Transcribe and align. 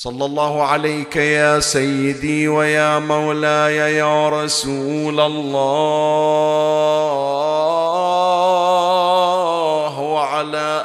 صلى 0.00 0.24
الله 0.24 0.62
عليك 0.62 1.16
يا 1.16 1.60
سيدي 1.60 2.48
ويا 2.48 2.98
مولاي 2.98 3.76
يا 3.76 4.28
رسول 4.28 5.20
الله 5.20 6.80
وعلى 10.00 10.82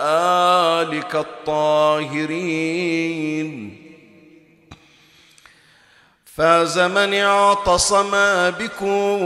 آلك 0.82 1.16
الطاهرين. 1.16 2.56
فاز 6.26 6.80
من 6.80 7.14
اعتصم 7.14 8.12
بكم. 8.60 9.26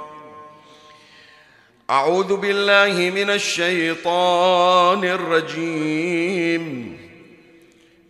أعوذ 1.91 2.35
بالله 2.37 3.11
من 3.15 3.29
الشيطان 3.29 5.03
الرجيم. 5.03 6.97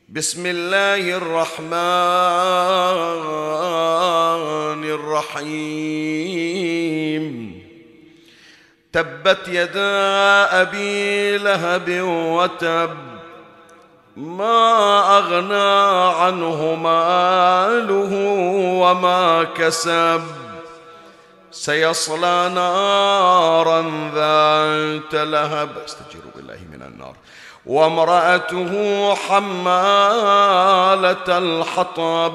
بسم 0.09 0.45
الله 0.45 1.17
الرحمن 1.17 1.71
الرحيم. 4.85 5.61
تبت 8.93 9.47
يدا 9.47 10.61
أبي 10.61 11.37
لهب 11.37 12.01
وتب. 12.37 12.97
ما 14.17 15.17
أغنى 15.17 16.13
عنه 16.21 16.75
ماله 16.75 18.13
وما 18.81 19.43
كسب. 19.43 20.40
سيصلى 21.51 22.51
نارا 22.55 23.81
ذات 24.15 25.13
لهب. 25.13 25.69
استجيروا 25.85 26.31
بالله 26.35 26.57
من 26.71 26.81
النار. 26.81 27.15
وامرأته 27.65 29.13
حمالة 29.15 30.57
الحطب. 31.37 32.33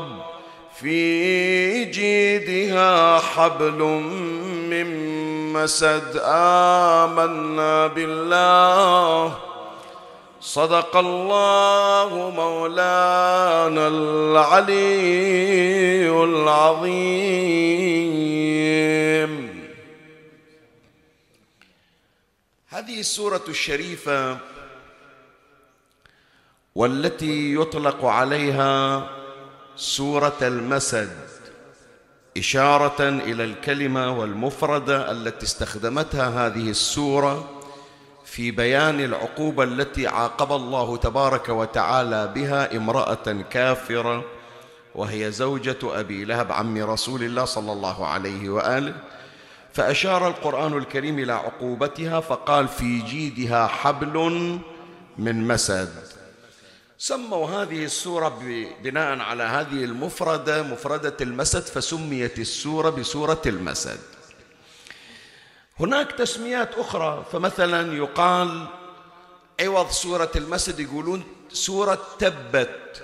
في 0.80 1.84
جيدها 1.84 3.18
حبل 3.18 3.78
من 4.70 4.86
مسد. 5.52 6.20
آمنا 6.24 7.86
بالله. 7.86 9.45
صدق 10.46 10.96
الله 10.96 12.30
مولانا 12.30 13.88
العلي 13.88 14.74
العظيم. 16.24 17.26
هذه 22.68 23.00
السورة 23.00 23.44
الشريفة 23.48 24.38
والتي 26.74 27.54
يطلق 27.54 28.04
عليها 28.04 29.06
سورة 29.76 30.38
المسد 30.42 31.16
إشارة 32.36 33.08
إلى 33.08 33.44
الكلمة 33.44 34.18
والمفردة 34.18 35.10
التي 35.10 35.46
استخدمتها 35.46 36.46
هذه 36.46 36.70
السورة 36.70 37.55
في 38.26 38.50
بيان 38.50 39.00
العقوبة 39.00 39.64
التي 39.64 40.06
عاقب 40.06 40.52
الله 40.52 40.96
تبارك 40.96 41.48
وتعالى 41.48 42.32
بها 42.34 42.76
امرأة 42.76 43.44
كافرة 43.50 44.24
وهي 44.94 45.32
زوجة 45.32 45.78
أبي 45.84 46.24
لهب 46.24 46.52
عم 46.52 46.78
رسول 46.78 47.22
الله 47.22 47.44
صلى 47.44 47.72
الله 47.72 48.06
عليه 48.06 48.48
وآله. 48.48 48.94
فأشار 49.72 50.28
القرآن 50.28 50.78
الكريم 50.78 51.18
إلى 51.18 51.32
عقوبتها 51.32 52.20
فقال 52.20 52.68
في 52.68 52.98
جيدها 52.98 53.66
حبل 53.66 54.58
من 55.18 55.48
مسد. 55.48 55.94
سموا 56.98 57.48
هذه 57.48 57.84
السورة 57.84 58.38
بناء 58.82 59.18
على 59.18 59.42
هذه 59.42 59.84
المفردة 59.84 60.62
مفردة 60.62 61.16
المسد 61.20 61.62
فسميت 61.62 62.38
السورة 62.38 62.90
بسورة 62.90 63.42
المسد. 63.46 63.98
هناك 65.80 66.12
تسميات 66.12 66.74
أخرى 66.74 67.24
فمثلا 67.32 67.96
يقال 67.96 68.66
عوض 69.60 69.90
سورة 69.90 70.30
المسد 70.36 70.80
يقولون 70.80 71.24
سورة 71.48 71.98
تبت. 72.18 73.02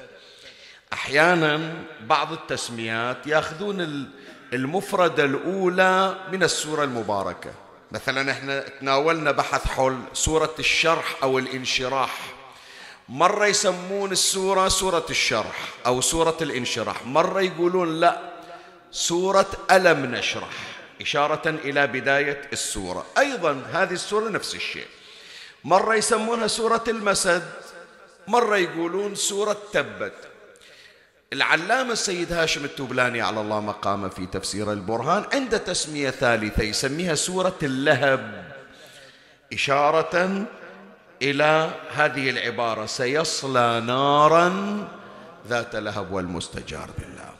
أحيانا 0.93 1.75
بعض 2.00 2.32
التسميات 2.32 3.27
يأخذون 3.27 4.11
المفردة 4.53 5.25
الأولى 5.25 6.16
من 6.32 6.43
السورة 6.43 6.84
المباركة. 6.84 7.50
مثلا 7.93 8.32
إحنا 8.32 8.61
تناولنا 8.61 9.31
بحث 9.31 9.66
حول 9.66 9.99
سورة 10.12 10.55
الشرح 10.59 11.16
أو 11.22 11.38
الانشراح. 11.38 12.19
مرة 13.09 13.47
يسمون 13.47 14.12
السورة 14.12 14.69
سورة 14.69 15.06
الشرح 15.11 15.69
أو 15.87 16.00
سورة 16.00 16.37
الانشراح 16.43 17.06
مرة 17.06 17.41
يقولون 17.41 18.00
لا 18.00 18.32
سورة 18.91 19.47
ألم 19.71 20.15
نشرح. 20.15 20.72
إشارة 21.03 21.49
إلى 21.49 21.87
بداية 21.87 22.41
السورة. 22.53 23.07
أيضا 23.19 23.63
هذه 23.73 23.93
السورة 23.93 24.29
نفس 24.29 24.55
الشيء. 24.55 24.87
مرة 25.65 25.95
يسمونها 25.95 26.47
سورة 26.47 26.85
المسد 26.89 27.43
مرة 28.29 28.57
يقولون 28.57 29.15
سورة 29.15 29.57
تبت. 29.73 30.12
العلامة 31.33 31.93
السيد 31.93 32.33
هاشم 32.33 32.65
التوبلاني 32.65 33.21
على 33.21 33.41
الله 33.41 33.61
مقامه 33.61 34.09
في 34.09 34.27
تفسير 34.27 34.73
البرهان 34.73 35.25
عنده 35.33 35.59
تسمية 35.59 36.11
ثالثة 36.11 36.62
يسميها 36.62 37.15
سورة 37.15 37.59
اللهب. 37.62 38.53
إشارة 39.53 40.47
إلى 41.23 41.71
هذه 41.91 42.31
العبارة 42.31 42.87
سيصلى 42.87 43.82
نارا 43.87 44.49
ذات 45.49 45.76
لهب 45.76 46.12
والمستجار 46.12 46.91
بالله. 46.99 47.32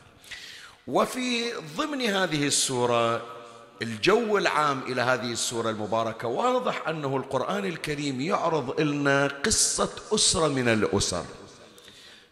وفي 0.87 1.53
ضمن 1.77 2.01
هذه 2.01 2.47
السورة 2.47 3.32
الجو 3.81 4.37
العام 4.37 4.81
إلى 4.87 5.01
هذه 5.01 5.31
السورة 5.31 5.69
المباركة 5.69 6.27
واضح 6.27 6.87
أنه 6.87 7.17
القرآن 7.17 7.65
الكريم 7.65 8.21
يعرض 8.21 8.81
لنا 8.81 9.27
قصة 9.45 9.89
أسرة 10.13 10.47
من 10.47 10.67
الأسر. 10.67 11.23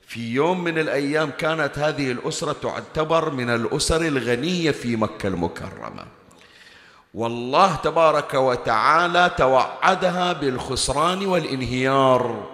في 0.08 0.34
يوم 0.34 0.64
من 0.64 0.78
الأيام 0.78 1.32
كانت 1.32 1.80
هذه 1.80 2.12
الأسرة 2.12 2.56
تعتبر 2.62 3.30
من 3.30 3.50
الأسر 3.50 4.02
الغنية 4.02 4.72
في 4.72 4.96
مكة 4.96 5.28
المكرمة. 5.28 6.06
والله 7.14 7.76
تبارك 7.76 8.34
وتعالى 8.34 9.32
توعدها 9.38 10.34
بالخسران 10.34 11.26
والإنهيار. 11.26 12.50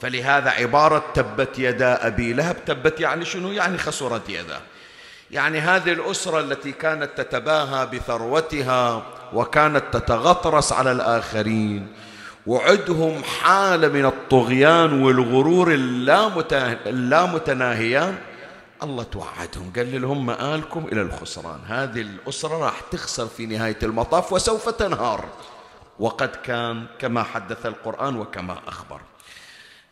فلهذا 0.00 0.50
عبارة 0.50 1.04
تبت 1.14 1.58
يدا 1.58 2.06
أبي 2.06 2.32
لهب 2.32 2.64
تبت 2.64 3.00
يعني 3.00 3.24
شنو؟ 3.24 3.52
يعني 3.52 3.78
خسرت 3.78 4.28
يده 4.28 4.60
يعني 5.30 5.60
هذه 5.60 5.92
الأسرة 5.92 6.40
التي 6.40 6.72
كانت 6.72 7.10
تتباهى 7.16 7.86
بثروتها 7.86 9.02
وكانت 9.32 9.84
تتغطرس 9.92 10.72
على 10.72 10.92
الآخرين 10.92 11.92
وعدهم 12.46 13.22
حالة 13.24 13.88
من 13.88 14.06
الطغيان 14.06 15.02
والغرور 15.02 15.74
اللامتناهيان. 16.86 18.18
الله 18.82 19.02
توعدهم 19.02 19.72
قال 19.76 20.02
لهم 20.02 20.26
مآلكم 20.26 20.86
إلى 20.92 21.02
الخسران. 21.02 21.60
هذه 21.66 22.00
الأسرة 22.00 22.58
راح 22.58 22.80
تخسر 22.80 23.26
في 23.26 23.46
نهاية 23.46 23.78
المطاف 23.82 24.32
وسوف 24.32 24.68
تنهار. 24.68 25.24
وقد 25.98 26.28
كان 26.28 26.86
كما 26.98 27.22
حدث 27.22 27.66
القرآن 27.66 28.16
وكما 28.16 28.58
أخبر. 28.66 29.00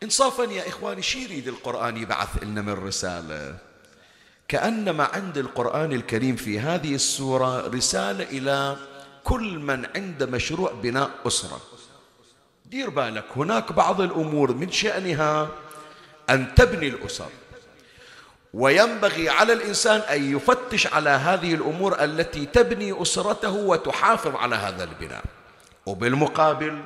إنصافا 0.03 0.43
يا 0.43 0.69
إخواني 0.69 1.03
شي 1.03 1.25
يريد 1.25 1.49
القرآن 1.49 1.97
يبعث 1.97 2.43
لنا 2.43 2.63
من 2.63 2.73
رسالة. 2.73 3.72
كأنما 4.53 5.05
عند 5.05 5.39
القرآن 5.39 5.93
الكريم 5.93 6.37
في 6.37 6.61
هذه 6.61 6.95
السورة 6.95 7.69
رسالة 7.69 8.25
إلى 8.25 8.77
كل 9.25 9.59
من 9.59 9.87
عنده 9.97 10.27
مشروع 10.27 10.73
بناء 10.83 11.11
أسرة. 11.27 11.61
دير 12.67 12.91
بالك 12.91 13.25
هناك 13.37 13.73
بعض 13.73 14.01
الأمور 14.01 14.55
من 14.55 14.71
شأنها 14.71 15.49
أن 16.31 16.55
تبني 16.55 16.89
الأسر. 16.89 17.29
وينبغي 18.55 19.29
على 19.29 19.53
الإنسان 19.53 20.01
أن 20.01 20.37
يفتش 20.37 20.87
على 20.87 21.11
هذه 21.11 21.55
الأمور 21.55 22.05
التي 22.05 22.47
تبني 22.47 23.03
أسرته 23.03 23.53
وتحافظ 23.53 24.37
على 24.37 24.57
هذا 24.57 24.85
البناء. 24.85 25.25
وبالمقابل 25.87 26.79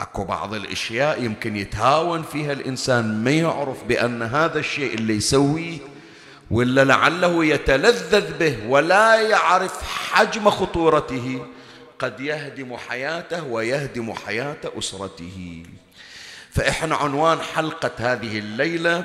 أكو 0.00 0.24
بعض 0.24 0.54
الأشياء 0.54 1.22
يمكن 1.22 1.56
يتهاون 1.56 2.22
فيها 2.22 2.52
الإنسان 2.52 3.24
ما 3.24 3.30
يعرف 3.30 3.84
بأن 3.84 4.22
هذا 4.22 4.58
الشيء 4.58 4.94
اللي 4.94 5.16
يسويه 5.16 5.95
ولا 6.50 6.84
لعله 6.84 7.44
يتلذذ 7.44 8.38
به 8.38 8.66
ولا 8.68 9.20
يعرف 9.20 9.82
حجم 9.82 10.50
خطورته 10.50 11.46
قد 11.98 12.20
يهدم 12.20 12.76
حياته 12.76 13.44
ويهدم 13.44 14.12
حياة 14.12 14.56
أسرته. 14.78 15.62
فإحنا 16.50 16.96
عنوان 16.96 17.40
حلقة 17.40 17.90
هذه 17.98 18.38
الليلة 18.38 19.04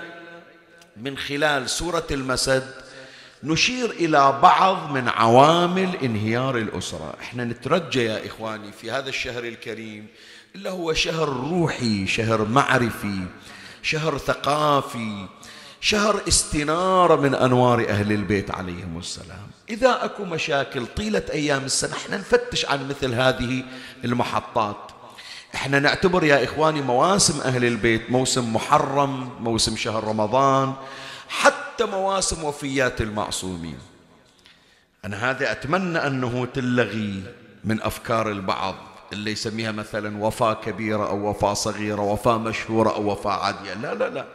من 0.97 1.17
خلال 1.17 1.69
سورة 1.69 2.07
المسد 2.11 2.73
نشير 3.43 3.91
إلى 3.91 4.39
بعض 4.41 4.91
من 4.91 5.09
عوامل 5.09 5.95
انهيار 6.03 6.57
الأسرة. 6.57 7.13
إحنا 7.21 7.43
نترجى 7.45 8.03
يا 8.03 8.27
إخواني 8.27 8.71
في 8.71 8.91
هذا 8.91 9.09
الشهر 9.09 9.43
الكريم 9.43 10.07
اللي 10.55 10.69
هو 10.69 10.93
شهر 10.93 11.29
روحي 11.29 12.07
شهر 12.07 12.45
معرفي 12.45 13.19
شهر 13.83 14.17
ثقافي 14.17 15.27
شهر 15.81 16.22
استنارة 16.28 17.16
من 17.16 17.36
أنوار 17.36 17.89
أهل 17.89 18.12
البيت 18.12 18.51
عليهم 18.51 18.98
السلام. 19.00 19.48
إذا 19.69 20.06
أكو 20.06 20.25
مشاكل 20.25 20.86
طيلة 20.86 21.24
أيام 21.31 21.63
السنة 21.63 21.94
إحنا 21.94 22.18
نفتش 22.18 22.66
عن 22.66 22.89
مثل 22.89 23.13
هذه 23.13 23.63
المحطات. 24.06 24.78
إحنا 25.56 25.80
نعتبر 25.80 26.24
يا 26.24 26.44
إخواني 26.44 26.81
مواسم 26.81 27.42
أهل 27.42 27.66
البيت 27.66 28.12
موسم 28.12 28.54
محرم 28.54 29.30
موسم 29.39 29.75
شهر 29.75 30.04
رمضان 30.04 30.74
حتى 31.30 31.86
مواسم 31.86 32.44
وفيات 32.44 33.01
المعصومين. 33.01 33.77
أنا 35.06 35.30
هذا 35.30 35.51
أتمنى 35.51 35.98
أنه 36.07 36.45
تلغي 36.54 37.24
من 37.63 37.81
أفكار 37.81 38.30
البعض 38.31 38.75
اللي 39.13 39.31
يسميها 39.31 39.72
مثلا 39.72 40.24
وفاة 40.24 40.54
كبيرة 40.54 41.10
أو 41.10 41.30
وفاة 41.30 41.54
صغيرة 41.54 42.01
وفاة 42.01 42.38
مشهورة 42.38 42.89
أو 42.89 43.12
وفاة 43.12 43.31
عادية. 43.31 43.74
لا 43.74 43.94
لا 43.94 44.10
لا. 44.10 44.25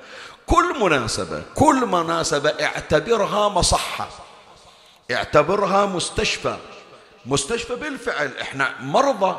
كل 0.46 0.80
مناسبة 0.80 1.42
كل 1.54 1.86
مناسبة 1.86 2.50
اعتبرها 2.50 3.48
مصحة. 3.48 4.08
اعتبرها 5.10 5.86
مستشفى. 5.86 6.56
مستشفى 7.26 7.74
بالفعل 7.74 8.30
إحنا 8.40 8.70
مرضى 8.80 9.36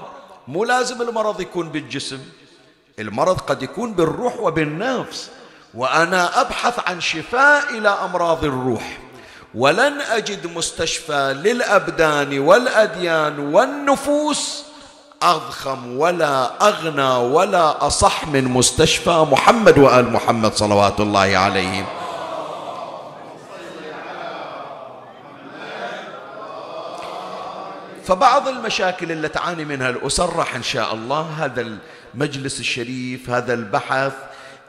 مو 0.48 0.64
لازم 0.64 1.02
المرض 1.02 1.42
يكون 1.42 1.70
بالجسم. 1.70 2.20
المرض 3.00 3.40
قد 3.40 3.64
يكون 3.64 3.94
بالروح 3.94 4.40
وبالنفس. 4.40 5.30
وأنا 5.74 6.42
أبحث 6.42 6.90
عن 6.90 7.02
شفاء 7.02 7.78
إلى 7.78 7.90
أمراض 7.90 8.44
الروح. 8.44 8.98
ولن 9.56 10.02
أجد 10.02 10.48
مستشفى 10.48 11.42
للأبدان 11.44 12.40
والأديان 12.40 13.40
والنفوس 13.40 14.64
أضخم 15.22 15.98
ولا 15.98 16.68
أغنى 16.68 17.34
ولا 17.34 17.88
أصح 17.88 18.28
من 18.28 18.44
مستشفى 18.44 19.26
محمد 19.32 19.78
وآل 19.78 20.14
محمد 20.14 20.54
صلوات 20.54 21.00
الله 21.00 21.38
عليهم. 21.38 21.86
فبعض 28.06 28.48
المشاكل 28.48 29.12
اللي 29.12 29.28
تعاني 29.28 29.66
منها 29.66 29.90
الأسر 29.90 30.36
راح 30.36 30.56
إن 30.56 30.64
شاء 30.64 30.94
الله 30.94 31.22
هذا 31.22 31.78
المجلس 32.14 32.60
الشريف 32.60 33.30
هذا 33.30 33.54
البحث 33.54 34.14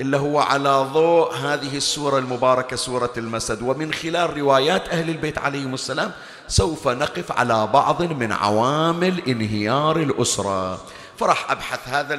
اللي 0.01 0.17
هو 0.17 0.39
على 0.39 0.87
ضوء 0.93 1.35
هذه 1.35 1.77
السورة 1.77 2.19
المباركة 2.19 2.77
سورة 2.77 3.13
المسد. 3.17 3.63
ومن 3.63 3.93
خلال 3.93 4.37
روايات 4.37 4.89
أهل 4.89 5.11
البيت 5.11 5.39
عليهم 5.39 5.75
السلام 5.75 6.13
سوف 6.49 6.89
نقف 6.89 7.33
على 7.33 7.67
بعض 7.67 8.03
من 8.03 8.33
عوامل 8.33 9.23
انهيار 9.29 9.97
الأسرة. 9.97 10.81
فراح 11.19 11.51
أبحث 11.51 11.89
هذا 11.89 12.19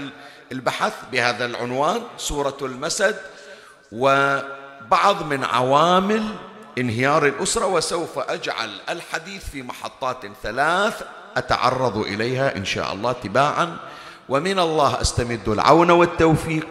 البحث 0.52 0.94
بهذا 1.12 1.46
العنوان 1.46 2.02
سورة 2.18 2.58
المسد 2.62 3.16
وبعض 3.92 5.24
من 5.30 5.44
عوامل 5.44 6.24
انهيار 6.78 7.26
الأسرة 7.26 7.66
وسوف 7.66 8.20
أجعل 8.20 8.70
الحديث 8.90 9.50
في 9.50 9.62
محطات 9.62 10.18
ثلاث 10.44 11.02
أتعرض 11.38 11.98
إليها 11.98 12.58
إن 12.58 12.66
شاء 12.66 12.94
الله 12.94 13.12
تباعا. 13.12 13.78
ومن 14.30 14.60
الله 14.60 15.02
أستمد 15.02 15.50
العون 15.50 15.92
والتوفيق. 15.92 16.68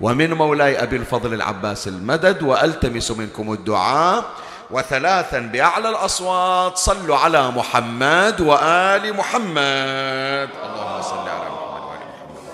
ومن 0.00 0.32
مولاي 0.32 0.82
أبي 0.82 0.96
الفضل 0.96 1.34
العباس 1.34 1.88
المدد 1.88 2.42
وألتمس 2.42 3.10
منكم 3.10 3.52
الدعاء. 3.52 4.24
وثلاثا 4.70 5.38
بأعلى 5.38 5.88
الأصوات 5.88 6.76
صلوا 6.76 7.16
على 7.16 7.50
محمد 7.50 8.40
وآل 8.40 9.16
محمد. 9.16 10.48
اللهم 10.64 11.02
صل 11.02 11.28
على 11.28 11.48
محمد 11.48 11.82
وآل 11.88 12.04
محمد. 12.28 12.48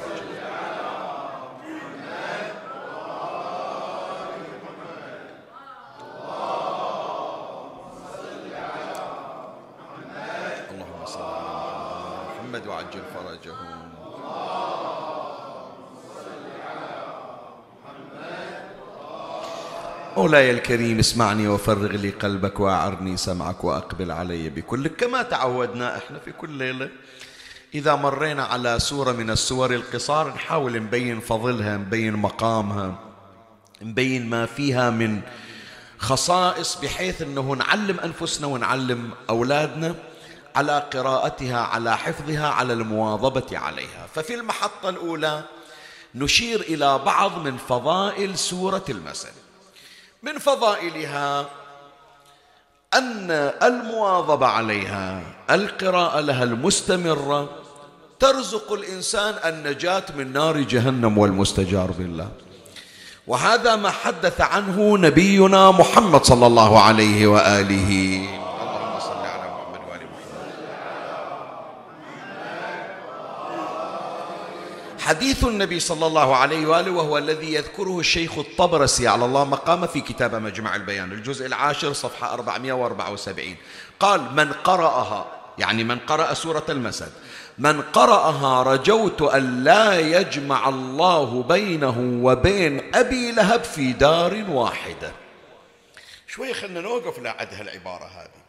اللهم 10.70 11.06
صل 11.06 11.22
على 11.22 12.14
محمد 12.30 12.66
وعجل 12.66 13.02
فرجهم. 13.14 14.03
مولاي 20.16 20.50
الكريم 20.50 20.98
اسمعني 20.98 21.48
وفرغ 21.48 21.86
لي 21.86 22.10
قلبك 22.10 22.60
وأعرني 22.60 23.16
سمعك 23.16 23.64
وأقبل 23.64 24.10
علي 24.10 24.48
بكلك. 24.50 24.96
كما 24.96 25.22
تعودنا 25.22 25.96
إحنا 25.96 26.18
في 26.18 26.32
كل 26.32 26.50
ليلة 26.50 26.88
إذا 27.74 27.94
مرينا 27.94 28.44
على 28.44 28.78
سورة 28.78 29.12
من 29.12 29.30
السور 29.30 29.74
القصار 29.74 30.28
نحاول 30.28 30.82
نبين 30.82 31.20
فضلها 31.20 31.76
نبين 31.76 32.12
مقامها 32.12 32.98
نبين 33.82 34.30
ما 34.30 34.46
فيها 34.46 34.90
من 34.90 35.20
خصائص 35.98 36.78
بحيث 36.82 37.22
إنه 37.22 37.52
نعلم 37.52 38.00
أنفسنا 38.00 38.46
ونعلم 38.46 39.10
أولادنا 39.30 39.94
على 40.56 40.88
قراءتها 40.92 41.60
على 41.60 41.96
حفظها 41.96 42.48
على 42.48 42.72
المواظبة 42.72 43.58
عليها. 43.58 44.06
ففي 44.14 44.34
المحطة 44.34 44.88
الأولى 44.88 45.44
نشير 46.14 46.60
إلى 46.60 46.98
بعض 46.98 47.38
من 47.38 47.56
فضائل 47.56 48.38
سورة 48.38 48.84
المسد. 48.88 49.43
من 50.24 50.38
فضائلها 50.38 51.46
أن 52.94 53.30
المواظبة 53.62 54.46
عليها 54.46 55.22
القراءة 55.50 56.20
لها 56.20 56.44
المستمرة 56.44 57.48
ترزق 58.20 58.72
الإنسان 58.72 59.34
النجاة 59.44 60.02
من 60.16 60.32
نار 60.32 60.60
جهنم 60.60 61.18
والمستجار 61.18 61.90
بالله. 61.90 62.28
وهذا 63.26 63.76
ما 63.76 63.90
حدث 63.90 64.40
عنه 64.40 64.98
نبينا 64.98 65.70
محمد 65.70 66.24
صلى 66.24 66.46
الله 66.46 66.80
عليه 66.80 67.26
وآله. 67.26 68.22
حديث 75.04 75.44
النبي 75.44 75.80
صلى 75.80 76.06
الله 76.06 76.36
عليه 76.36 76.66
وآله 76.66 76.90
وهو 76.90 77.18
الذي 77.18 77.54
يذكره 77.54 78.00
الشيخ 78.00 78.38
الطبرسي 78.38 79.08
على 79.08 79.24
الله 79.24 79.44
مقامه 79.44 79.86
في 79.86 80.00
كتاب 80.00 80.34
مجمع 80.34 80.76
البيان 80.76 81.12
الجزء 81.12 81.46
العاشر 81.46 81.92
صفحة 81.92 82.34
474 82.34 83.56
قال 84.00 84.34
من 84.34 84.52
قرأها 84.52 85.26
يعني 85.58 85.84
من 85.84 85.98
قرأ 85.98 86.34
سورة 86.34 86.64
المسد 86.68 87.12
من 87.58 87.82
قرأها 87.82 88.62
رجوت 88.62 89.22
أن 89.22 89.64
لا 89.64 90.00
يجمع 90.00 90.68
الله 90.68 91.42
بينه 91.42 92.20
وبين 92.24 92.94
أبي 92.94 93.32
لهب 93.32 93.64
في 93.64 93.92
دار 93.92 94.44
واحدة. 94.48 95.12
شوي 96.26 96.54
خلنا 96.54 96.80
نوقف 96.80 97.18
لعد 97.18 97.54
هالعبارة 97.54 98.04
هذه. 98.04 98.43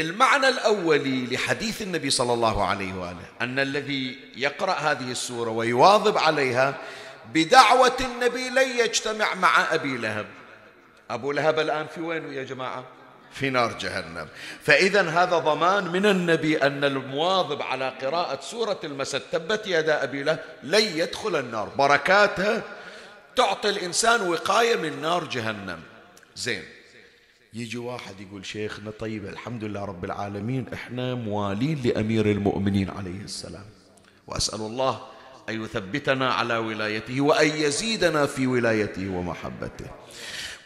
المعنى 0.00 0.48
الأولي 0.48 1.26
لحديث 1.26 1.82
النبي 1.82 2.10
صلى 2.10 2.32
الله 2.32 2.64
عليه 2.64 2.94
وآله 2.94 3.24
أن 3.40 3.58
الذي 3.58 4.18
يقرأ 4.36 4.72
هذه 4.72 5.10
السورة 5.10 5.50
ويواظب 5.50 6.18
عليها 6.18 6.74
بدعوة 7.34 7.96
النبي 8.00 8.48
لن 8.48 8.78
يجتمع 8.78 9.34
مع 9.34 9.74
أبي 9.74 9.96
لهب. 9.96 10.26
أبو 11.10 11.32
لهب 11.32 11.58
الآن 11.58 11.86
في 11.94 12.00
وين 12.00 12.32
يا 12.32 12.44
جماعة؟ 12.44 12.84
في 13.32 13.50
نار 13.50 13.78
جهنم. 13.78 14.28
فإذا 14.62 15.10
هذا 15.10 15.38
ضمان 15.38 15.88
من 15.88 16.06
النبي 16.06 16.62
أن 16.62 16.84
المواظب 16.84 17.62
على 17.62 17.92
قراءة 18.02 18.40
سورة 18.40 18.80
المسد 18.84 19.22
تبت 19.32 19.66
يدا 19.66 20.02
أبي 20.02 20.22
لهب 20.22 20.38
لن 20.62 20.82
يدخل 20.98 21.36
النار. 21.36 21.68
بركاتها 21.68 22.62
تعطي 23.36 23.68
الإنسان 23.68 24.28
وقاية 24.28 24.76
من 24.76 25.02
نار 25.02 25.24
جهنم. 25.24 25.78
زين. 26.36 26.64
يجي 27.54 27.78
واحد 27.78 28.20
يقول 28.20 28.46
شيخنا 28.46 28.90
طيب 28.90 29.26
الحمد 29.26 29.64
لله 29.64 29.84
رب 29.84 30.04
العالمين 30.04 30.66
إحنا 30.72 31.14
موالين 31.14 31.82
لأمير 31.84 32.30
المؤمنين 32.30 32.90
عليه 32.90 33.20
السلام. 33.24 33.64
وأسأل 34.26 34.60
الله 34.60 35.00
أن 35.48 35.64
يثبتنا 35.64 36.32
على 36.32 36.56
ولايته 36.56 37.20
وأن 37.20 37.46
يزيدنا 37.46 38.26
في 38.26 38.46
ولايته 38.46 39.08
ومحبته. 39.08 39.86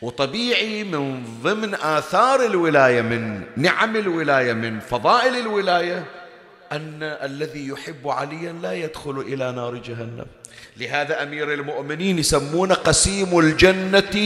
وطبيعي 0.02 0.84
من 0.84 1.24
ضمن 1.42 1.74
آثار 1.74 2.46
الولاية 2.46 3.02
من 3.02 3.42
نعم 3.56 3.96
الولاية 3.96 4.52
من 4.52 4.80
فضائل 4.80 5.36
الولاية 5.36 6.04
أن 6.72 7.02
الذي 7.02 7.68
يحب 7.68 8.08
عليا 8.08 8.52
لا 8.52 8.72
يدخل 8.72 9.18
إلى 9.20 9.52
نار 9.52 9.76
جهنم. 9.76 10.26
لهذا 10.76 11.22
أمير 11.22 11.54
المؤمنين 11.54 12.18
يسمون 12.18 12.72
قسيم 12.72 13.38
الجنة 13.38 14.16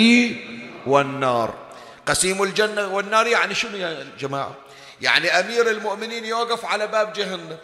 والنار. 0.86 1.67
قسيم 2.08 2.42
الجنة 2.42 2.94
والنار 2.94 3.26
يعني 3.26 3.54
شنو 3.54 3.76
يا 3.76 4.06
جماعة؟ 4.20 4.54
يعني 5.00 5.28
أمير 5.28 5.70
المؤمنين 5.70 6.24
يوقف 6.24 6.64
على 6.64 6.86
باب 6.86 7.12
جهنم. 7.12 7.56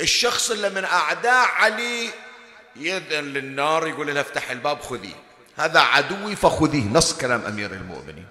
الشخص 0.00 0.50
اللي 0.50 0.70
من 0.70 0.84
أعداء 0.84 1.46
علي 1.46 2.08
يذن 2.76 3.24
للنار 3.24 3.86
يقول 3.86 4.14
له 4.14 4.20
افتح 4.20 4.50
الباب 4.50 4.80
خذيه 4.80 5.14
هذا 5.56 5.80
عدوي 5.80 6.36
فخذيه. 6.36 6.84
نص 6.92 7.12
كلام 7.18 7.44
أمير 7.44 7.72
المؤمنين. 7.72 8.26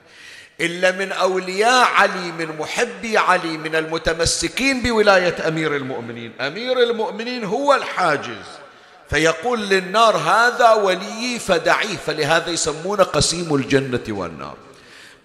إلا 0.62 0.92
من 0.92 1.12
أولياء 1.12 1.86
علي 1.86 2.32
من 2.32 2.58
محبي 2.60 3.18
علي 3.18 3.58
من 3.58 3.76
المتمسكين 3.76 4.82
بولاية 4.82 5.48
أمير 5.48 5.76
المؤمنين. 5.76 6.34
أمير 6.42 6.80
المؤمنين 6.80 7.44
هو 7.44 7.74
الحاجز. 7.74 8.46
فيقول 9.10 9.60
للنار 9.60 10.18
هذا 10.18 10.72
وليي 10.74 11.40
فدعيه. 11.40 11.98
فلهذا 11.98 12.50
يسمونه 12.50 13.04
قسيم 13.04 13.56
الجنة 13.56 14.04
والنار. 14.10 14.58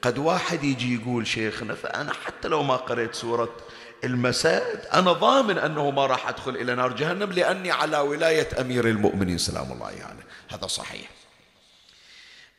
قد 0.03 0.19
واحد 0.19 0.65
يجي 0.65 0.95
يقول 0.95 1.27
شيخنا 1.27 1.75
فأنا 1.75 2.13
حتى 2.13 2.49
لو 2.49 2.63
ما 2.63 2.77
قرأت 2.77 3.15
سورة 3.15 3.57
المساد 4.05 4.87
أنا 4.93 5.13
ضامن 5.13 5.59
أنه 5.59 5.91
ما 5.91 6.07
راح 6.07 6.29
أدخل 6.29 6.57
إلى 6.57 6.75
نار 6.75 6.93
جهنم 6.93 7.33
لأني 7.33 7.71
على 7.71 7.99
ولاية 7.99 8.49
أمير 8.61 8.89
المؤمنين 8.89 9.39
سلام 9.39 9.73
الله 9.73 9.87
عليه 9.87 9.99
يعني. 9.99 10.21
هذا 10.49 10.67
صحيح 10.67 11.11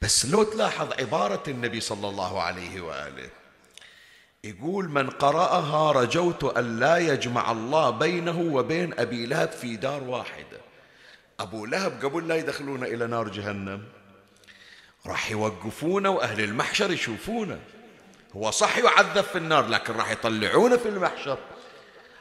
بس 0.01 0.25
لو 0.25 0.43
تلاحظ 0.43 0.93
عبارة 0.99 1.43
النبي 1.47 1.79
صلى 1.79 2.09
الله 2.09 2.41
عليه 2.41 2.81
وآله 2.81 3.29
يقول 4.43 4.89
من 4.89 5.09
قرأها 5.09 5.91
رجوت 5.91 6.57
أن 6.57 6.79
لا 6.79 6.97
يجمع 6.97 7.51
الله 7.51 7.89
بينه 7.89 8.39
وبين 8.39 8.99
أبي 8.99 9.25
لهب 9.25 9.51
في 9.51 9.75
دار 9.75 10.03
واحدة 10.03 10.57
أبو 11.39 11.65
لهب 11.65 12.05
قبل 12.05 12.27
لا 12.27 12.35
يدخلون 12.35 12.83
إلى 12.83 13.07
نار 13.07 13.29
جهنم 13.29 13.83
راح 15.05 15.31
يوقفونه 15.31 16.09
وأهل 16.09 16.43
المحشر 16.43 16.91
يشوفونه 16.91 17.59
هو 18.35 18.51
صح 18.51 18.77
يعذب 18.77 19.23
في 19.23 19.37
النار 19.37 19.67
لكن 19.67 19.93
راح 19.93 20.11
يطلعونه 20.11 20.77
في 20.77 20.89
المحشر. 20.89 21.37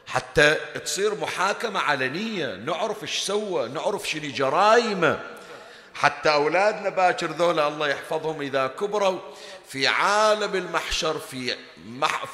حتى 0.06 0.54
تصير 0.85 1.14
محاكمة 1.14 1.80
علنية 1.80 2.56
نعرف 2.56 3.02
إيش 3.02 3.18
سوى 3.18 3.68
نعرف 3.68 4.08
شنو 4.08 4.30
جرايمه 4.30 5.20
حتى 5.99 6.33
أولادنا 6.33 6.88
باكر 6.88 7.26
ذولا 7.26 7.69
الله 7.69 7.88
يحفظهم 7.88 8.40
إذا 8.40 8.67
كبروا 8.67 9.19
في 9.69 9.87
عالم 9.87 10.55
المحشر 10.55 11.19
في 11.19 11.55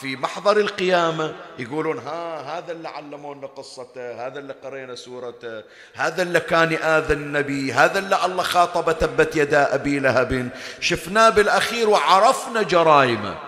في 0.01 0.17
محضر 0.17 0.57
القيامة 0.57 1.35
يقولون 1.59 1.99
ها 1.99 2.59
هذا 2.59 2.73
اللي 2.73 2.89
علمونا 2.89 3.47
قصته 3.47 4.27
هذا 4.27 4.39
اللي 4.39 4.55
قرينا 4.65 4.95
سورته 4.95 5.63
هذا 5.95 6.23
اللي 6.23 6.41
كان 6.41 6.73
آذى 6.73 7.13
النبي 7.13 7.73
هذا 7.73 7.99
اللي 7.99 8.25
الله 8.25 8.43
خاطب 8.43 8.99
تبت 8.99 9.37
يدا 9.37 9.75
أبي 9.75 9.99
لهب. 9.99 10.49
شفناه 10.81 11.31
بالأخير 11.31 11.89
وعرفنا 11.89 12.63
جرائمه. 12.63 13.39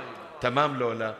تمام 0.40 0.78
لولا 0.78 1.14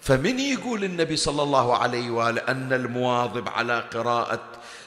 فمن 0.00 0.38
يقول 0.38 0.84
النبي 0.84 1.16
صلى 1.16 1.42
الله 1.42 1.76
عليه 1.76 2.10
وآله 2.10 2.42
أن 2.48 2.72
المواظب 2.72 3.48
على 3.48 3.84
قراءة 3.94 4.40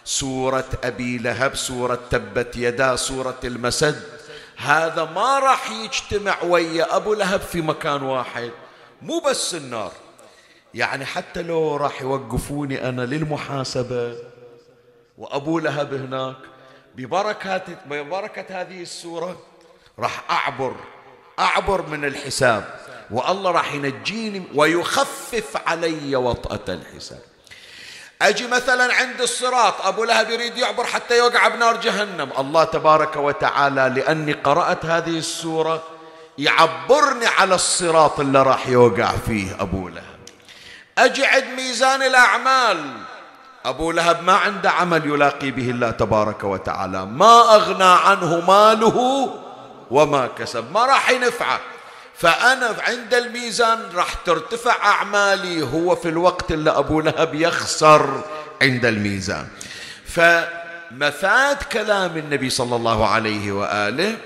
سورة 0.06 0.70
أبي 0.84 1.18
لهب 1.18 1.56
سورة 1.56 2.00
تبت 2.10 2.56
يدا 2.56 2.96
سورة 2.96 3.40
المسد. 3.44 4.04
هذا 4.58 5.04
ما 5.04 5.40
راح 5.40 5.72
يجتمع 5.72 6.44
ويا 6.44 6.96
أبو 6.96 7.14
لهب 7.14 7.40
في 7.40 7.62
مكان 7.62 8.04
واحد. 8.04 8.52
مو 9.02 9.20
بس 9.20 9.56
النار. 9.56 9.92
يعني 10.74 11.06
حتى 11.06 11.42
لو 11.42 11.76
راح 11.76 12.02
يوقفوني 12.02 12.90
أنا 12.90 13.02
للمحاسبة 13.02 14.18
وأبو 15.18 15.60
لهب 15.60 15.94
هناك 15.94 16.38
ببركة, 16.96 17.64
ببركة 17.86 18.62
هذه 18.62 18.82
السورة 18.82 19.38
راح 20.00 20.24
أعبر 20.30 20.76
أعبر 21.40 21.88
من 21.88 22.06
الحساب. 22.06 22.80
والله 23.12 23.52
راح 23.52 23.74
ينجيني 23.74 24.44
ويخفف 24.56 25.58
علي 25.68 26.16
وطأة 26.16 26.74
الحساب. 26.74 27.31
أجي 28.22 28.48
مثلا 28.48 28.94
عند 28.94 29.22
الصراط 29.22 29.86
أبو 29.86 30.04
لهب 30.04 30.30
يريد 30.30 30.58
يعبر 30.58 30.84
حتى 30.84 31.18
يوقع 31.18 31.48
بنار 31.48 31.78
جهنم. 31.78 32.30
الله 32.40 32.64
تبارك 32.64 33.16
وتعالى 33.16 33.94
لأني 33.96 34.34
قرأت 34.34 34.86
هذه 34.86 35.18
السورة 35.18 35.84
يعبرني 36.38 37.26
على 37.26 37.56
الصراط 37.56 38.20
اللي 38.20 38.44
راح 38.44 38.68
يوقع 38.68 39.12
فيه 39.26 39.62
أبو 39.62 39.88
لهب. 39.88 40.04
أجي 40.98 41.26
عند 41.26 41.46
ميزان 41.58 42.04
الأعمال 42.04 42.94
أبو 43.66 43.92
لهب 43.92 44.24
ما 44.24 44.34
عنده 44.34 44.72
عمل 44.72 45.06
يلاقي 45.06 45.52
به 45.52 45.70
الله 45.70 45.92
تبارك 45.92 46.44
وتعالى. 46.44 47.06
ما 47.06 47.56
أغنى 47.56 47.84
عنه 47.84 48.40
ماله 48.48 49.30
وما 49.92 50.28
كسب. 50.28 50.72
ما 50.72 50.86
راح 50.86 51.10
ينفعه. 51.10 51.60
فأنا 52.22 52.76
عند 52.88 53.14
الميزان 53.14 53.80
راح 53.96 54.14
ترتفع 54.14 54.86
أعمالي 54.86 55.64
هو 55.64 55.96
في 55.96 56.10
الوقت 56.10 56.52
اللي 56.52 56.70
أبو 56.70 57.02
لهب 57.02 57.36
يخسر 57.36 58.24
عند 58.62 58.86
الميزان. 58.86 59.48
فمفاد 60.06 61.58
كلام 61.72 62.18
النبي 62.18 62.50
صلى 62.50 62.76
الله 62.76 63.08
عليه 63.08 63.52
وآله 63.52 64.18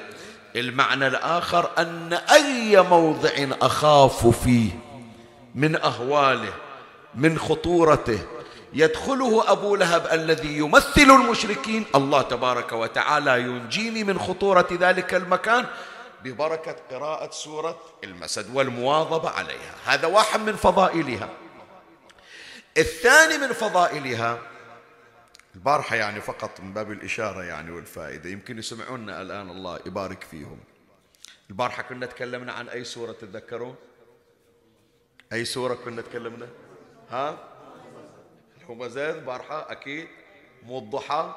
المعنى 0.56 1.08
الآخر 1.08 1.70
أن 1.78 2.14
أي 2.14 2.82
موضع 2.82 3.30
أخاف 3.62 4.28
فيه 4.28 4.70
من 5.56 5.76
أهواله 5.76 6.54
من 7.16 7.40
خطورته 7.40 8.20
يدخله 8.74 9.52
أبو 9.52 9.76
لهب 9.76 10.08
الذي 10.12 10.58
يمثل 10.58 10.98
المشركين. 10.98 11.86
الله 11.96 12.22
تبارك 12.22 12.72
وتعالى 12.72 13.42
ينجيني 13.42 14.04
من 14.04 14.20
خطورة 14.20 14.68
ذلك 14.72 15.14
المكان. 15.14 15.66
ببركة 16.26 16.76
قراءة 16.92 17.32
سورة 17.32 17.80
المسد 18.04 18.56
والمواظبة 18.56 19.30
عليها. 19.30 19.76
هذا 19.86 20.08
واحد 20.08 20.40
من 20.40 20.56
فضائلها. 20.56 21.30
الثاني 22.78 23.38
من 23.38 23.54
فضائلها 23.54 24.40
البارحة 25.56 25.96
يعني 25.96 26.22
فقط 26.22 26.60
من 26.60 26.74
باب 26.74 26.92
الإشارة 26.92 27.44
يعني 27.44 27.72
والفائدة 27.72 28.30
يمكن 28.30 28.58
يسمعونا 28.58 29.22
الآن 29.22 29.50
الله 29.50 29.80
يبارك 29.86 30.24
فيهم. 30.24 30.60
البارحة 31.50 31.84
كنا 31.84 32.06
تكلمنا 32.06 32.54
عن 32.54 32.70
أي 32.70 32.84
سورة 32.84 33.12
تتذكرون؟ 33.12 33.76
أي 35.34 35.46
سورة 35.46 35.74
كنا 35.74 36.02
تكلمنا؟ 36.02 36.48
ها؟ 37.10 37.38
الهمزات 38.62 39.16
البارحة 39.16 39.72
أكيد. 39.72 40.08
مو 40.64 40.78
الضحى 40.78 41.36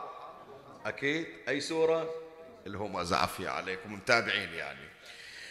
أكيد. 0.87 1.27
أي 1.49 1.61
سورة؟ 1.61 2.11
الهمز 2.69 3.13
عافية 3.13 3.49
عليكم 3.49 3.93
متابعين 3.93 4.55
يعني. 4.55 4.89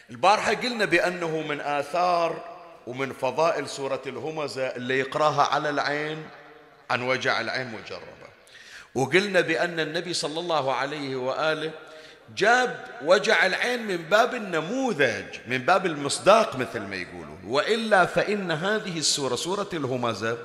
البارحة 0.10 0.54
قلنا 0.54 0.86
بأنه 0.86 1.42
من 1.42 1.62
آثار 1.62 2.58
ومن 2.88 3.14
فضائل 3.14 3.70
سورة 3.70 4.02
الهمزة 4.06 4.68
اللي 4.68 5.00
يقراها 5.00 5.44
على 5.44 5.70
العين 5.70 6.30
عن 6.90 7.02
وجع 7.02 7.42
العين 7.42 7.68
مجربة. 7.68 8.28
وقلنا 8.96 9.42
بأن 9.42 9.80
النبي 9.80 10.14
صلى 10.14 10.40
الله 10.40 10.74
عليه 10.74 11.16
وآله 11.16 11.72
جاب 12.36 12.86
وجع 13.02 13.46
العين 13.46 13.88
من 13.88 13.98
باب 13.98 14.36
النموذج 14.36 15.26
من 15.48 15.58
باب 15.58 15.86
المصداق 15.86 16.56
مثل 16.56 16.80
ما 16.80 16.96
يقولون. 16.96 17.40
وإلا 17.46 18.06
فإن 18.06 18.52
هذه 18.52 18.98
السورة 18.98 19.36
سورة 19.36 19.70
الهمزة 19.74 20.38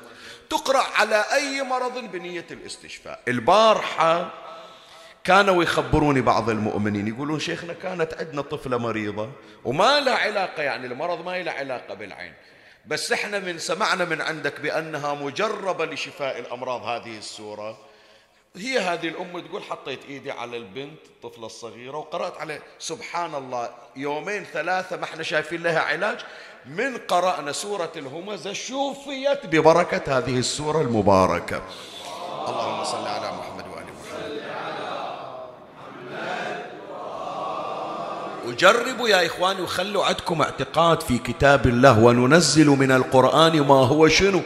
تقرأ 0.50 0.82
على 0.94 1.24
أي 1.32 1.62
مرض 1.62 1.98
بنية 1.98 2.46
الاستشفاء. 2.50 3.20
البارحة 3.28 4.34
كانوا 5.24 5.62
يخبروني 5.62 6.20
بعض 6.20 6.50
المؤمنين 6.50 7.08
يقولون 7.08 7.40
شيخنا 7.40 7.72
كانت 7.72 8.14
عندنا 8.14 8.42
طفلة 8.42 8.78
مريضة 8.78 9.28
وما 9.64 10.00
لها 10.00 10.14
علاقة 10.14 10.62
يعني 10.62 10.86
المرض 10.86 11.24
ما 11.24 11.42
له 11.42 11.52
علاقة 11.52 11.94
بالعين. 11.94 12.32
بس 12.86 13.12
إحنا 13.12 13.38
من 13.38 13.58
سمعنا 13.58 14.04
من 14.04 14.20
عندك 14.20 14.60
بأنها 14.60 15.14
مجربة 15.14 15.84
لشفاء 15.84 16.38
الأمراض 16.38 16.82
هذه 16.82 17.18
السورة. 17.18 17.78
هي 18.56 18.78
هذه 18.78 19.08
الأم 19.08 19.40
تقول 19.40 19.62
حطيت 19.62 20.04
إيدي 20.08 20.30
على 20.30 20.56
البنت 20.56 20.98
الطفلة 21.06 21.46
الصغيرة 21.46 21.96
وقرأت 21.96 22.38
عليه 22.38 22.62
سبحان 22.78 23.34
الله 23.34 23.70
يومين 23.96 24.44
ثلاثة 24.44 24.96
ما 24.96 25.04
إحنا 25.04 25.22
شايفين 25.22 25.62
لها 25.62 25.80
علاج. 25.80 26.18
من 26.66 26.96
قرأنا 26.96 27.52
سورة 27.52 27.92
الهمزة 27.96 28.52
شوفيت 28.52 29.46
ببركة 29.46 30.18
هذه 30.18 30.38
السورة 30.38 30.80
المباركة. 30.80 31.62
اللهم 32.48 32.84
صل 32.84 33.06
على 33.06 33.32
محمد 33.32 33.71
وجربوا 38.46 39.08
يا 39.08 39.26
إخواني 39.26 39.60
وخلوا 39.60 40.04
عندكم 40.04 40.42
اعتقاد 40.42 41.00
في 41.00 41.18
كتاب 41.18 41.66
الله 41.66 41.98
وننزل 41.98 42.66
من 42.66 42.92
القرآن 42.92 43.60
ما 43.60 43.74
هو 43.74 44.08
شنو؟ 44.08 44.42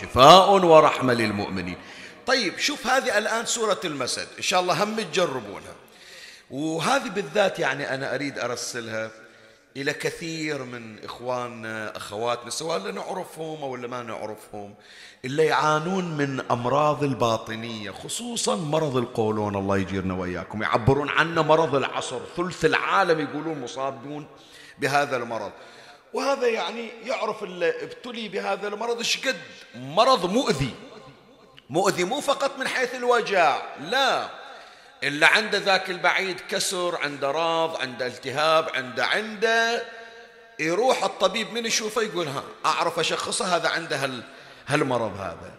شفاء 0.00 0.50
ورحمة 0.50 1.12
للمؤمنين. 1.14 1.76
طيب 2.26 2.58
شوف 2.58 2.86
هذه 2.86 3.18
الآن 3.18 3.46
سورة 3.46 3.80
المسد. 3.84 4.26
إن 4.38 4.42
شاء 4.42 4.60
الله 4.60 4.84
هم 4.84 5.00
تجربونها. 5.00 5.74
وهذه 6.50 7.08
بالذات 7.08 7.58
يعني 7.58 7.94
أنا 7.94 8.14
أريد 8.14 8.38
أرسلها. 8.38 9.10
إلى 9.76 9.92
كثير 9.92 10.62
من 10.64 11.04
إخواننا 11.04 11.96
أخواتنا 11.96 12.50
سواء 12.50 12.90
نعرفهم 12.90 13.62
أو 13.62 13.74
اللي 13.74 13.88
ما 13.88 14.02
نعرفهم 14.02 14.74
اللي 15.24 15.44
يعانون 15.44 16.04
من 16.04 16.40
أمراض 16.50 17.04
الباطنية 17.04 17.90
خصوصا 17.90 18.56
مرض 18.56 18.96
القولون 18.96 19.56
الله 19.56 19.78
يجيرنا 19.78 20.14
وإياكم. 20.14 20.62
يعبرون 20.62 21.08
عنه 21.08 21.42
مرض 21.42 21.74
العصر. 21.74 22.20
ثلث 22.36 22.64
العالم 22.64 23.20
يقولون 23.20 23.60
مصابون 23.60 24.26
بهذا 24.78 25.16
المرض. 25.16 25.52
وهذا 26.12 26.46
يعني 26.46 26.88
يعرف 27.04 27.42
اللي 27.42 27.82
ابتلي 27.84 28.28
بهذا 28.28 28.68
المرض 28.68 28.98
إيش 28.98 29.26
قد؟ 29.28 29.40
مرض 29.74 30.30
مؤذي. 30.30 30.74
مؤذي 31.70 32.04
مو 32.04 32.20
فقط 32.20 32.58
من 32.58 32.68
حيث 32.68 32.94
الوجع 32.94 33.62
لا. 33.80 34.41
إلا 35.02 35.26
عنده 35.26 35.58
ذاك 35.58 35.90
البعيد 35.90 36.40
كسر 36.40 36.98
عنده 37.02 37.30
راض 37.30 37.80
عنده 37.80 38.06
التهاب 38.06 38.68
عنده 38.74 39.06
عنده 39.06 39.82
يروح 40.58 41.04
الطبيب 41.04 41.52
من 41.52 41.66
يشوفه 41.66 42.02
يقول 42.02 42.28
ها 42.28 42.42
أعرف 42.66 42.98
أشخصه 42.98 43.56
هذا 43.56 43.68
عنده 43.68 43.96
هال 43.96 44.22
هالمرض 44.66 45.20
هذا. 45.20 45.52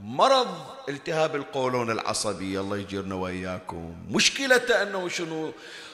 مرض 0.00 0.66
التهاب 0.88 1.36
القولون 1.36 1.90
العصبي 1.90 2.60
الله 2.60 2.76
يجيرنا 2.76 3.14
وإياكم. 3.14 3.94
مشكلته 4.10 4.82
أنه 4.82 5.08
شنو؟ 5.08 5.52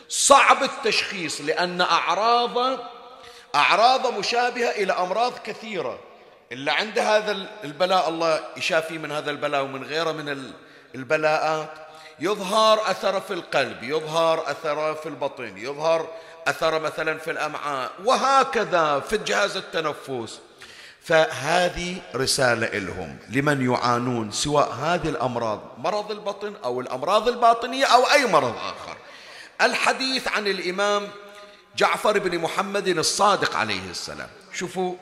صعب 0.08 0.62
التشخيص 0.62 1.40
لأن 1.40 1.80
أعراضه 1.80 2.78
أعراضه 3.54 4.10
مشابهة 4.10 4.70
إلى 4.70 4.92
أمراض 4.92 5.38
كثيرة. 5.38 5.98
اللي 6.52 6.70
عنده 6.70 7.16
هذا 7.16 7.48
البلاء 7.64 8.08
الله 8.08 8.44
يشافيه 8.56 8.98
من 8.98 9.12
هذا 9.12 9.30
البلاء 9.30 9.64
ومن 9.64 9.84
غيره 9.84 10.12
من 10.12 10.52
البلاءات. 10.94 11.85
يظهر 12.20 12.90
أثر 12.90 13.20
في 13.20 13.32
القلب 13.34 13.82
يظهر 13.82 14.50
أثر 14.50 14.94
في 14.94 15.08
البطن 15.08 15.58
يظهر 15.58 16.08
أثر 16.46 16.80
مثلا 16.80 17.18
في 17.18 17.30
الأمعاء 17.30 17.90
وهكذا 18.04 19.00
في 19.00 19.18
جهاز 19.18 19.56
التنفس. 19.56 20.40
فهذه 21.02 21.96
رسالة 22.14 22.78
لهم 22.78 23.18
لمن 23.28 23.72
يعانون 23.72 24.30
سواء 24.30 24.72
هذه 24.72 25.08
الأمراض 25.08 25.60
مرض 25.78 26.10
البطن 26.10 26.54
أو 26.64 26.80
الأمراض 26.80 27.28
الباطنية 27.28 27.84
أو 27.84 28.10
أي 28.10 28.26
مرض 28.26 28.56
آخر. 28.56 28.96
الحديث 29.60 30.28
عن 30.28 30.46
الإمام 30.46 31.08
جعفر 31.76 32.18
بن 32.18 32.38
محمد 32.38 32.88
الصادق 32.88 33.56
عليه 33.56 33.90
السلام. 33.90 34.28
شوفوا 34.52 34.94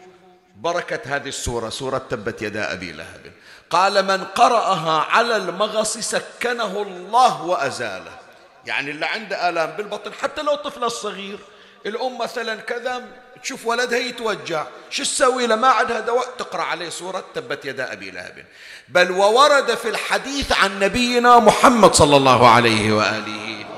بركة 0.57 1.17
هذه 1.17 1.29
السورة 1.29 1.69
سورة 1.69 1.99
تبت 1.99 2.43
يدا 2.43 2.73
أبي 2.73 2.93
لهب. 2.93 3.33
قال 3.71 4.05
من 4.05 4.25
قرأها 4.25 5.07
على 5.11 5.37
المغص 5.37 5.99
سكنه 5.99 6.83
الله 6.83 7.43
وأزاله. 7.43 8.13
يعني 8.67 8.91
اللي 8.91 9.07
عنده 9.07 9.49
آلام 9.49 9.71
بالبطن 9.71 10.13
حتى 10.13 10.43
لو 10.43 10.55
طفل 10.55 10.85
الصغير 10.85 11.39
الأم 11.87 12.19
مثلا 12.19 12.55
كذا 12.55 13.03
تشوف 13.43 13.67
ولدها 13.67 13.99
يتوجع 13.99 14.67
شو 14.91 15.03
تسوي 15.03 15.47
له؟ 15.47 15.57
ما 15.57 15.69
عندها 15.69 16.01
دواء 16.01 16.27
تقرأ 16.39 16.63
عليه 16.63 16.89
سورة 16.89 17.25
تبت 17.35 17.65
يدا 17.65 17.93
أبي 17.93 18.11
لهب. 18.11 18.45
بل 18.89 19.11
وورد 19.11 19.75
في 19.75 19.89
الحديث 19.89 20.53
عن 20.53 20.79
نبينا 20.79 21.39
محمد 21.39 21.95
صلى 21.95 22.17
الله 22.17 22.49
عليه 22.49 22.93
وآله. 22.93 23.74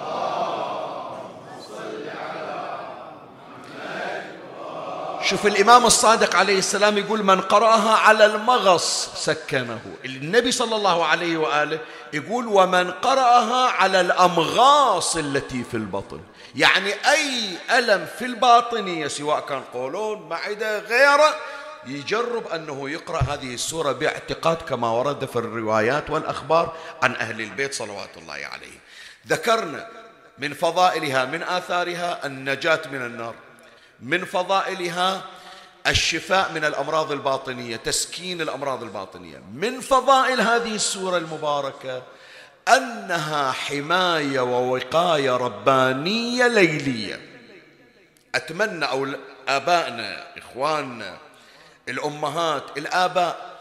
شوف 5.26 5.46
الإمام 5.46 5.86
الصادق 5.86 6.36
عليه 6.36 6.58
السلام 6.58 6.98
يقول 6.98 7.22
من 7.22 7.40
قرأها 7.40 7.96
على 7.96 8.26
المغص 8.26 9.10
سكنه. 9.14 9.80
النبي 10.04 10.52
صلى 10.52 10.76
الله 10.76 11.04
عليه 11.04 11.36
وآله 11.36 11.78
يقول 12.12 12.46
ومن 12.46 12.90
قرأها 12.90 13.70
على 13.70 14.00
الأمغاص 14.00 15.16
التي 15.16 15.64
في 15.64 15.76
البطن. 15.76 16.20
يعني 16.54 16.92
أي 16.92 17.58
ألم 17.78 18.06
في 18.18 18.24
الباطنية 18.24 19.08
سواء 19.08 19.40
كان 19.40 19.62
قولون 19.74 20.28
معدة 20.28 20.78
غيره 20.78 21.34
يجرب 21.86 22.46
أنه 22.46 22.90
يقرأ 22.90 23.22
هذه 23.22 23.54
السورة 23.54 23.92
باعتقاد 23.92 24.56
كما 24.56 24.90
ورد 24.90 25.24
في 25.24 25.36
الروايات 25.36 26.10
والأخبار 26.10 26.76
عن 27.02 27.16
أهل 27.16 27.40
البيت 27.40 27.74
صلوات 27.74 28.16
الله 28.16 28.34
عليه. 28.34 28.78
ذكرنا 29.28 29.86
من 30.38 30.54
فضائلها 30.54 31.24
من 31.24 31.42
آثارها 31.42 32.26
النجاة 32.26 32.80
من 32.92 33.06
النار. 33.06 33.34
من 34.00 34.24
فضائلها 34.24 35.22
الشفاء 35.86 36.52
من 36.52 36.64
الأمراض 36.64 37.12
الباطنية 37.12 37.76
تسكين 37.76 38.40
الأمراض 38.40 38.82
الباطنية. 38.82 39.38
من 39.54 39.80
فضائل 39.80 40.40
هذه 40.40 40.74
السورة 40.74 41.18
المباركة 41.18 42.02
أنها 42.68 43.52
حماية 43.52 44.40
ووقاية 44.40 45.36
ربانية 45.36 46.46
ليلية. 46.46 47.20
أتمنى 48.34 48.84
أو 48.84 49.06
آبائنا 49.48 50.26
إخواننا 50.38 51.18
الأمهات 51.88 52.78
الآباء 52.78 53.56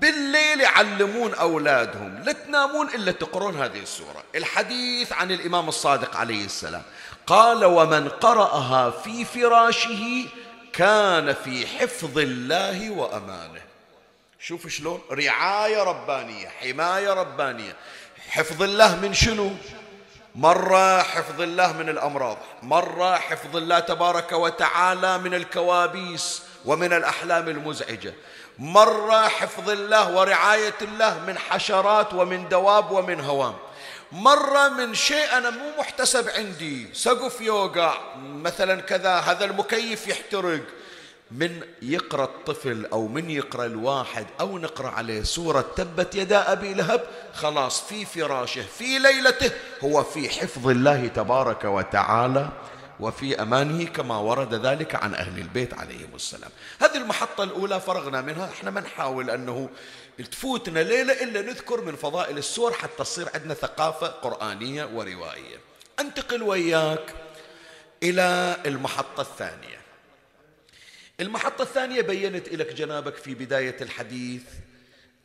بالليل 0.00 0.60
يعلمون 0.60 1.34
أولادهم. 1.34 2.22
لا 2.22 2.32
تنامون 2.32 2.88
إلا 2.88 3.12
تقرون 3.12 3.62
هذه 3.62 3.80
السورة. 3.80 4.24
الحديث 4.34 5.12
عن 5.12 5.32
الإمام 5.32 5.68
الصادق 5.68 6.16
عليه 6.16 6.44
السلام. 6.44 6.82
قال 7.30 7.64
ومن 7.64 8.08
قرأها 8.08 8.90
في 8.90 9.24
فراشه 9.24 10.26
كان 10.72 11.32
في 11.32 11.66
حفظ 11.66 12.18
الله 12.18 12.90
وأمانه. 12.90 13.62
شوف 14.38 14.68
شلون؟ 14.68 15.00
رعاية 15.10 15.82
ربانية 15.82 16.48
حماية 16.48 17.12
ربانية. 17.12 17.76
حفظ 18.30 18.62
الله 18.62 18.96
من 18.96 19.14
شنو؟ 19.14 19.50
مرة 20.34 21.02
حفظ 21.02 21.40
الله 21.40 21.72
من 21.72 21.88
الأمراض 21.88 22.36
مرة 22.62 23.16
حفظ 23.16 23.56
الله 23.56 23.78
تبارك 23.78 24.32
وتعالى 24.32 25.18
من 25.18 25.34
الكوابيس 25.34 26.42
ومن 26.64 26.92
الأحلام 26.92 27.48
المزعجة. 27.48 28.14
مرة 28.58 29.28
حفظ 29.28 29.70
الله 29.70 30.16
ورعاية 30.16 30.78
الله 30.82 31.18
من 31.26 31.38
حشرات 31.38 32.14
ومن 32.14 32.48
دواب 32.48 32.90
ومن 32.90 33.20
هوام. 33.20 33.54
مرة 34.12 34.68
من 34.68 34.94
شيء 34.94 35.36
أنا 35.36 35.50
مو 35.50 35.70
محتسب 35.78 36.28
عندي. 36.28 36.88
سقف 36.94 37.40
يوقع 37.40 37.94
مثلا 38.18 38.80
كذا 38.80 39.14
هذا 39.14 39.44
المكيف 39.44 40.08
يحترق. 40.08 40.62
من 41.30 41.60
يقرأ 41.82 42.24
الطفل 42.24 42.86
أو 42.92 43.08
من 43.08 43.30
يقرأ 43.30 43.66
الواحد 43.66 44.26
أو 44.40 44.58
نقرأ 44.58 44.88
عليه 44.88 45.22
سورة 45.22 45.64
تبت 45.76 46.14
يدا 46.14 46.52
أبي 46.52 46.74
لهب 46.74 47.00
خلاص 47.34 47.80
في 47.80 48.04
فراشه 48.04 48.64
في 48.78 48.98
ليلته 48.98 49.50
هو 49.84 50.02
في 50.04 50.28
حفظ 50.28 50.68
الله 50.68 51.06
تبارك 51.06 51.64
وتعالى. 51.64 52.48
وفي 53.00 53.42
أمانه 53.42 53.84
كما 53.84 54.18
ورد 54.18 54.54
ذلك 54.66 54.94
عن 54.94 55.14
أهل 55.14 55.38
البيت 55.38 55.74
عليهم 55.74 56.14
السلام. 56.14 56.50
هذه 56.80 56.96
المحطة 56.96 57.44
الأولى 57.44 57.80
فرغنا 57.80 58.20
منها. 58.20 58.50
إحنا 58.50 58.70
ما 58.70 58.80
نحاول 58.80 59.30
أنه 59.30 59.68
تفوتنا 60.32 60.80
ليلة 60.80 61.12
إلا 61.12 61.42
نذكر 61.42 61.80
من 61.80 61.96
فضائل 61.96 62.38
السور 62.38 62.72
حتى 62.72 62.96
تصير 62.98 63.28
عندنا 63.34 63.54
ثقافة 63.54 64.06
قرآنية 64.06 64.84
ورواية 64.84 65.60
أنتقل 66.00 66.42
وياك 66.42 67.14
إلى 68.02 68.56
المحطة 68.66 69.20
الثانية. 69.20 69.80
المحطة 71.20 71.62
الثانية 71.62 72.00
بينت 72.00 72.48
لك 72.48 72.72
جنابك 72.72 73.16
في 73.16 73.34
بداية 73.34 73.76
الحديث 73.80 74.42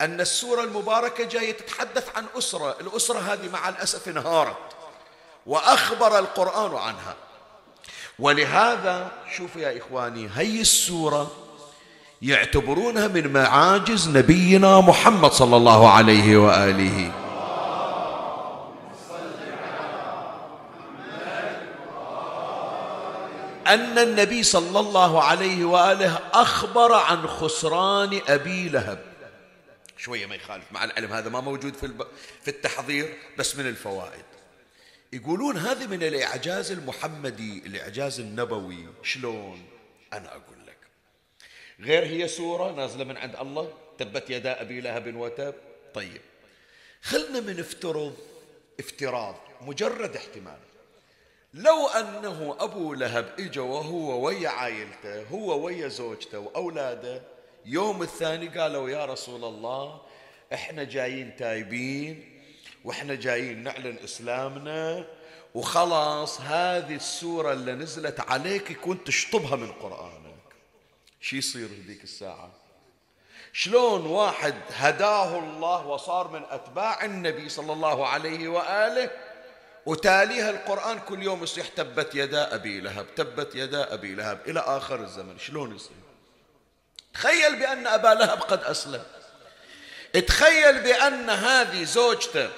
أن 0.00 0.20
السورة 0.20 0.62
المباركة 0.64 1.24
جاية 1.24 1.52
تتحدث 1.52 2.16
عن 2.16 2.26
أسرة. 2.38 2.76
الأسرة 2.80 3.18
هذه 3.18 3.48
مع 3.48 3.68
الأسف 3.68 4.08
انهارت 4.08 4.56
وأخبر 5.46 6.18
القرآن 6.18 6.76
عنها. 6.76 7.16
ولهذا 8.18 9.12
شوفوا 9.36 9.60
يا 9.60 9.78
إخواني 9.78 10.28
هي 10.34 10.60
السورة 10.60 11.30
يعتبرونها 12.22 13.08
من 13.08 13.32
معاجز 13.32 14.08
نبينا 14.08 14.80
محمد 14.80 15.32
صلى 15.32 15.56
الله 15.56 15.90
عليه 15.90 16.36
وآله. 16.36 17.12
أن 23.66 23.98
النبي 23.98 24.42
صلى 24.42 24.80
الله 24.80 25.22
عليه 25.22 25.64
وآله 25.64 26.18
أخبر 26.32 26.92
عن 26.92 27.26
خسران 27.26 28.20
أبي 28.28 28.68
لهب. 28.68 28.98
شوية 29.98 30.26
ما 30.26 30.34
يخالف 30.34 30.64
مع 30.72 30.84
العلم 30.84 31.12
هذا 31.12 31.28
ما 31.28 31.40
موجود 31.40 31.74
في, 31.74 31.88
في 32.42 32.48
التحضير 32.48 33.14
بس 33.38 33.56
من 33.56 33.68
الفوائد. 33.68 34.35
يقولون 35.12 35.56
هذا 35.56 35.86
من 35.86 36.02
الإعجاز 36.02 36.72
المحمدي 36.72 37.62
الإعجاز 37.66 38.20
النبوي. 38.20 38.86
شلون؟ 39.02 39.64
أنا 40.12 40.28
أقول 40.28 40.66
لك. 40.66 40.76
غير 41.80 42.04
هي 42.04 42.28
سورة 42.28 42.72
نازلة 42.72 43.04
من 43.04 43.16
عند 43.16 43.36
الله 43.36 43.72
تبت 43.98 44.30
يدا 44.30 44.60
أبي 44.60 44.80
لهب 44.80 45.16
وتب 45.16 45.54
طيب. 45.94 46.20
خلنا 47.02 47.40
من 47.40 47.60
افترض 47.60 48.16
افتراض 48.80 49.34
مجرد 49.60 50.16
احتمال. 50.16 50.58
لو 51.54 51.86
أنه 51.86 52.56
أبو 52.60 52.94
لهب 52.94 53.32
إجا 53.38 53.60
وهو 53.60 54.26
ويا 54.26 54.48
عائلته 54.48 55.22
هو 55.22 55.64
ويا 55.64 55.88
زوجته 55.88 56.38
وأولاده 56.38 57.22
يوم 57.64 58.02
الثاني 58.02 58.48
قالوا 58.48 58.90
يا 58.90 59.04
رسول 59.04 59.44
الله 59.44 60.02
إحنا 60.52 60.84
جايين 60.84 61.36
تايبين 61.36 62.35
وإحنا 62.86 63.14
جايين 63.14 63.62
نعلن 63.62 63.98
إسلامنا 64.04 65.04
وخلاص 65.54 66.40
هذه 66.40 66.94
السورة 66.94 67.52
اللي 67.52 67.72
نزلت 67.72 68.20
عليك 68.20 68.72
كنت 68.72 69.06
تشطبها 69.06 69.56
من 69.56 69.72
قرآنك. 69.72 70.36
شو 71.20 71.36
يصير 71.36 71.66
هذيك 71.66 72.04
الساعة؟ 72.04 72.50
شلون 73.52 74.06
واحد 74.06 74.54
هداه 74.72 75.38
الله 75.38 75.86
وصار 75.86 76.28
من 76.28 76.42
أتباع 76.50 77.04
النبي 77.04 77.48
صلى 77.48 77.72
الله 77.72 78.08
عليه 78.08 78.48
وآله 78.48 79.10
وتاليها 79.86 80.50
القرآن 80.50 80.98
كل 80.98 81.22
يوم 81.22 81.42
يصيح 81.42 81.68
تبت 81.68 82.14
يدا 82.14 82.54
أبي 82.54 82.80
لهب 82.80 83.06
تبت 83.16 83.54
يدا 83.54 83.94
أبي 83.94 84.14
لهب 84.14 84.40
إلى 84.46 84.60
آخر 84.60 85.00
الزمن 85.00 85.38
شلون 85.38 85.76
يصير؟ 85.76 85.96
تخيل 87.14 87.58
بأن 87.58 87.86
أبا 87.86 88.08
لهب 88.08 88.38
قد 88.38 88.62
أسلم. 88.62 89.02
تخيل 90.26 90.82
بأن 90.82 91.30
هذه 91.30 91.84
زوجته 91.84 92.50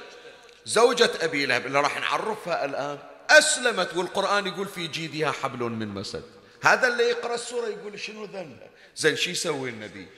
زوجة 0.69 1.11
أبي 1.21 1.47
لهب 1.47 1.67
اللي 1.67 1.81
راح 1.81 2.01
نعرفها 2.01 2.65
الآن 2.65 2.99
أسلمت 3.31 3.97
والقرآن 3.97 4.47
يقول 4.47 4.67
في 4.67 4.87
جيدها 4.87 5.33
حبل 5.33 5.65
من 5.65 5.89
مسد. 5.89 6.23
هذا 6.63 6.89
اللي 6.89 7.05
يقرأ 7.05 7.35
السورة 7.35 7.67
يقول 7.67 8.01
شنو 8.01 8.25
ذنبه؟ 8.25 8.67
زين 8.97 9.17
شو 9.17 9.31
يسوي 9.31 9.71
النبي 9.71 10.09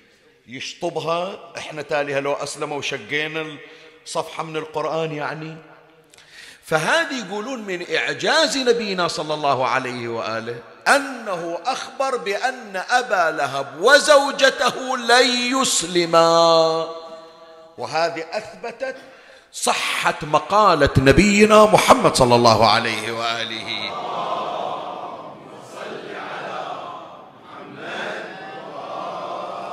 يشطبها 0.47 1.53
إحنا 1.57 1.83
تاليها 1.83 2.21
لو 2.21 2.33
أسلموا 2.33 2.79
وشقينا 2.79 3.57
صفحة 4.07 4.43
من 4.43 4.57
القرآن 4.57 5.13
يعني؟ 5.13 5.57
فهذه 6.65 7.27
يقولون 7.27 7.63
من 7.63 7.95
إعجاز 7.97 8.59
نبينا 8.59 9.09
صلى 9.09 9.35
الله 9.35 9.69
عليه 9.69 10.09
وآله 10.09 10.59
أنه 10.89 11.59
أخبر 11.67 12.17
بأن 12.17 12.77
أبا 12.91 13.37
لهب 13.37 13.81
وزوجته 13.81 14.97
لن 14.97 15.27
يسلما. 15.61 16.91
وهذه 17.79 18.25
أثبتت 18.33 18.97
صحة 19.53 20.19
مقالة 20.23 20.91
نبينا 20.99 21.65
محمد 21.65 22.15
صلى 22.17 22.35
الله 22.35 22.71
عليه 22.71 23.13
وآله. 23.13 23.91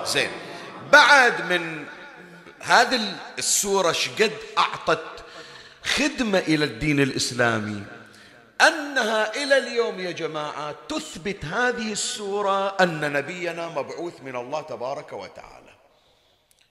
زين. 0.05 0.29
بعد 0.91 1.51
من 1.51 1.85
هذه 2.59 3.13
السورة 3.37 3.91
شقد 3.91 4.31
أعطت 4.57 5.23
خدمة 5.83 6.39
إلى 6.39 6.65
الدين 6.65 6.99
الإسلامي. 6.99 7.83
أنها 8.61 9.35
إلى 9.43 9.57
اليوم 9.57 9.99
يا 9.99 10.11
جماعة 10.11 10.75
تثبت 10.89 11.45
هذه 11.45 11.91
السورة 11.91 12.67
أن 12.67 13.13
نبينا 13.13 13.67
مبعوث 13.67 14.13
من 14.23 14.35
الله 14.35 14.61
تبارك 14.61 15.13
وتعالى. 15.13 15.66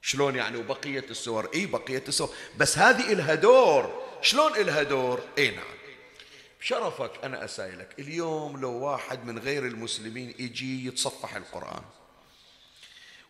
شلون 0.06 0.36
يعني 0.36 0.56
وبقية 0.56 1.04
السور؟ 1.10 1.50
إي 1.54 1.66
بقية 1.66 2.04
السور. 2.08 2.30
بس 2.58 2.78
هذه 2.78 3.12
إلها 3.12 3.34
دور. 3.34 4.02
شلون 4.22 4.56
إلها 4.56 4.82
دور؟ 4.82 5.20
إي 5.38 5.50
نعم. 5.50 5.76
بشرفك 6.60 7.10
أنا 7.24 7.44
أسائلك 7.44 7.94
اليوم 7.98 8.60
لو 8.60 8.72
واحد 8.72 9.24
من 9.24 9.38
غير 9.38 9.66
المسلمين 9.66 10.34
يجي 10.38 10.86
يتصفح 10.86 11.36
القرآن 11.36 11.82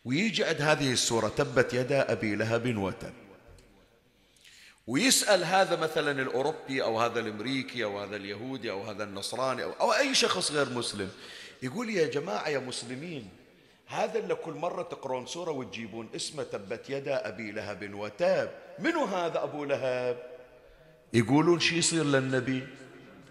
ويجي 0.04 0.44
عند 0.44 0.62
هذه 0.62 0.92
السورة 0.92 1.28
تبت 1.28 1.74
يدا 1.74 2.12
أبي 2.12 2.34
لهب 2.34 2.76
وتب 2.76 3.12
ويسأل 4.86 5.44
هذا 5.44 5.76
مثلا 5.76 6.22
الأوروبي 6.22 6.82
أو 6.82 7.00
هذا 7.00 7.20
الأمريكي 7.20 7.84
أو 7.84 8.00
هذا 8.00 8.16
اليهودي 8.16 8.70
أو 8.70 8.82
هذا 8.82 9.04
النصراني 9.04 9.64
أو, 9.64 9.72
أو 9.72 9.92
أي 9.92 10.14
شخص 10.14 10.52
غير 10.52 10.70
مسلم 10.70 11.10
يقول 11.62 11.90
يا 11.90 12.06
جماعة 12.06 12.48
يا 12.48 12.58
مسلمين 12.58 13.28
هذا 13.87 14.18
اللي 14.18 14.35
كل 14.35 14.53
مرة 14.53 14.83
تقرون 14.83 15.27
سورة 15.27 15.51
وتجيبون 15.51 16.09
اسمه 16.16 16.42
تبت 16.42 16.90
يدا 16.90 17.29
أبي 17.29 17.53
لهب 17.53 17.94
وتاب. 17.94 18.51
منو 18.79 19.05
هذا 19.05 19.42
أبو 19.42 19.64
لهب؟ 19.64 20.22
يقولون 21.12 21.61
شي 21.61 21.79
يصير 21.79 22.05
للنبي؟ 22.05 22.66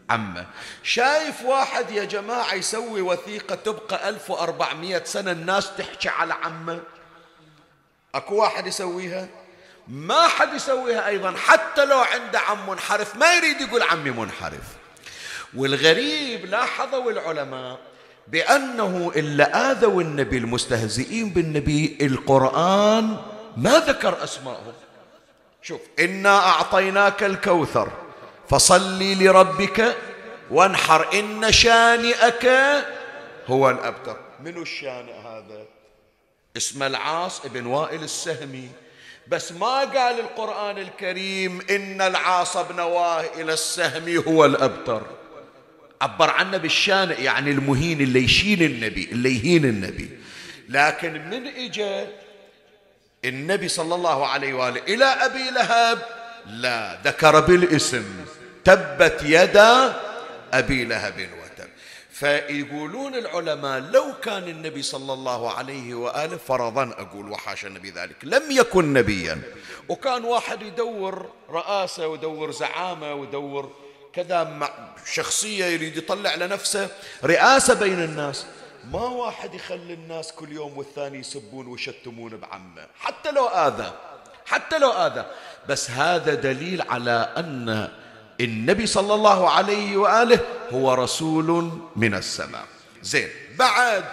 عمه. 0.09 0.45
شايف 0.83 1.45
واحد 1.45 1.91
يا 1.91 2.03
جماعة 2.03 2.53
يسوي 2.53 3.01
وثيقة 3.01 3.55
تبقى 3.55 4.09
1400 4.09 5.03
سنة 5.03 5.31
الناس 5.31 5.75
تحكي 5.77 6.09
على 6.09 6.33
عمه؟ 6.33 6.81
أكو 8.15 8.35
واحد 8.35 8.67
يسويها؟ 8.67 9.27
ما 9.87 10.27
حد 10.27 10.53
يسويها 10.53 11.07
أيضا 11.07 11.31
حتى 11.31 11.85
لو 11.85 11.99
عنده 11.99 12.39
عم 12.39 12.69
منحرف 12.69 13.15
ما 13.15 13.33
يريد 13.33 13.61
يقول 13.61 13.83
عمي 13.83 14.11
منحرف. 14.11 14.75
والغريب 15.55 16.45
لاحظوا 16.45 17.11
العلماء 17.11 17.79
بأنه 18.27 19.11
إلا 19.15 19.71
آذوا 19.71 20.01
النبي 20.01 20.37
المستهزئين 20.37 21.29
بالنبي 21.29 21.97
القرآن 22.01 23.17
ما 23.57 23.79
ذكر 23.79 24.23
أسمائهم 24.23 24.73
شوف 25.61 25.81
إنا 25.99 26.37
أعطيناك 26.39 27.23
الكوثر 27.23 27.91
فصلي 28.49 29.15
لربك 29.15 29.95
وانحر 30.51 31.19
إن 31.19 31.51
شانئك 31.51 32.51
هو 33.47 33.69
الأبتر. 33.69 34.17
من 34.39 34.61
الشانئ 34.61 35.13
هذا؟ 35.13 35.65
اسم 36.57 36.83
العاص 36.83 37.45
ابن 37.45 37.65
وائل 37.65 38.03
السهمي. 38.03 38.69
بس 39.27 39.51
ما 39.51 39.79
قال 39.79 40.19
القرآن 40.19 40.77
الكريم 40.77 41.61
إن 41.69 42.01
العاص 42.01 42.57
بن 42.57 42.79
وائل 42.79 43.49
السهمي 43.49 44.17
هو 44.17 44.45
الأبتر. 44.45 45.01
عبر 46.05 46.29
عنه 46.29 46.57
بالشانئ 46.57 47.21
يعني 47.21 47.51
المهين 47.51 48.01
اللي 48.01 48.23
يشين 48.23 48.61
النبي 48.61 49.09
اللي 49.11 49.35
يهين 49.35 49.65
النبي. 49.65 50.09
لكن 50.69 51.13
من 51.13 51.47
اجى 51.47 52.05
النبي 53.25 53.67
صلى 53.67 53.95
الله 53.95 54.27
عليه 54.27 54.53
وآله 54.53 54.81
إلى 54.87 55.05
أبي 55.05 55.49
لهب 55.49 55.99
لا 56.45 56.99
ذكر 57.03 57.39
بالاسم. 57.39 58.05
تبت 58.63 59.21
يدا 59.23 60.01
أبي 60.53 60.85
لهب 60.85 61.13
وتب. 61.19 61.69
فيقولون 62.11 63.15
العلماء 63.15 63.79
لو 63.79 64.13
كان 64.23 64.43
النبي 64.43 64.81
صلى 64.81 65.13
الله 65.13 65.51
عليه 65.51 65.93
وآله 65.93 66.37
فرضا 66.37 66.83
أقول 66.97 67.31
وحاشا 67.31 67.67
النبي 67.67 67.89
ذلك 67.89 68.15
لم 68.23 68.43
يكن 68.51 68.93
نبيا. 68.93 69.41
وكان 69.89 70.23
واحد 70.23 70.61
يدور 70.61 71.29
رئاسه 71.49 72.07
ويدور 72.07 72.51
زعامة 72.51 73.13
ويدور 73.13 73.84
كذا 74.15 74.43
مع 74.43 74.69
شخصية 75.13 75.65
يريد 75.65 75.97
يطلع 75.97 76.35
لنفسه 76.35 76.89
رئاسة 77.23 77.73
بين 77.73 78.03
الناس. 78.03 78.45
ما 78.91 79.01
واحد 79.01 79.53
يخلي 79.53 79.93
الناس 79.93 80.31
كل 80.31 80.51
يوم 80.51 80.77
والثاني 80.77 81.19
يسبون 81.19 81.67
ويشتمون 81.67 82.37
بعمه. 82.37 82.87
حتى 82.99 83.31
لو 83.31 83.47
آذى 83.47 83.93
حتى 84.45 84.77
لو 84.77 84.91
آذى. 84.91 85.25
بس 85.69 85.91
هذا 85.91 86.33
دليل 86.33 86.81
على 86.81 87.33
أن 87.37 87.89
النبي 88.39 88.87
صلى 88.87 89.13
الله 89.13 89.49
عليه 89.49 89.97
وآله 89.97 90.39
هو 90.71 90.93
رسول 90.93 91.79
من 91.95 92.13
السماء. 92.13 92.65
زين 93.01 93.29
بعد 93.59 94.05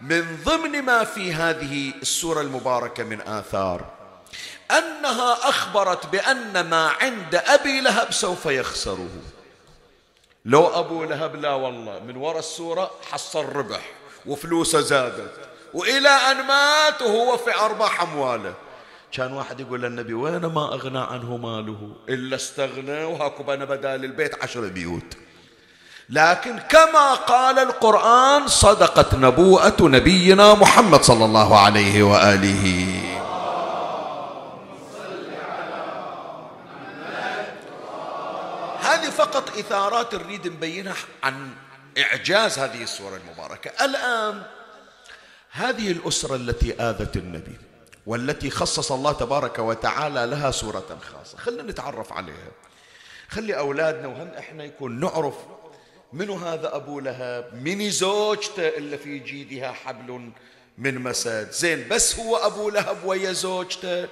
من 0.00 0.38
ضمن 0.44 0.82
ما 0.82 1.04
في 1.04 1.32
هذه 1.32 1.92
السورة 2.02 2.40
المباركة 2.40 3.04
من 3.04 3.20
آثار 3.20 3.84
أنها 4.70 5.48
أخبرت 5.48 6.06
بأن 6.06 6.60
ما 6.60 6.88
عند 6.88 7.34
أبي 7.34 7.80
لهب 7.80 8.12
سوف 8.12 8.46
يخسره. 8.46 9.08
لو 10.48 10.66
أبو 10.66 11.04
لهب 11.04 11.36
لا 11.36 11.52
والله 11.52 12.00
من 12.08 12.16
وراء 12.16 12.38
السورة 12.38 12.90
حصل 13.12 13.44
ربح 13.44 13.80
وفلوسه 14.26 14.80
زادت. 14.80 15.32
وإلى 15.74 16.08
أن 16.08 16.36
مات 16.36 17.02
وهو 17.02 17.36
في 17.36 17.54
أرباح 17.54 18.02
أمواله. 18.02 18.54
كان 19.12 19.32
واحد 19.32 19.60
يقول 19.60 19.82
للنبي 19.82 20.14
وين 20.14 20.46
ما 20.46 20.74
أغنى 20.74 20.98
عنه 20.98 21.36
ماله؟ 21.36 21.92
إلا 22.08 22.36
استغنى 22.36 23.04
وهاكو 23.04 23.42
بنا 23.42 23.64
بدال 23.64 24.04
البيت 24.04 24.42
عشر 24.42 24.60
بيوت. 24.60 25.16
لكن 26.10 26.58
كما 26.58 27.14
قال 27.14 27.58
القرآن 27.58 28.48
صدقت 28.48 29.14
نبوءة 29.14 29.76
نبينا 29.80 30.54
محمد 30.54 31.02
صلى 31.02 31.24
الله 31.24 31.58
عليه 31.58 32.02
وآله. 32.02 32.92
هذه 38.88 39.10
فقط 39.10 39.58
إثارات 39.58 40.14
نريد 40.14 40.46
نبينها 40.46 40.94
عن 41.22 41.50
إعجاز 41.98 42.58
هذه 42.58 42.82
السورة 42.82 43.16
المباركة. 43.16 43.84
الآن 43.84 44.42
هذه 45.50 45.92
الأسرة 45.92 46.36
التي 46.36 46.74
آذت 46.80 47.16
النبي 47.16 47.56
والتي 48.06 48.50
خصص 48.50 48.92
الله 48.92 49.12
تبارك 49.12 49.58
وتعالى 49.58 50.26
لها 50.26 50.50
سورة 50.50 50.98
خاصة. 51.12 51.38
خلنا 51.38 51.62
نتعرف 51.62 52.12
عليها. 52.12 52.50
خلي 53.28 53.58
أولادنا 53.58 54.08
وهم 54.08 54.28
إحنا 54.38 54.64
يكون 54.64 55.00
نعرف 55.00 55.34
منو 56.12 56.34
هذا 56.34 56.76
أبو 56.76 57.00
لهب 57.00 57.50
من 57.54 57.90
زوجته 57.90 58.68
اللي 58.68 58.98
في 58.98 59.18
جيدها 59.18 59.72
حبل 59.72 60.30
من 60.78 60.98
مسد. 60.98 61.50
زين 61.50 61.88
بس 61.88 62.18
هو 62.18 62.36
أبو 62.36 62.70
لهب 62.70 63.04
ويا 63.04 63.32
زوجته. 63.32 64.08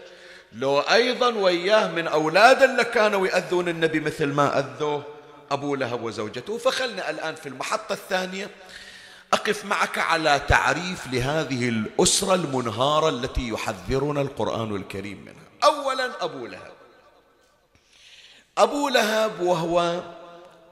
لو 0.57 0.81
أيضا 0.81 1.29
وياه 1.29 1.89
من 1.93 2.07
أولاد 2.07 2.63
اللي 2.63 2.85
كانوا 2.85 3.27
يأذون 3.27 3.69
النبي 3.69 4.01
مثل 4.01 4.27
ما 4.27 4.59
أذوه 4.59 5.03
أبو 5.51 5.75
لهب 5.75 6.03
وزوجته. 6.03 6.59
فخلنا 6.59 7.11
الآن 7.11 7.35
في 7.35 7.49
المحطة 7.49 7.93
الثانية. 7.93 8.51
أقف 9.33 9.65
معك 9.65 9.99
على 9.99 10.41
تعريف 10.49 11.07
لهذه 11.13 11.69
الأسرة 11.69 12.35
المنهارة 12.35 13.09
التي 13.09 13.49
يحذرنا 13.49 14.21
القرآن 14.21 14.77
الكريم 14.77 15.21
منها. 15.21 15.47
أولا 15.65 16.25
أبو 16.25 16.47
لهب. 16.47 16.73
أبو 18.59 18.89
لهب 18.89 19.41
وهو 19.41 20.03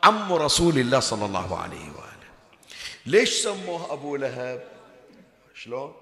عم 0.04 0.32
رسول 0.32 0.78
الله 0.78 1.00
صلى 1.00 1.26
الله 1.26 1.58
عليه 1.58 1.90
وآله. 1.90 2.30
ليش 3.06 3.42
سموه 3.42 3.92
أبو 3.92 4.16
لهب؟ 4.16 4.64
شلون؟ 5.54 5.94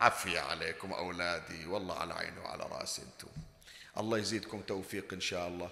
عفية 0.00 0.40
عليكم 0.40 0.92
أولادي 0.92 1.66
والله 1.66 1.94
على 1.94 2.14
عيني 2.14 2.40
وعلى 2.44 2.64
راسي 2.80 3.02
أنتم. 3.02 3.32
الله 3.98 4.18
يزيدكم 4.18 4.60
توفيق 4.60 5.04
إن 5.12 5.20
شاء 5.20 5.48
الله. 5.48 5.68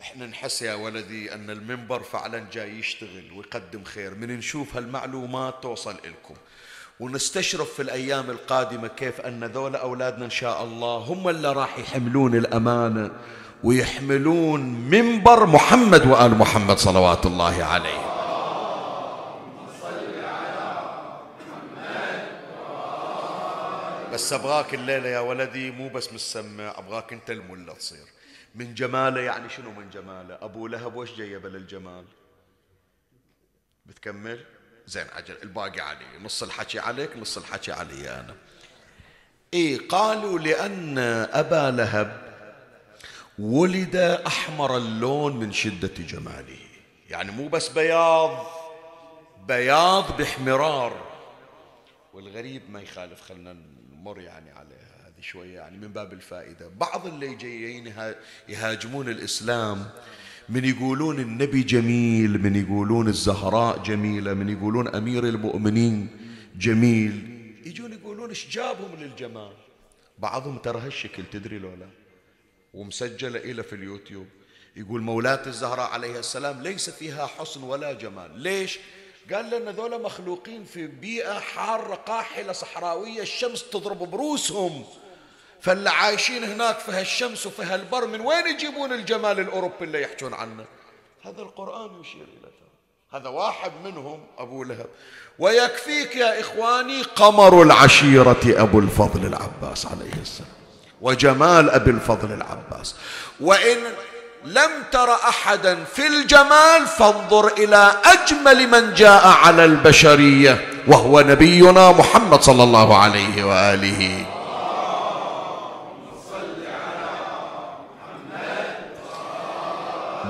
إحنا 0.00 0.26
نحس 0.26 0.62
يا 0.62 0.74
ولدي 0.74 1.34
أن 1.34 1.50
المنبر 1.50 2.02
فعلا 2.02 2.46
جاي 2.52 2.78
يشتغل 2.78 3.32
ويقدم 3.32 3.84
خير. 3.84 4.14
من 4.14 4.38
نشوف 4.38 4.76
هالمعلومات 4.76 5.62
توصل 5.62 5.94
لكم 5.94 6.34
ونستشرف 7.00 7.74
في 7.74 7.82
الأيام 7.82 8.30
القادمة 8.30 8.88
كيف 8.88 9.20
أن 9.20 9.44
ذولا 9.44 9.82
أولادنا 9.82 10.24
إن 10.24 10.30
شاء 10.30 10.64
الله 10.64 10.96
هم 10.96 11.28
اللي 11.28 11.52
راح 11.52 11.78
يحملون 11.78 12.34
الأمانة 12.36 13.10
ويحملون 13.64 14.60
منبر 14.60 15.46
محمد 15.46 16.06
وآل 16.06 16.38
محمد 16.38 16.78
صلوات 16.78 17.26
الله 17.26 17.64
عليه. 17.64 18.11
بس 24.12 24.32
أبغاك 24.32 24.74
الليلة 24.74 25.08
يا 25.08 25.20
ولدي 25.20 25.70
مو 25.70 25.88
بس 25.88 26.12
مسمع 26.12 26.74
أبغاك 26.78 27.12
أنت 27.12 27.30
الملة 27.30 27.74
تصير. 27.74 28.06
من 28.54 28.74
جمالة 28.74 29.20
يعني 29.20 29.48
شنو 29.48 29.70
من 29.70 29.90
جمالة؟ 29.90 30.38
أبو 30.42 30.66
لهب 30.66 30.96
وش 30.96 31.12
جيبه 31.12 31.48
للجمال 31.48 32.04
بتكمل؟ 33.86 34.44
زين 34.86 35.06
عجل. 35.12 35.36
الباقي 35.42 35.80
علي. 35.80 36.04
نص 36.22 36.42
الحكي 36.42 36.78
عليك 36.78 37.16
نص 37.16 37.38
الحكي 37.38 37.72
علي 37.72 38.10
أنا. 38.10 38.34
إيه 39.54 39.88
قالوا 39.88 40.38
لأن 40.38 40.98
أبا 41.32 41.70
لهب 41.76 42.32
ولد 43.38 43.96
أحمر 44.26 44.76
اللون 44.76 45.36
من 45.36 45.52
شدة 45.52 45.94
جماله. 45.98 46.58
يعني 47.10 47.32
مو 47.32 47.48
بس 47.48 47.68
بياض 47.68 48.46
بياض 49.46 50.16
بإحمرار. 50.16 51.12
والغريب 52.12 52.70
ما 52.70 52.82
يخالف 52.82 53.22
خلنا 53.22 53.52
نمر 54.02 54.20
يعني 54.20 54.50
عليه 54.50 54.92
شوية 55.20 55.54
يعني 55.54 55.78
من 55.78 55.88
باب 55.88 56.12
الفائدة. 56.12 56.68
بعض 56.80 57.06
اللي 57.06 57.34
جايين 57.34 57.92
يهاجمون 58.48 59.08
الإسلام 59.08 59.90
من 60.48 60.64
يقولون 60.64 61.20
النبي 61.20 61.62
جميل 61.62 62.42
من 62.42 62.56
يقولون 62.56 63.08
الزهراء 63.08 63.82
جميلة 63.82 64.34
من 64.34 64.48
يقولون 64.48 64.88
أمير 64.88 65.24
المؤمنين 65.24 66.08
جميل. 66.56 67.12
يجون 67.66 67.92
يقولون 67.92 68.28
إيش 68.28 68.48
جابهم 68.48 68.94
للجمال؟ 69.00 69.52
بعضهم 70.18 70.58
ترى 70.58 70.80
هالشكل 70.80 71.22
تدري 71.32 71.58
لولا؟ 71.58 71.88
ومسجلة 72.74 73.38
إلى 73.38 73.62
في 73.62 73.74
اليوتيوب 73.74 74.26
يقول 74.76 75.02
مولاة 75.02 75.46
الزهراء 75.46 75.90
عليها 75.90 76.18
السلام 76.18 76.62
ليس 76.62 76.90
فيها 76.90 77.26
حسن 77.26 77.62
ولا 77.62 77.92
جمال. 77.92 78.38
ليش؟ 78.38 78.78
قال 79.32 79.50
لنا 79.50 79.70
ذولا 79.70 79.98
مخلوقين 79.98 80.64
في 80.64 80.86
بيئة 80.86 81.38
حارة 81.38 81.94
قاحلة 81.94 82.52
صحراوية 82.52 83.22
الشمس 83.22 83.70
تضرب 83.70 83.98
بروسهم 83.98 84.84
فاللي 85.60 85.90
عايشين 85.90 86.44
هناك 86.44 86.78
في 86.78 86.92
هالشمس 86.92 87.46
وفي 87.46 87.62
هالبر 87.62 88.06
من 88.06 88.20
وين 88.20 88.46
يجيبون 88.46 88.92
الجمال 88.92 89.40
الأوروبي 89.40 89.84
اللي 89.84 90.02
يحجون 90.02 90.34
عنه؟ 90.34 90.64
هذا 91.22 91.42
القرآن 91.42 92.00
يشير 92.00 92.22
إلى 92.22 92.42
ذلك. 92.42 92.52
هذا 93.12 93.28
واحد 93.28 93.72
منهم 93.84 94.26
أبو 94.38 94.64
لهب. 94.64 94.86
ويكفيك 95.38 96.16
يا 96.16 96.40
إخواني 96.40 97.02
قمر 97.02 97.62
العشيرة 97.62 98.40
أبو 98.44 98.78
الفضل 98.78 99.26
العباس 99.26 99.86
عليه 99.86 100.12
السلام. 100.22 100.50
وجمال 101.00 101.70
أبي 101.70 101.90
الفضل 101.90 102.32
العباس. 102.32 102.96
وإن 103.40 103.78
لم 104.46 104.70
تر 104.92 105.12
أحدا 105.14 105.78
في 105.94 106.06
الجمال 106.06 106.86
فانظر 106.98 107.52
إلى 107.58 107.92
أجمل 108.04 108.68
من 108.68 108.94
جاء 108.94 109.26
على 109.26 109.64
البشرية 109.64 110.64
وهو 110.86 111.20
نبينا 111.20 111.92
محمد 111.92 112.42
صلى 112.42 112.62
الله 112.62 112.98
عليه 112.98 113.44
وآله. 113.44 114.24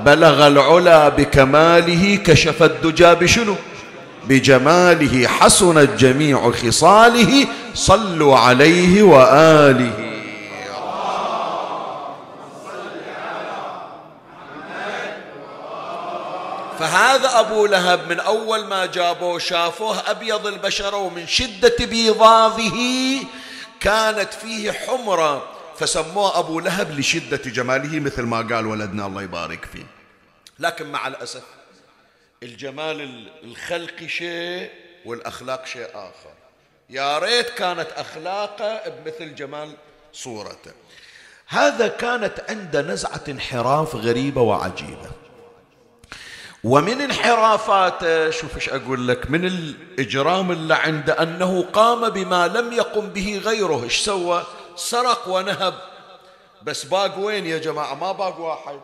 بلغ 0.04 0.46
العلا 0.46 1.08
بكماله 1.08 2.18
كشف 2.26 2.62
الدجى 2.62 3.14
بشنو؟ 3.14 3.54
بجماله 4.28 5.28
حسنت 5.28 5.90
جميع 5.98 6.50
خصاله 6.50 7.46
صلوا 7.74 8.38
عليه 8.38 9.02
وآله. 9.02 10.11
فهذا 16.82 17.40
أبو 17.40 17.66
لهب 17.66 18.08
من 18.08 18.20
أول 18.20 18.64
ما 18.64 18.86
جابوه 18.86 19.38
شافوه 19.38 20.10
أبيض 20.10 20.46
البشرة 20.46 20.96
ومن 20.96 21.26
شدة 21.26 21.86
بيضاضه 21.86 22.80
كانت 23.80 24.34
فيه 24.34 24.72
حمرة. 24.72 25.48
فسموه 25.78 26.38
أبو 26.38 26.60
لهب 26.60 26.98
لشدة 26.98 27.36
جماله 27.36 28.00
مثل 28.00 28.22
ما 28.22 28.36
قال 28.36 28.66
ولدنا 28.66 29.06
الله 29.06 29.22
يبارك 29.22 29.64
فيه. 29.64 29.86
لكن 30.58 30.92
مع 30.92 31.06
الأسف 31.06 31.42
الجمال 32.42 33.28
الخلقي 33.44 34.08
شيء 34.08 34.70
والأخلاق 35.04 35.66
شيء 35.66 35.88
آخر. 35.94 36.34
يا 36.90 37.18
ريت 37.18 37.50
كانت 37.50 37.88
أخلاقه 37.96 38.82
بمثل 38.88 39.34
جمال 39.34 39.72
صورته. 40.12 40.72
هذا 41.46 41.88
كانت 41.88 42.44
عنده 42.48 42.82
نزعة 42.82 43.24
انحراف 43.28 43.94
غريبة 43.94 44.40
وعجيبة. 44.40 45.21
ومن 46.64 47.00
انحرافاته 47.00 48.30
شوف 48.30 48.56
إيش 48.56 48.68
أقول 48.68 49.08
لك 49.08 49.30
من 49.30 49.44
الإجرام 49.44 50.52
اللي 50.52 50.74
عنده 50.74 51.22
أنه 51.22 51.62
قام 51.72 52.08
بما 52.08 52.48
لم 52.48 52.72
يقم 52.72 53.08
به 53.08 53.40
غيره 53.44 53.84
إيش 53.84 54.00
سوى؟ 54.00 54.44
سرق 54.76 55.28
ونهب. 55.28 55.74
بس 56.62 56.84
باق 56.84 57.18
وين 57.18 57.46
يا 57.46 57.58
جماعة؟ 57.58 57.94
ما 57.94 58.12
باق 58.12 58.40
واحد. 58.40 58.80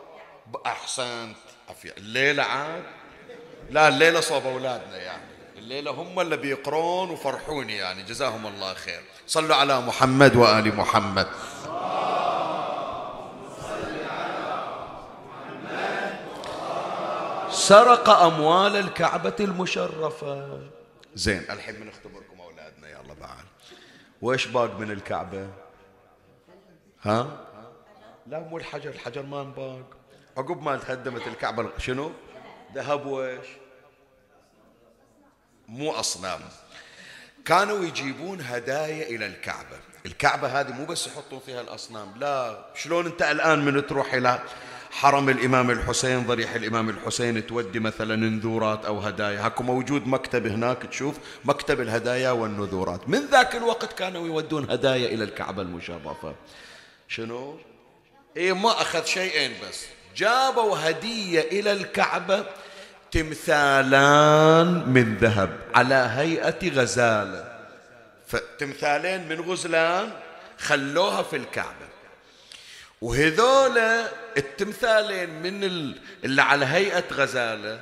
أحسنت. 0.65 1.35
عفية 1.69 1.93
الليلة 1.97 2.43
عاد. 2.43 2.83
لا 3.69 3.87
الليلة 3.87 4.19
صوب 4.19 4.45
أولادنا 4.45 4.97
يعني. 4.97 5.23
الليلة 5.57 5.91
هم 5.91 6.19
اللي 6.19 6.37
بيقرون 6.37 7.09
وفرحوني 7.09 7.77
يعني. 7.77 8.03
جزاهم 8.03 8.47
الله 8.47 8.73
خير. 8.73 9.01
صلوا 9.27 9.55
على 9.55 9.81
محمد 9.81 10.35
وآل 10.35 10.75
محمد. 10.75 11.27
سرق 17.51 18.09
أموال 18.09 18.75
الكعبة 18.75 19.35
المشرفة. 19.39 20.69
زين 21.15 21.45
الحين 21.49 21.75
بنختبركم 21.75 22.41
أولادنا 22.41 22.89
يلا 22.89 23.13
بعد. 23.13 23.45
وإيش 24.21 24.45
باق 24.47 24.79
من 24.79 24.91
الكعبة؟ 24.91 25.47
ها؟ 27.01 27.45
لا 28.27 28.39
مو 28.39 28.57
الحجر 28.57 28.89
الحجر 28.89 29.21
ما 29.21 29.41
انباق. 29.41 29.85
عقب 30.37 30.63
ما 30.63 30.77
تهدمت 30.77 31.27
الكعبة 31.27 31.69
شنو؟ 31.77 32.11
ذهب 32.75 33.05
وإيش؟ 33.05 33.47
مو 35.67 35.91
أصنام. 35.91 36.39
كانوا 37.45 37.83
يجيبون 37.85 38.41
هدايا 38.41 39.07
إلى 39.07 39.25
الكعبة. 39.25 39.79
الكعبة 40.05 40.59
هذه 40.59 40.71
مو 40.71 40.85
بس 40.85 41.07
يحطون 41.07 41.39
فيها 41.39 41.61
الأصنام 41.61 42.13
لا. 42.17 42.65
شلون 42.75 43.05
أنت 43.05 43.21
الآن 43.21 43.65
من 43.65 43.87
تروح 43.87 44.13
إلى 44.13 44.39
حرم 44.91 45.29
الإمام 45.29 45.71
الحسين 45.71 46.27
ضريح 46.27 46.53
الإمام 46.53 46.89
الحسين 46.89 47.47
تودي 47.47 47.79
مثلا 47.79 48.15
نذورات 48.15 48.85
أو 48.85 48.99
هدايا. 48.99 49.45
هاكو 49.45 49.63
موجود 49.63 50.07
مكتب 50.07 50.47
هناك 50.47 50.83
تشوف 50.83 51.15
مكتب 51.45 51.81
الهدايا 51.81 52.31
والنذورات. 52.31 53.09
من 53.09 53.25
ذاك 53.31 53.55
الوقت 53.55 53.93
كانوا 53.93 54.27
يودون 54.27 54.69
هدايا 54.71 55.13
إلى 55.13 55.23
الكعبة 55.23 55.61
المشرفة. 55.61 56.35
شنو؟ 57.07 57.59
إيه 58.37 58.53
ما 58.53 58.71
أخذ 58.71 59.05
شيئين 59.05 59.51
بس. 59.69 59.85
جابوا 60.15 60.77
هدية 60.77 61.41
إلى 61.41 61.71
الكعبة 61.71 62.45
تمثالان 63.11 64.89
من 64.89 65.17
ذهب 65.17 65.59
على 65.75 66.09
هيئة 66.15 66.69
غزالة. 66.69 67.59
فتمثالين 68.27 69.27
من 69.29 69.41
غزلان 69.41 70.09
خلوها 70.57 71.23
في 71.23 71.35
الكعبة. 71.35 71.88
وهذولا 73.01 74.11
التمثالين 74.37 75.29
من 75.29 75.63
اللي 76.23 76.41
على 76.41 76.65
هيئة 76.65 77.03
غزالة 77.11 77.79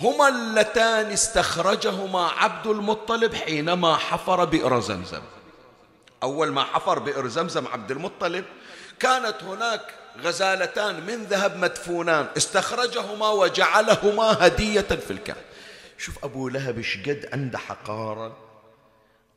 هما 0.00 0.28
اللتان 0.28 1.12
استخرجهما 1.12 2.28
عبد 2.28 2.66
المطلب 2.66 3.34
حينما 3.34 3.96
حفر 3.96 4.44
بئر 4.44 4.80
زمزم. 4.80 5.22
أول 6.22 6.52
ما 6.52 6.64
حفر 6.64 6.98
بئر 6.98 7.28
زمزم 7.28 7.66
عبد 7.66 7.90
المطلب 7.90 8.44
كانت 9.00 9.42
هناك 9.42 9.94
غزالتان 10.22 11.06
من 11.06 11.24
ذهب 11.24 11.56
مدفونان 11.56 12.26
استخرجهما 12.36 13.28
وجعلهما 13.28 14.46
هدية 14.46 14.80
في 14.80 15.10
الكعبة 15.10 15.40
شوف 15.98 16.24
أبو 16.24 16.48
لهب 16.48 16.80
شقد 16.80 17.28
عنده 17.32 17.58
حقارة 17.58 18.36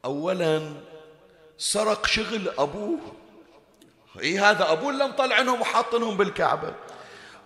أولا 0.06 0.74
سرق 1.58 2.08
شغل 2.08 2.50
أبوه 2.58 3.00
اي 4.22 4.40
هذا؟ 4.40 4.72
أبوه 4.72 4.90
اللي 4.90 5.08
مطلعنهم 5.08 5.62
وحاطنهم 5.62 6.18
بالكعبة. 6.18 6.74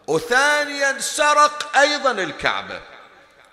وثانيا 0.08 1.00
سرق 1.00 1.78
أيضا 1.78 2.12
الكعبة. 2.12 2.82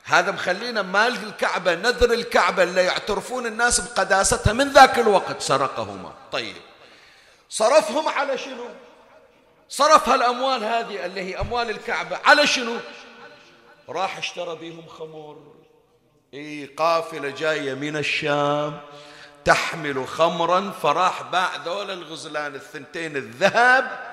هذا 0.05 0.33
مخلينا 0.33 0.83
مال 0.83 1.25
الكعبة 1.27 1.75
نذر 1.75 2.13
الكعبة 2.13 2.63
اللي 2.63 2.85
يعترفون 2.85 3.47
الناس 3.47 3.81
بقداستها 3.81 4.53
من 4.53 4.69
ذاك 4.69 4.99
الوقت 4.99 5.43
سرقهما. 5.43 6.13
طيب. 6.33 6.57
صرفهم 7.49 8.09
على 8.09 8.39
شنو؟ 8.39 8.69
صرف 9.69 10.09
هالأموال 10.09 10.65
هذه 10.65 11.07
اللي 11.07 11.21
هي 11.21 11.41
أموال 11.41 11.71
الكعبة 11.71 12.19
على 12.25 12.47
شنو؟ 12.47 12.77
راح 13.89 14.19
اشترى 14.19 14.57
بيهم 14.57 14.87
خمر 14.87 15.37
اي 16.35 16.67
قافلة 16.77 17.31
جاية 17.31 17.75
من 17.75 17.97
الشام. 17.97 18.81
تحمل 19.45 20.07
خمرا 20.07 20.73
فراح 20.83 21.23
باع 21.23 21.51
ذول 21.65 21.91
الغزلان 21.91 22.55
الثنتين 22.55 23.17
الذهب 23.17 24.11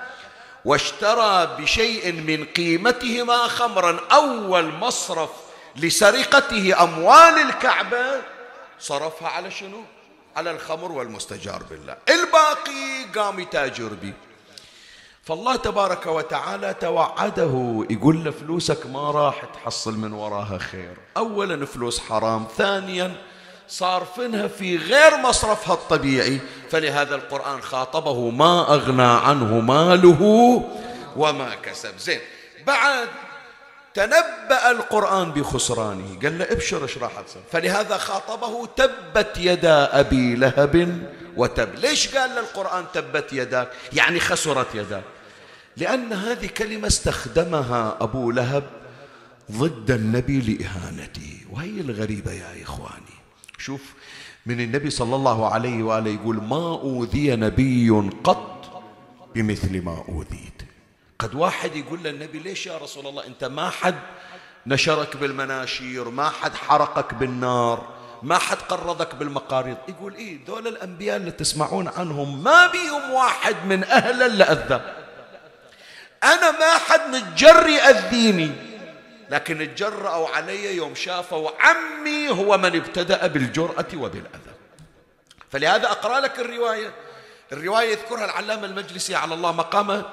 واشترى 0.65 1.55
بشيء 1.59 2.11
من 2.11 2.45
قيمتهما 2.45 3.37
خمرا. 3.47 3.99
أول 4.11 4.73
مصرف 4.73 5.29
لسرقته 5.75 6.83
أموال 6.83 7.39
الكعبة 7.49 8.21
صرفها 8.79 9.27
على 9.27 9.51
شنو؟ 9.51 9.83
على 10.35 10.51
الخمر 10.51 10.91
والمستجار 10.91 11.63
بالله. 11.63 11.97
الباقي 12.09 13.03
قام 13.15 13.39
يتاجر 13.39 13.87
به. 13.87 14.13
فالله 15.23 15.55
تبارك 15.55 16.05
وتعالى 16.05 16.73
توعده 16.73 17.85
يقول 17.89 18.23
له 18.23 18.31
فلوسك 18.31 18.85
ما 18.85 19.11
راح 19.11 19.45
تحصل 19.45 19.97
من 19.97 20.13
وراها 20.13 20.57
خير. 20.57 20.97
أولا 21.17 21.65
فلوس 21.65 21.99
حرام 21.99 22.47
ثانيا 22.57 23.15
صارفينها 23.67 24.47
في 24.47 24.77
غير 24.77 25.17
مصرفها 25.17 25.73
الطبيعي. 25.73 26.39
فلهذا 26.69 27.15
القرآن 27.15 27.61
خاطبه 27.61 28.29
ما 28.29 28.73
أغنى 28.73 29.03
عنه 29.03 29.59
ماله 29.59 30.21
وما 31.15 31.55
كسب 31.55 31.97
زين 31.99 32.19
بعد 32.67 33.07
تنبأ 33.93 34.71
القرآن 34.71 35.31
بخسرانه. 35.31 36.19
قال 36.23 36.39
له 36.39 36.45
ابشر 36.51 36.83
إيش 36.83 36.97
راح 36.97 37.21
تصير 37.21 37.41
فلهذا 37.51 37.97
خاطبه 37.97 38.65
تبت 38.65 39.37
يدا 39.37 39.99
أبي 39.99 40.35
لهب 40.35 41.03
وتب 41.37 41.75
ليش 41.75 42.15
قال 42.15 42.29
له 42.29 42.39
القرآن 42.39 42.85
تبت 42.93 43.33
يداك 43.33 43.69
يعني 43.93 44.19
خسرت 44.19 44.75
يداك. 44.75 45.03
لأن 45.77 46.13
هذه 46.13 46.47
كلمة 46.47 46.87
استخدمها 46.87 47.97
أبو 48.01 48.31
لهب 48.31 48.63
ضد 49.51 49.91
النبي 49.91 50.39
لإهانته. 50.39 51.37
وهي 51.51 51.81
الغريبة 51.81 52.31
يا 52.31 52.63
إخواني. 52.63 53.16
شوف 53.57 53.81
من 54.45 54.61
النبي 54.61 54.89
صلى 54.89 55.15
الله 55.15 55.53
عليه 55.53 55.83
وآله 55.83 56.11
يقول 56.11 56.43
ما 56.43 56.71
أوذي 56.71 57.35
نبي 57.35 57.89
قط 58.23 58.83
بمثل 59.35 59.81
ما 59.81 60.03
أوذيت. 60.09 60.61
قد 61.19 61.35
واحد 61.35 61.75
يقول 61.75 62.03
للنبي 62.03 62.39
ليش 62.39 62.67
يا 62.67 62.77
رسول 62.77 63.07
الله؟ 63.07 63.27
أنت 63.27 63.43
ما 63.43 63.69
حد 63.69 63.95
نشرك 64.67 65.17
بالمناشير 65.17 66.09
ما 66.09 66.29
حد 66.29 66.55
حرقك 66.55 67.13
بالنار 67.13 67.87
ما 68.23 68.37
حد 68.37 68.57
قرضك 68.57 69.15
بالمقاريض. 69.15 69.77
يقول 69.87 70.15
إيه 70.15 70.45
دول 70.45 70.67
الأنبياء 70.67 71.17
اللي 71.17 71.31
تسمعون 71.31 71.87
عنهم 71.87 72.43
ما 72.43 72.67
بيهم 72.67 73.11
واحد 73.11 73.55
من 73.65 73.83
أهل 73.83 74.23
اللي 74.23 74.43
أذى. 74.43 74.81
أنا 76.23 76.51
ما 76.51 76.77
حد 76.77 77.15
متجري 77.15 77.77
أذيني. 77.77 78.51
لكن 79.29 79.61
اتجرأوا 79.61 80.29
علي 80.29 80.75
يوم 80.75 80.95
شافوا 80.95 81.49
عمي 81.59 82.29
هو 82.29 82.57
من 82.57 82.75
ابتدأ 82.75 83.27
بالجرأة 83.27 83.85
وبالأذى. 83.95 84.53
فلهذا 85.51 85.91
أقرأ 85.91 86.19
لك 86.19 86.39
الرواية. 86.39 86.93
الرواية 87.51 87.91
يذكرها 87.91 88.25
العلامة 88.25 88.65
المجلسي 88.65 89.15
على 89.15 89.33
الله 89.33 89.51
مقامه 89.51 90.05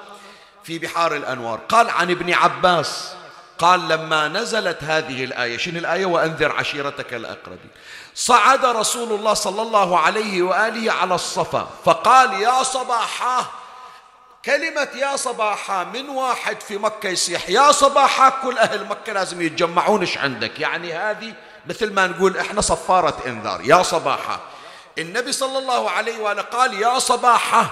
في 0.63 0.79
بحار 0.79 1.15
الأنوار. 1.15 1.59
قال 1.69 1.89
عن 1.89 2.11
ابن 2.11 2.33
عباس 2.33 3.13
قال 3.57 3.87
لما 3.87 4.27
نزلت 4.27 4.83
هذه 4.83 5.23
الآية 5.23 5.57
شنو 5.57 5.79
الآية؟ 5.79 6.05
وأنذر 6.05 6.51
عشيرتك 6.51 7.13
الأقربين. 7.13 7.69
صعد 8.15 8.65
رسول 8.65 9.19
الله 9.19 9.33
صلى 9.33 9.61
الله 9.61 9.99
عليه 9.99 10.41
وآله 10.41 10.91
على 10.91 11.15
الصفا 11.15 11.69
فقال 11.85 12.41
يا 12.41 12.63
صباحاه 12.63 13.45
كلمة 14.45 14.87
يا 14.95 15.15
صباحا 15.15 15.83
من 15.83 16.09
واحد 16.09 16.61
في 16.61 16.77
مكة 16.77 17.09
يصيح 17.09 17.49
يا 17.49 17.71
صباحا 17.71 18.29
كل 18.29 18.57
أهل 18.57 18.85
مكة 18.85 19.13
لازم 19.13 19.41
يتجمعون 19.41 20.01
إيش 20.01 20.17
عندك؟ 20.17 20.59
يعني 20.59 20.93
هذه 20.93 21.33
مثل 21.65 21.93
ما 21.93 22.07
نقول 22.07 22.37
إحنا 22.37 22.61
صفارة 22.61 23.17
إنذار. 23.25 23.61
يا 23.63 23.83
صباحا. 23.83 24.39
النبي 24.97 25.31
صلى 25.31 25.57
الله 25.57 25.89
عليه 25.91 26.19
وآله 26.21 26.41
قال 26.41 26.81
يا 26.81 26.99
صباحا. 26.99 27.67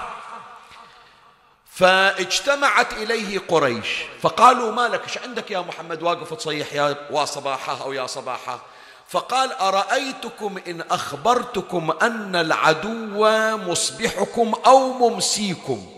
فاجتمعت 1.74 2.92
إليه 2.92 3.38
قريش 3.48 3.88
فقالوا 4.22 4.72
ما 4.72 4.88
لك 4.88 5.04
إيش 5.04 5.18
عندك 5.18 5.50
يا 5.50 5.60
محمد؟ 5.60 6.02
واقف 6.02 6.34
تصيح 6.34 6.72
يا 6.72 7.24
صباحا 7.24 7.78
أو 7.82 7.92
يا 7.92 8.06
صباحا. 8.06 8.60
فقال 9.08 9.52
أرأيتكم 9.52 10.58
إن 10.68 10.80
أخبرتكم 10.90 11.90
أن 12.02 12.36
العدو 12.36 13.28
مصبحكم 13.56 14.54
أو 14.66 14.92
ممسيكم؟ 14.92 15.93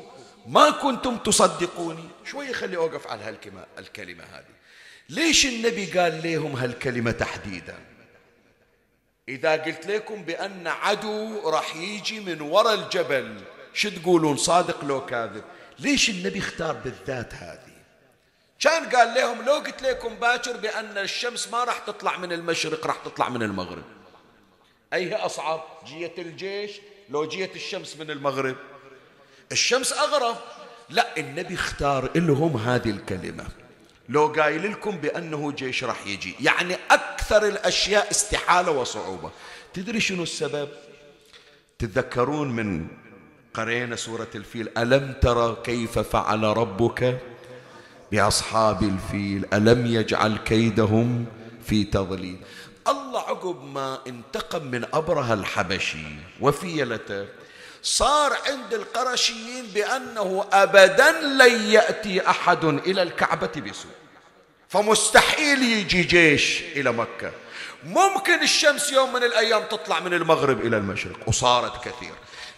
ما 0.46 0.70
كنتم 0.70 1.16
تصدقوني. 1.16 2.08
شوي 2.24 2.52
خلي 2.52 2.76
أوقف 2.76 3.06
على 3.06 3.24
هالكلمة 3.24 3.66
الكلمة 3.78 4.24
هذه. 4.24 4.56
ليش 5.08 5.46
النبي 5.46 5.86
قال 5.86 6.20
لهم 6.24 6.56
هالكلمة 6.56 7.10
تحديدا؟ 7.10 7.78
إذا 9.28 9.52
قلت 9.52 9.86
لكم 9.86 10.22
بأن 10.22 10.66
عدو 10.66 11.48
راح 11.48 11.76
يجي 11.76 12.20
من 12.20 12.40
وراء 12.40 12.74
الجبل 12.74 13.40
شو 13.74 13.88
تقولون؟ 13.88 14.36
صادق 14.36 14.84
لو 14.84 15.06
كاذب. 15.06 15.44
ليش 15.78 16.10
النبي 16.10 16.38
اختار 16.38 16.72
بالذات 16.72 17.34
هذه؟ 17.34 17.76
كان 18.60 18.88
قال 18.88 19.14
لهم 19.14 19.42
لو 19.42 19.52
قلت 19.52 19.82
لكم 19.82 20.14
باكر 20.14 20.56
بأن 20.56 20.98
الشمس 20.98 21.48
ما 21.48 21.64
راح 21.64 21.78
تطلع 21.78 22.16
من 22.16 22.32
المشرق 22.32 22.86
راح 22.86 22.96
تطلع 23.04 23.28
من 23.28 23.42
المغرب. 23.42 23.84
أي 24.92 25.14
أصعب؟ 25.14 25.64
جية 25.86 26.14
الجيش 26.18 26.80
لو 27.08 27.28
جيت 27.28 27.56
الشمس 27.56 27.96
من 27.96 28.10
المغرب. 28.10 28.56
الشمس 29.52 29.92
أغرب. 29.92 30.36
لا 30.90 31.18
النبي 31.18 31.54
اختار 31.54 32.10
لهم 32.16 32.56
هذه 32.56 32.90
الكلمة. 32.90 33.44
لو 34.08 34.26
قايل 34.26 34.70
لكم 34.72 34.96
بأنه 34.96 35.52
جيش 35.52 35.84
راح 35.84 36.06
يجي 36.06 36.34
يعني 36.40 36.76
أكثر 36.90 37.48
الأشياء 37.48 38.10
استحالة 38.10 38.70
وصعوبة. 38.70 39.30
تدري 39.74 40.00
شنو 40.00 40.22
السبب؟ 40.22 40.68
تتذكرون 41.78 42.50
من 42.50 42.86
قرينا 43.54 43.96
سورة 43.96 44.28
الفيل 44.34 44.68
ألم 44.78 45.14
ترى 45.22 45.56
كيف 45.64 45.98
فعل 45.98 46.42
ربك؟ 46.42 47.18
بأصحاب 48.12 48.82
الفيل 48.82 49.46
ألم 49.52 49.86
يجعل 49.86 50.36
كيدهم 50.36 51.26
في 51.64 51.84
تضليل. 51.84 52.36
الله 52.88 53.20
عقب 53.20 53.64
ما 53.64 53.98
انتقم 54.06 54.66
من 54.66 54.84
أبرهة 54.92 55.34
الحبشي 55.34 56.06
وفيلته 56.40 57.26
صار 57.86 58.36
عند 58.46 58.74
القرشيين 58.74 59.66
بأنه 59.74 60.46
أبدا 60.52 61.12
لن 61.12 61.70
يأتي 61.70 62.30
أحد 62.30 62.64
إلى 62.64 63.02
الكعبة 63.02 63.46
بسوء. 63.56 63.92
فمستحيل 64.68 65.62
يجي 65.62 66.02
جيش 66.02 66.62
إلى 66.76 66.92
مكة. 66.92 67.32
ممكن 67.84 68.42
الشمس 68.42 68.92
يوم 68.92 69.12
من 69.12 69.22
الأيام 69.22 69.62
تطلع 69.70 70.00
من 70.00 70.14
المغرب 70.14 70.66
إلى 70.66 70.76
المشرق 70.76 71.28
وصارت 71.28 71.84
كثير. 71.84 72.12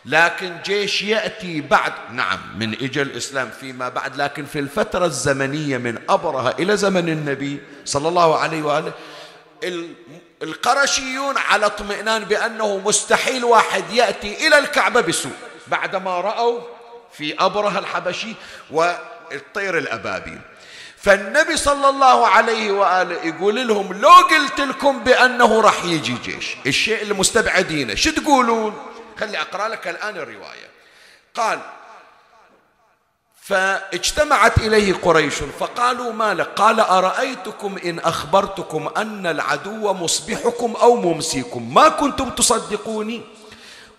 لكن 0.05 0.57
جيش 0.65 1.03
يأتي 1.03 1.61
بعد 1.61 1.93
نعم 2.13 2.39
من 2.59 2.75
إجا 2.75 3.03
الإسلام 3.03 3.51
فيما 3.61 3.89
بعد 3.89 4.17
لكن 4.17 4.45
في 4.45 4.59
الفترة 4.59 5.07
الزمنية 5.07 5.79
من 5.79 5.99
أبرهة 6.09 6.55
إلى 6.59 6.77
زمن 6.77 7.09
النبي 7.09 7.61
صلى 7.85 8.09
الله 8.09 8.39
عليه 8.39 8.63
وآله 8.63 8.93
القرشيون 10.43 11.39
على 11.39 11.67
اطمئنان 11.67 12.25
بأنه 12.25 12.77
مستحيل 12.77 13.45
واحد 13.45 13.91
يأتي 13.93 14.47
إلى 14.47 14.59
الكعبة 14.59 15.01
بسوء. 15.01 15.33
بعدما 15.67 16.21
رأوا 16.21 16.61
في 17.13 17.35
أبرهة 17.39 17.79
الحبشي 17.79 18.35
والطير 18.71 19.79
الأبابيل 19.79 20.39
فالنبي 20.97 21.57
صلى 21.57 21.89
الله 21.89 22.27
عليه 22.29 22.73
وآله 22.73 23.25
يقول 23.25 23.69
لهم 23.69 23.93
لو 23.93 24.11
قلت 24.11 24.61
لكم 24.61 24.99
بأنه 24.99 25.61
راح 25.61 25.85
يجي 25.85 26.15
جيش 26.25 26.57
الشيء 26.67 27.03
اللي 27.03 27.15
مستبعدينه 27.15 27.95
شو 27.95 28.11
تقولون؟ 28.11 28.87
خلي 29.21 29.41
أقرأ 29.41 29.69
لك 29.69 29.89
الآن 29.89 30.17
الرواية. 30.17 30.69
قال 31.35 31.61
فاجتمعت 33.49 34.59
إليه 34.59 34.93
قريش 34.93 35.35
فقالوا 35.35 36.13
ما 36.13 36.35
لك؟ 36.35 36.47
قال 36.47 36.81
أرأيتكم 36.81 37.79
إن 37.85 37.99
أخبرتكم 37.99 38.89
أن 38.97 39.27
العدو 39.27 39.93
مصبحكم 39.93 40.73
أو 40.73 40.97
ممسيكم؟ 40.97 41.75
ما 41.75 41.89
كنتم 41.89 42.31
تصدقوني؟ 42.31 43.23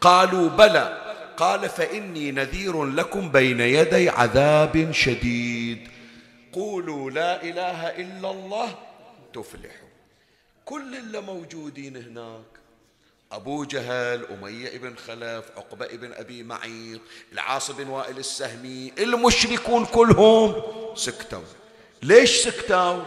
قالوا 0.02 0.50
بلى. 0.50 1.16
قال 1.38 1.70
فإني 1.70 2.32
نذير 2.32 2.86
لكم 2.86 3.30
بين 3.32 3.60
يدي 3.60 4.10
عذاب 4.10 4.92
شديد. 4.92 5.88
قولوا 6.54 7.12
لا 7.12 7.44
إله 7.44 7.88
إلا 7.88 8.32
الله 8.32 8.76
تفلحوا 9.34 9.90
كل 10.66 10.96
اللي 10.96 11.22
موجودين 11.22 11.98
هناك 11.98 12.59
أبو 13.32 13.64
جهل 13.64 14.26
أمية 14.26 14.78
بن 14.78 14.96
خلف 14.96 15.46
عقبة 15.58 15.88
بن 15.88 16.14
أبي 16.14 16.44
معيط 16.44 17.02
العاص 17.34 17.72
بن 17.72 17.88
وائل 17.88 18.18
السهمي 18.18 18.94
المشركون 19.00 19.86
كلهم 19.86 20.62
سكتوا. 20.96 21.42
ليش 22.04 22.38
سكتوا؟ 22.38 23.04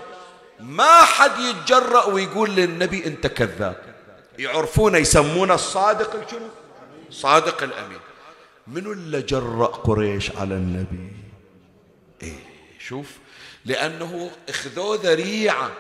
ما 0.61 1.03
حد 1.03 1.39
يتجرأ 1.39 2.05
ويقول 2.05 2.51
للنبي 2.51 3.07
أنت 3.07 3.27
كذاب. 3.27 3.95
يعرفون 4.39 4.95
يسمون 4.95 5.51
الصادق 5.51 6.31
شنو؟ 6.31 6.49
صادق 7.11 7.63
الأمين. 7.63 8.01
منو 8.67 8.93
اللي 8.93 9.23
جرأ 9.23 9.67
قريش 9.67 10.31
على 10.31 10.55
النبي؟ 10.55 11.13
إيه 12.23 12.39
شوف 12.79 13.07
لأنه 13.65 14.31
أخذوه 14.49 15.01
ذريعة. 15.03 15.71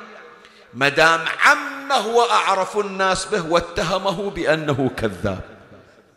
ما 0.75 0.89
دام 0.89 1.25
عمه 1.45 2.07
وأعرف 2.07 2.79
الناس 2.79 3.25
به 3.25 3.47
واتهمه 3.47 4.31
بأنه 4.31 4.91
كذاب. 4.97 5.41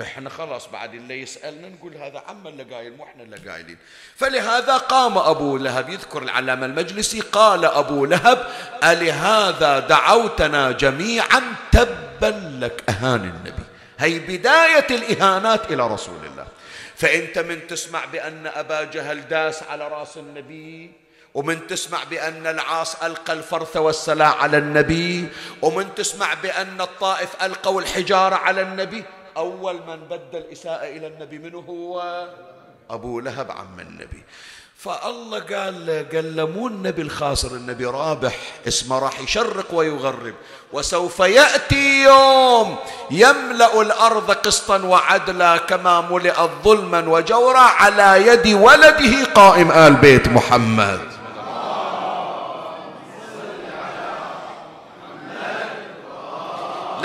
إحنا 0.02 0.30
خلاص 0.30 0.68
بعد 0.68 0.94
اللي 0.94 1.22
يسألنا 1.22 1.70
نقول 1.70 1.96
هذا 1.96 2.24
عم 2.28 2.48
اللي 2.48 2.64
قايل؟ 2.64 2.98
مو 2.98 3.04
إحنا 3.04 3.24
اللي 3.24 3.36
قايلين. 3.36 3.78
فلهذا 4.16 4.78
قام 4.78 5.18
أبو 5.18 5.58
لهب 5.58 5.90
يذكر 5.90 6.24
العلامة 6.24 6.66
المجلسي 6.66 7.20
قال 7.20 7.66
أبو 7.66 8.06
لهب 8.06 8.48
ألهذا 8.84 9.80
دعوتنا 9.80 10.72
جميعا 10.72 11.42
تبا 11.72 12.58
لك 12.60 12.84
أهان 12.90 13.24
النبي. 13.24 13.64
هي 14.00 14.20
بداية 14.20 14.88
الإهانات 14.90 15.72
إلى 15.72 15.88
رسول 15.88 16.26
الله. 16.26 16.48
فأنت 16.96 17.40
من 17.40 17.68
تسمع 17.68 18.06
بأن 18.06 18.48
أبا 18.48 18.84
جهل 18.84 19.28
داس 19.28 19.64
على 19.64 19.88
رأس 19.88 20.18
النبي 20.18 20.92
ومن 21.36 21.68
تسمع 21.68 22.04
بأن 22.04 22.48
العاص 22.48 23.04
ألقى 23.04 23.34
الفرث 23.34 23.78
والسلاح 23.78 24.44
على 24.44 24.58
النبي 24.58 25.28
ومن 25.62 25.96
تسمع 25.96 26.34
بأن 26.34 26.82
الطائف 26.82 27.44
ألقوا 27.44 27.82
الحجارة 27.82 28.36
على 28.36 28.62
النبي 28.62 29.04
أول 29.38 29.74
من 29.88 30.00
بدل 30.10 30.44
إساءة 30.52 30.86
إلى 30.86 31.08
النبي 31.08 31.38
منه 31.38 31.60
هو 31.70 32.28
أبو 32.90 33.20
لهب 33.20 33.52
عم 33.52 33.80
النبي. 33.80 34.24
فالله 34.78 35.40
قال 35.40 36.06
قال 36.14 36.36
له 36.36 36.46
مو 36.46 36.68
النبي 36.68 37.02
الخاسر 37.02 37.52
النبي 37.52 37.86
رابح 37.86 38.36
اسمه 38.68 39.00
راح 39.00 39.20
يشرق 39.20 39.74
ويغرب. 39.74 40.34
وسوف 40.74 41.20
يأتي 41.20 42.04
يوم 42.04 42.76
يملأ 43.12 43.82
الأرض 43.82 44.32
قسطا 44.32 44.78
وعدلا 44.78 45.58
كما 45.58 46.02
ملئت 46.02 46.50
ظلما 46.64 47.10
وجورا 47.10 47.60
على 47.60 48.28
يد 48.28 48.54
ولده 48.54 49.26
قائم 49.34 49.72
آل 49.72 49.94
بيت 49.94 50.28
محمد. 50.28 51.15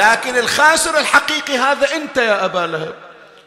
لكن 0.01 0.39
الخاسر 0.39 0.99
الحقيقي 0.99 1.59
هذا 1.59 1.97
أنت 1.97 2.17
يا 2.17 2.45
أبا 2.45 2.67
لهب. 2.67 2.95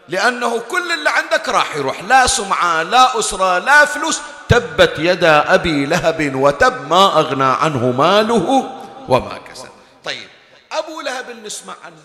لأنه 0.10 0.60
كل 0.60 0.92
اللي 0.92 1.10
عندك 1.10 1.50
راح 1.50 1.76
يروح. 1.76 2.04
لا 2.04 2.28
سمعة 2.28 2.84
لا 2.84 3.20
أسرة 3.20 3.60
لا 3.60 3.86
فلوس. 3.86 4.22
تبت 4.50 4.94
يدا 4.98 5.54
أبي 5.54 5.86
لهب 5.86 6.36
وتب 6.36 6.88
ما 6.88 7.20
أغنى 7.20 7.44
عنه 7.44 7.92
ماله 7.92 8.70
وما 9.10 9.38
كسب. 9.38 9.70
طيب 10.04 10.28
أبو 10.72 11.02
لهب 11.02 11.30
نسمع 11.46 11.76
عنه. 11.86 11.96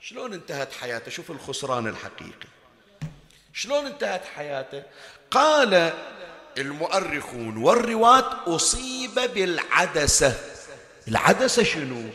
شلون 0.00 0.32
انتهت 0.32 0.68
حياته؟ 0.80 1.10
شوف 1.10 1.30
الخسران 1.30 1.86
الحقيقي. 1.86 2.48
شلون 3.54 3.86
انتهت 3.86 4.22
حياته؟ 4.36 4.82
قال 5.30 5.92
المؤرخون 6.58 7.56
والرواة 7.56 8.36
أصيب 8.46 9.14
بالعدسة. 9.34 10.34
العدسة 11.08 11.62
شنو؟ 11.62 12.10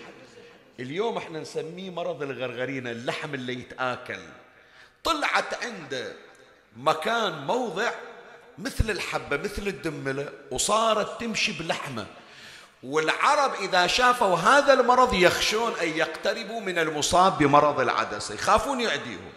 اليوم 0.79 1.17
إحنا 1.17 1.39
نسميه 1.39 1.89
مرض 1.89 2.21
الغرغرينة 2.21 2.91
اللحم 2.91 3.33
اللي 3.33 3.53
يتآكل. 3.53 4.19
طلعت 5.03 5.63
عنده 5.63 6.13
مكان 6.77 7.33
موضع 7.45 7.91
مثل 8.57 8.89
الحبة 8.89 9.37
مثل 9.37 9.67
الدملة 9.67 10.29
وصارت 10.51 11.21
تمشي 11.21 11.51
بلحمة. 11.51 12.05
والعرب 12.83 13.53
إذا 13.53 13.87
شافوا 13.87 14.35
هذا 14.35 14.73
المرض 14.73 15.13
يخشون 15.13 15.73
أن 15.81 15.87
يقتربوا 15.89 16.61
من 16.61 16.79
المصاب 16.79 17.37
بمرض 17.37 17.79
العدسة 17.79 18.35
يخافون 18.35 18.81
يعديهم. 18.81 19.31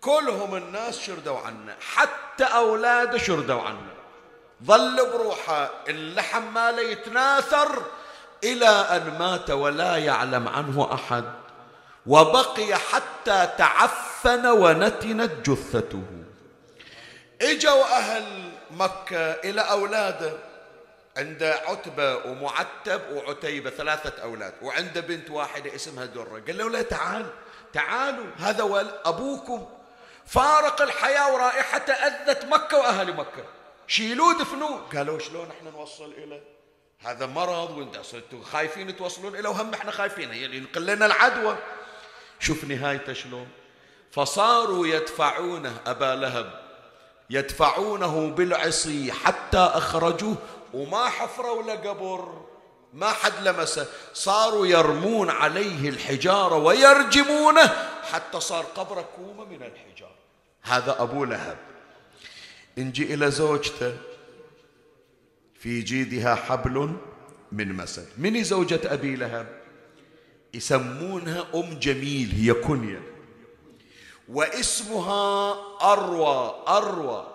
كلهم 0.00 0.54
الناس 0.54 1.00
شردوا 1.00 1.38
عنه 1.38 1.76
حتى 1.94 2.44
أولاده 2.44 3.18
شردوا 3.18 3.62
عنه. 3.62 3.94
ظل 4.64 5.10
بروحه 5.12 5.70
اللحم 5.88 6.54
ماله 6.54 6.82
يتناثر 6.82 7.82
إلى 8.44 8.68
أن 8.68 9.18
مات 9.18 9.50
ولا 9.50 9.96
يعلم 9.96 10.48
عنه 10.48 10.94
أحد 10.94 11.24
وبقي 12.06 12.74
حتى 12.74 13.48
تعفن 13.58 14.46
ونتنت 14.46 15.50
جثته. 15.50 16.02
إجوا 17.42 17.84
أهل 17.98 18.52
مكة 18.70 19.32
إلى 19.32 19.60
أولاده 19.60 20.32
عند 21.16 21.42
عتبة 21.42 22.16
ومعتب 22.16 23.00
وعتيبة 23.12 23.70
ثلاثة 23.70 24.22
أولاد 24.22 24.54
وعنده 24.62 25.00
بنت 25.00 25.30
واحدة 25.30 25.74
اسمها 25.74 26.04
درة. 26.04 26.42
قال 26.46 26.58
له 26.58 26.70
لا 26.70 26.82
تعال 26.82 27.26
تعالوا 27.72 28.26
هذا 28.38 29.00
أبوكم. 29.04 29.66
فارق 30.26 30.82
الحياة 30.82 31.34
ورائحته 31.34 31.92
أذت 31.92 32.44
مكة 32.44 32.78
وأهل 32.78 33.16
مكة. 33.16 33.44
شيلوه 33.86 34.38
دفنوه. 34.38 34.80
قالوا 34.94 35.18
شلون 35.18 35.48
إحنا 35.58 35.70
نوصل 35.70 36.12
إليه 36.12 36.53
هذا 37.04 37.26
مرض 37.26 37.78
وانت 37.78 37.98
صرتوا 37.98 38.44
خايفين 38.52 38.96
توصلون 38.96 39.36
إلى 39.36 39.48
وهم 39.48 39.74
إحنا 39.74 39.90
خايفين. 39.90 40.32
يعني 40.32 40.56
ينقل 40.56 40.86
لنا 40.86 41.06
العدوى. 41.06 41.56
شوف 42.40 42.64
نهايته 42.64 43.12
شلون. 43.12 43.48
فصاروا 44.12 44.86
يدفعونه 44.86 45.76
أبا 45.86 46.14
لهب. 46.14 46.60
يدفعونه 47.30 48.30
بالعصي 48.30 49.12
حتى 49.12 49.58
أخرجوه 49.58 50.36
وما 50.74 51.08
حفروا 51.08 51.62
له 51.62 51.74
قبر. 51.74 52.44
ما 52.92 53.12
حد 53.12 53.48
لمسه. 53.48 53.86
صاروا 54.14 54.66
يرمون 54.66 55.30
عليه 55.30 55.88
الحجارة 55.88 56.56
ويرجمونه 56.56 57.90
حتى 58.12 58.40
صار 58.40 58.64
قبره 58.64 59.08
كومة 59.16 59.44
من 59.44 59.62
الحجارة. 59.62 60.14
هذا 60.62 61.02
أبو 61.02 61.24
لهب. 61.24 61.58
نجي 62.78 63.14
إلى 63.14 63.30
زوجته. 63.30 63.96
في 65.64 65.80
جيدها 65.80 66.34
حبل 66.34 66.96
من 67.52 67.72
مسد. 67.72 68.08
من 68.18 68.44
زوجة 68.44 68.80
أبي 68.84 69.16
لهب؟ 69.16 69.60
يسمونها 70.54 71.46
أم 71.54 71.78
جميل 71.78 72.30
هي 72.30 72.52
كنية. 72.52 73.02
واسمها 74.28 75.52
أروى 75.92 76.62
أروى. 76.68 77.26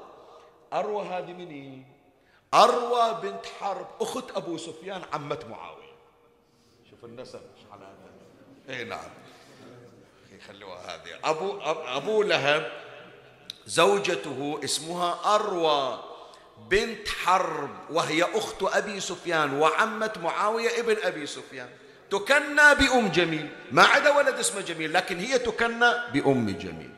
أروى 0.74 1.08
هذه 1.08 1.34
من 1.34 1.84
أروى 2.54 3.22
بنت 3.22 3.46
حرب 3.60 3.88
أخت 4.02 4.32
أبو 4.36 4.58
سفيان 4.58 5.02
عمة 5.14 5.40
معاوية. 5.50 5.94
شوف 6.90 7.06
النسب 7.06 7.42
على 7.72 7.86
هذا. 7.86 8.78
اي 8.78 8.84
نعم. 8.84 9.10
خلوها 10.48 10.96
هذه. 10.96 11.20
أبو 11.24 11.60
أبو 11.98 12.24
لهب 12.24 12.72
زوجته 13.66 14.60
اسمها 14.64 15.36
أروى. 15.36 16.09
بنت 16.70 17.08
حرب 17.08 17.70
وهي 17.90 18.24
أخت 18.24 18.64
أبي 18.64 19.00
سفيان 19.00 19.54
وعمة 19.54 20.14
معاوية 20.24 20.80
ابن 20.80 20.96
أبي 21.04 21.26
سفيان. 21.26 21.70
تكنى 22.12 22.76
بأم 22.80 23.08
جميل 23.08 23.50
ما 23.72 23.84
عدا 23.84 24.18
ولد 24.18 24.40
اسمه 24.40 24.62
جميل 24.62 24.94
لكن 24.94 25.20
هي 25.20 25.40
تكنى 25.40 25.92
بأم 26.14 26.50
جميل. 26.50 26.94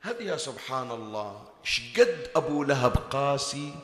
هذه 0.00 0.22
يا 0.22 0.36
سبحان 0.36 0.90
الله 0.90 1.42
شقد 1.64 2.30
أبو 2.36 2.64
لهب 2.64 2.96
قاسي 3.10 3.74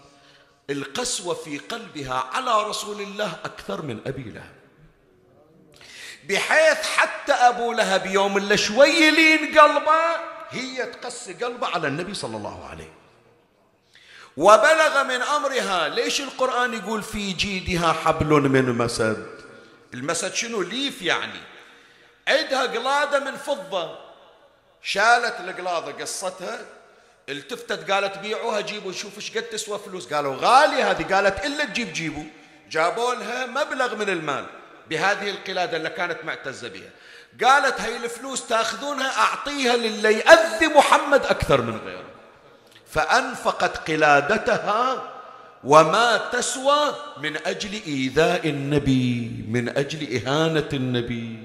القسوة 0.71 1.35
في 1.35 1.59
قلبها 1.59 2.25
على 2.33 2.63
رسول 2.63 3.01
الله 3.01 3.33
أكثر 3.45 3.83
من 3.83 4.01
أبي 4.07 4.23
لهب. 4.23 4.55
بحيث 6.29 6.87
حتى 6.87 7.33
أبو 7.33 7.73
لهب 7.73 8.07
يوم 8.07 8.37
اللي 8.37 8.57
شوي 8.57 8.89
يلين 8.89 9.59
قلبه 9.59 10.01
هي 10.51 10.87
تقسي 10.87 11.33
قلبه 11.33 11.67
على 11.67 11.89
النبي 11.89 12.15
صلى 12.15 12.37
الله 12.37 12.69
عليه. 12.69 13.00
وبلغ 14.41 15.03
من 15.03 15.23
أمرها 15.23 15.89
ليش 15.89 16.21
القرآن 16.21 16.75
يقول 16.75 17.03
في 17.03 17.33
جيدها 17.33 17.93
حبل 17.93 18.27
من 18.27 18.79
مسد؟ 18.79 19.27
المسد 19.95 20.35
شنو؟ 20.35 20.63
ليف 20.63 21.03
يعني. 21.03 21.41
عندها 22.29 22.63
قلادة 22.63 23.21
من 23.21 23.37
فضة. 23.37 23.99
شالت 24.83 25.35
القلادة 25.41 25.93
قصتها. 25.93 26.59
التفتت 27.29 27.91
قالت 27.91 28.19
بيعوها 28.19 28.61
جيبوا 28.61 28.93
شوف 28.93 29.17
إيش 29.17 29.37
قد 29.37 29.43
تسوى 29.43 29.79
فلوس. 29.79 30.13
قالوا 30.13 30.37
غالية 30.37 30.91
هذه. 30.91 31.15
قالت 31.15 31.45
إلا 31.45 31.65
تجيب 31.65 31.93
جيبوا. 31.93 32.25
جابوا 32.71 33.15
لها 33.15 33.47
مبلغ 33.47 33.95
من 33.95 34.09
المال. 34.09 34.47
بهذه 34.91 35.31
القلادة 35.31 35.77
اللي 35.77 35.91
كانت 35.91 36.25
معتزة 36.25 36.69
بها. 36.69 36.91
قالت 37.45 37.81
هاي 37.81 37.97
الفلوس 37.97 38.47
تاخذونها 38.47 39.19
أعطيها 39.19 39.77
للي 39.77 40.19
يأذي 40.19 40.67
محمد 40.67 41.27
أكثر 41.27 41.61
من 41.61 41.79
غيره. 41.85 42.10
فأنفقت 42.91 43.91
قلادتها 43.91 45.03
وما 45.65 46.17
تسوى 46.17 46.95
من 47.17 47.37
أجل 47.47 47.83
إيذاء 47.87 48.49
النبي 48.49 49.45
من 49.49 49.69
أجل 49.69 50.17
إهانة 50.17 50.69
النبي. 50.73 51.43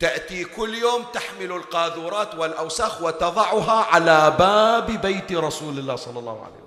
تأتي 0.00 0.44
كل 0.44 0.74
يوم 0.74 1.02
تحمل 1.02 1.52
القاذورات 1.52 2.34
والأوساخ 2.34 3.02
وتضعها 3.02 3.84
على 3.84 4.36
باب 4.38 4.86
بيت 5.00 5.32
رسول 5.32 5.78
الله 5.78 5.96
صلى 5.96 6.18
الله 6.18 6.44
عليه 6.44 6.54
وسلم. 6.54 6.64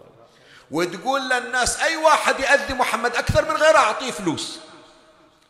وتقول 0.72 1.22
للناس 1.30 1.82
أي 1.82 1.97
واحد 1.97 2.39
يأذي 2.39 2.74
محمد 2.74 3.16
أكثر 3.16 3.45
من 3.45 3.58
غيره 3.58 3.78
أعطيه 3.78 4.12
فلوس. 4.12 4.60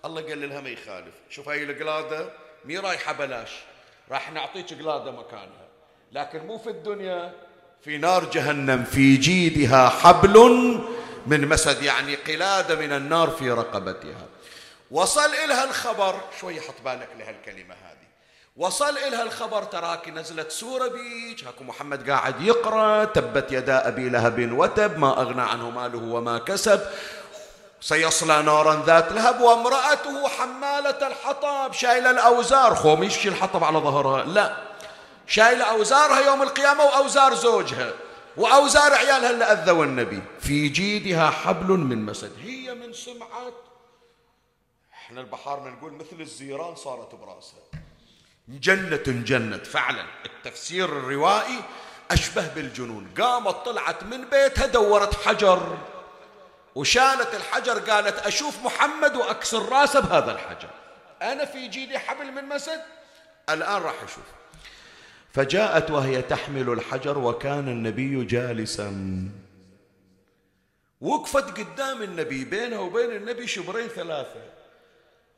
الله 0.06 0.22
قال 0.22 0.50
لها 0.50 0.62
ما 0.62 0.70
يخالف. 0.70 1.14
شوف 1.30 1.50
هاي 1.50 1.64
القلادة 1.64 2.30
مي 2.66 2.78
رايحة 2.78 3.14
بلاش. 3.14 3.52
راح 4.12 4.32
نعطيك 4.32 4.74
قلادة 4.74 5.12
مكانها. 5.12 5.68
لكن 6.12 6.48
مو 6.48 6.58
في 6.58 6.70
الدنيا. 6.70 7.47
في 7.84 7.98
نار 7.98 8.26
جهنم 8.26 8.84
في 8.84 9.18
جيدها 9.18 9.90
حبل 9.90 10.38
من 11.28 11.48
مسد 11.48 11.84
يعني 11.84 12.16
قلادة 12.16 12.76
من 12.76 12.92
النار 12.92 13.30
في 13.30 13.52
رقبتها. 13.52 14.26
وصل 14.92 15.30
إلها 15.46 15.64
الخبر 15.64 16.20
شوي 16.42 16.62
حط 16.62 16.74
بالك 16.86 17.10
لهالكلمة 17.20 17.74
هذه. 17.74 18.08
وصل 18.58 18.98
إلها 18.98 19.24
الخبر 19.24 19.64
تراك 19.64 20.10
نزلت 20.10 20.52
سورة 20.52 20.88
بيج. 20.88 21.46
هاكو 21.46 21.64
محمد 21.64 22.10
قاعد 22.10 22.42
يقرأ 22.42 23.04
تبت 23.04 23.52
يدا 23.52 23.88
أبي 23.88 24.10
لهب 24.10 24.52
وتب 24.52 24.98
ما 24.98 25.22
أغنى 25.22 25.42
عنه 25.42 25.70
ماله 25.70 26.14
وما 26.14 26.38
كسب. 26.38 26.82
سيصلى 27.82 28.42
نارا 28.42 28.84
ذات 28.86 29.12
لهب 29.12 29.42
وامرأته 29.42 30.28
حمالة 30.28 31.08
الحطب 31.08 31.74
شايلة 31.74 32.12
الأوزار. 32.12 32.76
خو 32.76 32.94
يمشي 32.94 33.30
الحطب 33.30 33.64
على 33.64 33.78
ظهرها. 33.78 34.24
لا. 34.24 34.56
شايلة 35.28 35.64
أوزارها 35.66 36.20
يوم 36.20 36.42
القيامة 36.42 36.84
وأوزار 36.84 37.36
زوجها 37.36 37.94
وأوزار 38.38 38.94
عيالها 38.94 39.30
اللي 39.30 39.46
أذوا 39.46 39.86
النبي. 39.86 40.22
في 40.40 40.70
جيدها 40.70 41.30
حبل 41.30 41.68
من 41.68 42.06
مسد. 42.06 42.32
هي 42.44 42.74
من 42.74 42.94
سمعة 42.94 43.52
إحنا 44.94 45.22
البحار 45.22 45.70
نقول 45.70 45.94
مثل 45.94 46.22
الزيران 46.22 46.76
صارت 46.76 47.16
برأسها. 47.16 47.60
جنة 48.48 49.24
جنت 49.24 49.68
فعلا 49.68 50.06
التفسير 50.26 50.86
الروائي 50.86 51.60
أشبه 52.12 52.48
بالجنون. 52.48 53.14
قامت 53.22 53.56
طلعت 53.56 54.04
من 54.04 54.30
بيتها 54.30 54.66
دورت 54.66 55.16
حجر. 55.16 55.78
وشالت 56.76 57.36
الحجر 57.36 57.80
قالت 57.80 58.20
أشوف 58.26 58.64
محمد 58.64 59.16
وأكسر 59.16 59.70
رأسه 59.70 60.00
بهذا 60.00 60.32
الحجر. 60.32 60.70
أنا 61.22 61.46
في 61.46 61.68
جيدي 61.68 62.00
حبل 62.00 62.32
من 62.32 62.46
مسد؟ 62.46 62.82
الآن 63.50 63.82
راح 63.82 63.96
أشوف 64.04 64.24
فجاءت 65.38 65.92
وهي 65.92 66.22
تحمل 66.22 66.70
الحجر 66.70 67.18
وكان 67.18 67.68
النبي 67.68 68.26
جالسا. 68.26 68.92
وقفت 71.02 71.60
قدام 71.60 72.02
النبي 72.02 72.46
بينها 72.46 72.80
وبين 72.80 73.12
النبي 73.12 73.48
شبرين 73.48 73.88
ثلاثة. 73.88 74.42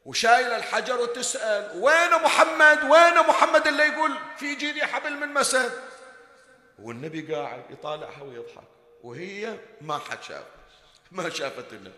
وشايل 0.06 0.48
الحجر 0.48 1.02
وتسأل 1.02 1.82
وين 1.82 2.24
محمد؟ 2.24 2.84
وين 2.84 3.28
محمد 3.30 3.68
اللي 3.68 3.84
يقول 3.84 4.12
في 4.38 4.56
جيدي 4.56 4.86
حبل 4.86 5.14
من 5.18 5.34
مسد؟ 5.34 5.72
والنبي 6.80 7.34
قاعد 7.34 7.64
يطالعها 7.70 8.24
ويضحك 8.24 8.68
وهي 9.04 9.58
ما 9.82 9.98
حد 9.98 10.24
شاف 10.24 10.44
ما 11.12 11.30
شافت 11.30 11.74
النبي. 11.74 11.96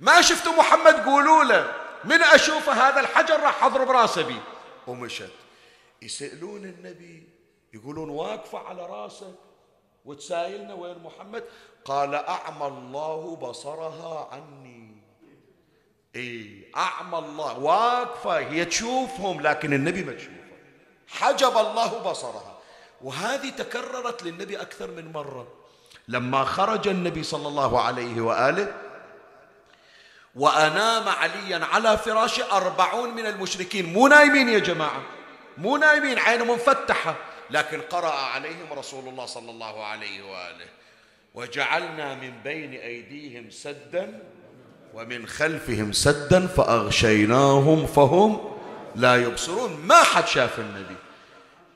ما 0.00 0.20
شفت 0.20 0.48
محمد؟ 0.48 0.94
قولوا 0.94 1.44
له 1.44 1.74
من 2.04 2.22
أشوف 2.22 2.68
هذا 2.68 3.00
الحجر 3.00 3.40
راح 3.40 3.64
أضرب 3.64 3.90
رأسه 3.90 4.22
بي. 4.22 4.36
ومشت. 4.86 5.30
يسألون 6.02 6.64
النبي 6.64 7.31
يقولون 7.72 8.10
واقفة 8.10 8.58
على 8.58 8.86
راسك 8.86 9.34
وتسايلنا 10.04 10.74
وين 10.74 10.98
محمد؟ 10.98 11.44
قال 11.84 12.14
أعمى 12.14 12.66
الله 12.66 13.36
بصرها 13.36 14.28
عني. 14.32 15.02
إي 16.16 16.64
أعمى 16.76 17.18
الله. 17.18 17.58
واقفة 17.58 18.38
هي 18.38 18.64
تشوفهم 18.64 19.40
لكن 19.40 19.72
النبي 19.72 20.04
ما 20.04 20.12
تشوفه 20.12 20.42
حجب 21.08 21.56
الله 21.56 21.98
بصرها. 22.10 22.58
وهذه 23.02 23.50
تكررت 23.50 24.22
للنبي 24.22 24.60
أكثر 24.60 24.90
من 24.90 25.12
مرة. 25.12 25.48
لما 26.08 26.44
خرج 26.44 26.88
النبي 26.88 27.22
صلى 27.22 27.48
الله 27.48 27.80
عليه 27.80 28.20
وآله 28.20 28.74
وأنام 30.34 31.08
عليا 31.08 31.64
على 31.64 31.98
فراشه 31.98 32.56
أربعون 32.56 33.10
من 33.10 33.26
المشركين. 33.26 33.92
مو 33.92 34.08
نايمين 34.08 34.48
يا 34.48 34.58
جماعة. 34.58 35.02
مو 35.58 35.76
نايمين 35.76 36.18
عينهم 36.18 36.50
مفتحة 36.50 37.14
لكن 37.52 37.80
قرأ 37.80 38.10
عليهم 38.10 38.72
رسول 38.72 39.08
الله 39.08 39.26
صلى 39.26 39.50
الله 39.50 39.84
عليه 39.84 40.22
وآله. 40.22 40.68
وجعلنا 41.34 42.14
من 42.14 42.42
بين 42.44 42.72
أيديهم 42.72 43.50
سدا 43.50 44.22
ومن 44.94 45.26
خلفهم 45.26 45.92
سدا 45.92 46.46
فأغشيناهم 46.46 47.86
فهم 47.86 48.58
لا 48.96 49.16
يبصرون. 49.16 49.86
ما 49.86 50.02
حد 50.02 50.26
شاف 50.26 50.60
النبي. 50.60 50.96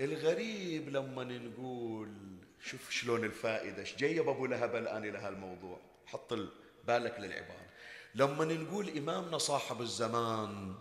الغريب 0.01 0.89
لما 0.89 1.24
نقول 1.24 2.09
شوف 2.64 2.91
شلون 2.91 3.24
الفائدة 3.24 3.85
جيب 3.99 4.29
أبو 4.29 4.47
لهب 4.47 4.77
الآن 4.77 5.05
إلى 5.05 5.18
هالموضوع؟ 5.18 5.81
حط 6.07 6.33
بالك 6.85 7.16
للعبارة. 7.18 7.66
لما 8.14 8.45
نقول 8.45 8.99
إمامنا 8.99 9.39
صاحب 9.39 9.81
الزمان 9.81 10.74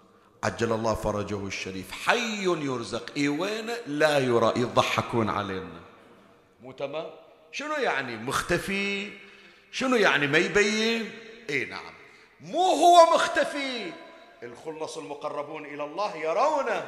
عجل 0.45 0.71
الله 0.71 0.93
فرجه 0.93 1.47
الشريف. 1.47 1.91
حي 1.91 2.43
يرزق. 2.43 3.11
إي 3.17 3.27
وين؟ 3.27 3.69
لا 3.87 4.19
يرى. 4.19 4.53
يضحكون 4.55 5.29
علينا. 5.29 5.79
مو 6.63 6.71
تمام؟ 6.71 7.05
شنو 7.51 7.73
يعني 7.73 8.17
مختفي؟ 8.17 9.09
شنو 9.71 9.95
يعني 9.95 10.27
ما 10.27 10.37
يبين؟ 10.37 11.11
اي 11.49 11.65
نعم. 11.65 11.93
مو 12.41 12.63
هو 12.63 13.15
مختفي. 13.15 13.91
الخلص 14.43 14.97
المقربون 14.97 15.65
إلى 15.65 15.83
الله 15.83 16.15
يرونه. 16.15 16.85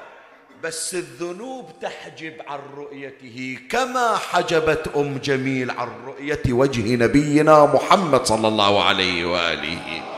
بس 0.63 0.93
الذنوب 0.93 1.79
تحجب 1.81 2.33
عن 2.47 2.59
رؤيته 2.75 3.59
كما 3.69 4.17
حجبت 4.17 4.91
أم 4.95 5.17
جميل 5.17 5.71
عن 5.71 5.89
رؤية 6.05 6.41
وجه 6.49 6.95
نبينا 6.95 7.65
محمد 7.65 8.25
صلى 8.25 8.47
الله 8.47 8.83
عليه 8.83 9.25
وآله. 9.25 10.16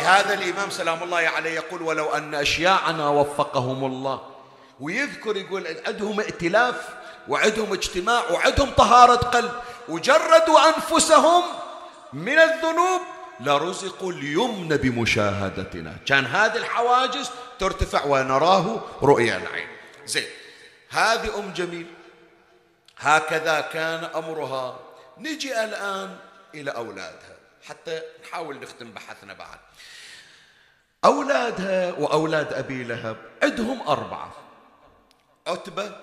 ولهذا 0.00 0.34
الإمام 0.34 0.70
سلام 0.70 1.02
الله 1.02 1.18
عليه 1.18 1.50
يقول 1.50 1.82
ولو 1.82 2.10
أن 2.10 2.34
أشياعنا 2.34 3.08
وفقهم 3.08 3.84
الله. 3.84 4.20
ويذكر 4.80 5.36
يقول 5.36 5.76
عندهم 5.86 6.20
ائتلاف 6.20 6.88
وعندهم 7.28 7.72
اجتماع 7.72 8.30
وعندهم 8.30 8.70
طهارة 8.70 9.16
قلب 9.16 9.52
وجردوا 9.88 10.58
أنفسهم 10.68 11.42
من 12.12 12.38
الذنوب 12.38 13.00
لرزقوا 13.40 14.12
اليمن 14.12 14.68
بمشاهدتنا. 14.68 15.96
كان 16.06 16.26
هذه 16.26 16.56
الحواجز 16.56 17.30
ترتفع 17.58 18.04
ونراه 18.04 18.80
رؤيا 19.02 19.36
العين. 19.36 19.68
زين 20.06 20.28
هذه 20.90 21.38
أم 21.38 21.52
جميل. 21.52 21.86
هكذا 22.98 23.60
كان 23.60 24.04
أمرها. 24.04 24.78
نجي 25.18 25.64
الآن 25.64 26.16
إلى 26.54 26.70
أولادها. 26.70 27.36
حتى 27.68 28.02
نحاول 28.22 28.60
نختم 28.60 28.90
بحثنا 28.90 29.32
بعد. 29.32 29.58
أولادها 31.04 31.92
وأولاد 31.92 32.52
أبي 32.52 32.84
لهب 32.84 33.16
عندهم 33.42 33.88
أربعة. 33.88 34.32
عتبة 35.46 35.96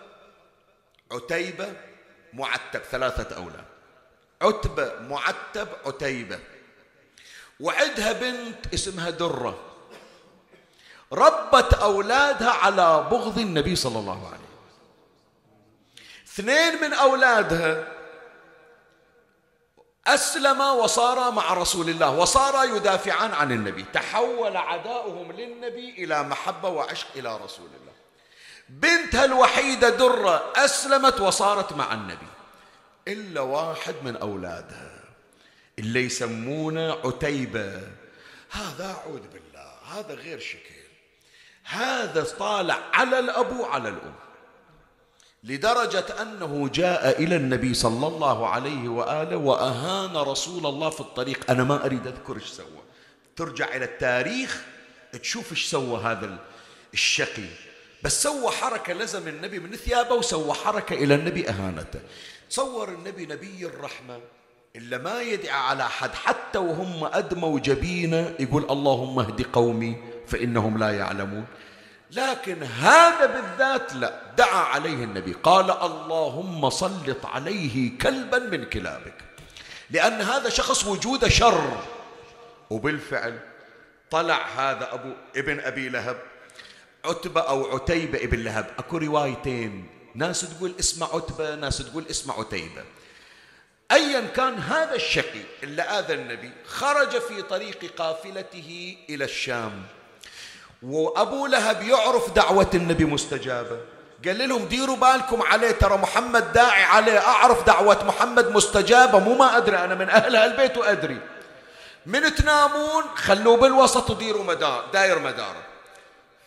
عتيبة 1.12 1.74
معتب 2.34 2.80
ثلاثة 2.80 3.36
أولاد. 3.36 3.66
عتبة 4.42 5.00
معتب 5.00 5.68
عتيبة. 5.86 6.40
وعندها 7.60 8.14
بنت 8.14 8.74
اسمها 8.74 9.10
درة. 9.10 9.64
ربت 11.12 11.74
أولادها 11.74 12.50
على 12.52 13.08
بغض 13.12 13.40
النبي 13.40 13.76
صلى 13.76 14.00
الله 14.00 14.28
عليه 14.28 14.38
وسلم. 14.38 14.48
اثنين 16.28 16.82
من 16.82 16.94
أولادها 16.94 17.97
أسلم 20.08 20.62
وصار 20.62 21.32
مع 21.32 21.54
رسول 21.54 21.90
الله 21.90 22.18
وصار 22.18 22.76
يدافعان 22.76 23.32
عن 23.34 23.52
النبي. 23.52 23.86
تحول 23.94 24.58
عداؤهم 24.58 25.32
للنبي 25.32 25.90
إلى 26.04 26.24
محبة 26.24 26.70
وعشق 26.70 27.08
إلى 27.16 27.38
رسول 27.38 27.66
الله. 27.66 27.94
بنتها 28.70 29.26
الوحيدة 29.26 29.90
درة 29.90 30.54
أسلمت 30.56 31.22
وصارت 31.22 31.74
مع 31.74 31.94
النبي. 31.94 32.28
إلا 33.08 33.42
واحد 33.42 33.96
من 34.04 34.16
أولادها 34.16 35.00
اللي 35.80 36.06
يسمونه 36.06 36.98
عتيبة. 37.06 37.82
هذا 38.52 38.96
أعوذ 38.98 39.22
بالله 39.22 39.72
هذا 39.92 40.14
غير 40.14 40.40
شكل. 40.40 40.76
هذا 41.64 42.24
طالع 42.24 42.80
على 42.94 43.20
الأب 43.20 43.60
وعلى 43.60 43.90
الأم. 43.90 44.16
لدرجة 45.44 46.22
أنه 46.22 46.70
جاء 46.74 47.24
إلى 47.24 47.36
النبي 47.36 47.74
صلى 47.74 48.08
الله 48.08 48.48
عليه 48.48 48.90
وآله 48.90 49.38
وأهان 49.38 50.18
رسول 50.18 50.66
الله 50.66 50.90
في 50.90 51.02
الطريق. 51.02 51.52
أنا 51.52 51.64
ما 51.64 51.86
أريد 51.86 52.08
أذكر 52.08 52.36
إيش 52.36 52.46
سوى. 52.46 52.82
ترجع 53.36 53.76
إلى 53.76 53.86
التاريخ 53.86 54.64
تشوف 55.22 55.52
إيش 55.52 55.66
سوى 55.66 56.02
هذا 56.04 56.38
الشقي. 56.94 57.50
بس 58.04 58.24
سوى 58.24 58.52
حركة 58.52 58.94
لزم 58.94 59.28
النبي 59.28 59.60
من 59.60 59.76
ثيابه 59.76 60.16
وسوى 60.16 60.54
حركة 60.54 60.94
إلى 60.94 61.16
النبي 61.16 61.50
أهانته. 61.50 62.00
تصور 62.50 62.90
النبي 62.90 63.26
نبي 63.26 63.66
الرحمة 63.66 64.20
إلا 64.76 64.98
ما 64.98 65.22
يدعى 65.22 65.60
على 65.60 65.84
أحد 65.84 66.14
حتى 66.14 66.60
وهم 66.60 67.04
أدموا 67.14 67.60
جبينة 67.60 68.36
يقول 68.40 68.64
اللهم 68.70 69.20
اهد 69.20 69.42
قومي 69.54 69.98
فإنهم 70.28 70.78
لا 70.78 70.92
يعلمون. 70.92 71.46
لكن 72.12 72.64
هذا 72.64 73.26
بالذات 73.26 73.94
لا. 73.94 74.22
دعا 74.38 74.64
عليه 74.64 75.04
النبي. 75.04 75.34
قال 75.34 75.72
اللهم 75.72 76.70
سلط 76.70 77.26
عليه 77.26 77.98
كلبا 77.98 78.40
من 78.40 78.66
كلابك. 78.66 79.24
لأن 79.90 80.22
هذا 80.22 80.50
شخص 80.50 80.86
وجوده 80.86 81.30
شر. 81.30 81.78
وبالفعل 82.70 83.40
طلع 84.12 84.48
هذا 84.48 84.94
أبو 84.94 85.14
ابن 85.36 85.60
أبي 85.60 85.90
لهب 85.90 86.18
عتبة 87.06 87.42
أو 87.42 87.76
عتيبة 87.76 88.24
ابن 88.24 88.44
لهب. 88.44 88.68
أكو 88.80 88.98
روايتين. 88.98 89.88
ناس 90.16 90.42
تقول 90.42 90.74
اسمه 90.80 91.16
عتبة 91.16 91.56
ناس 91.56 91.78
تقول 91.78 92.06
اسمه 92.10 92.40
عتيبة. 92.40 92.84
أيا 93.92 94.28
كان 94.28 94.56
هذا 94.56 94.96
الشقي 94.96 95.42
اللي 95.64 95.82
آذى 95.82 96.14
النبي 96.14 96.52
خرج 96.66 97.10
في 97.20 97.42
طريق 97.42 97.94
قافلته 97.98 98.98
إلى 99.10 99.24
الشام. 99.24 99.84
وأبو 100.84 101.48
لهب 101.48 101.82
يعرف 101.82 102.34
دعوة 102.34 102.70
النبي 102.74 103.06
مستجابة. 103.06 103.80
قال 104.26 104.50
لهم 104.50 104.66
ديروا 104.66 104.96
بالكم 104.96 105.42
عليه 105.42 105.72
ترى 105.72 105.98
محمد 105.98 106.54
داعي 106.54 106.84
عليه 106.84 107.20
أعرف 107.20 107.66
دعوة 107.66 108.04
محمد 108.04 108.52
مستجابة 108.52 109.20
مو 109.20 109.36
ما 109.36 109.58
أدري 109.58 109.78
أنا 109.78 109.96
من 109.96 110.10
أهل 110.10 110.36
هالبيت 110.36 110.78
وأدري. 110.78 111.18
من 112.06 112.36
تنامون 112.36 113.04
خلوه 113.16 113.58
بالوسط 113.58 114.10
وديروا 114.10 114.44
مدار 114.44 114.86
داير 114.94 115.20
مداره. 115.20 115.64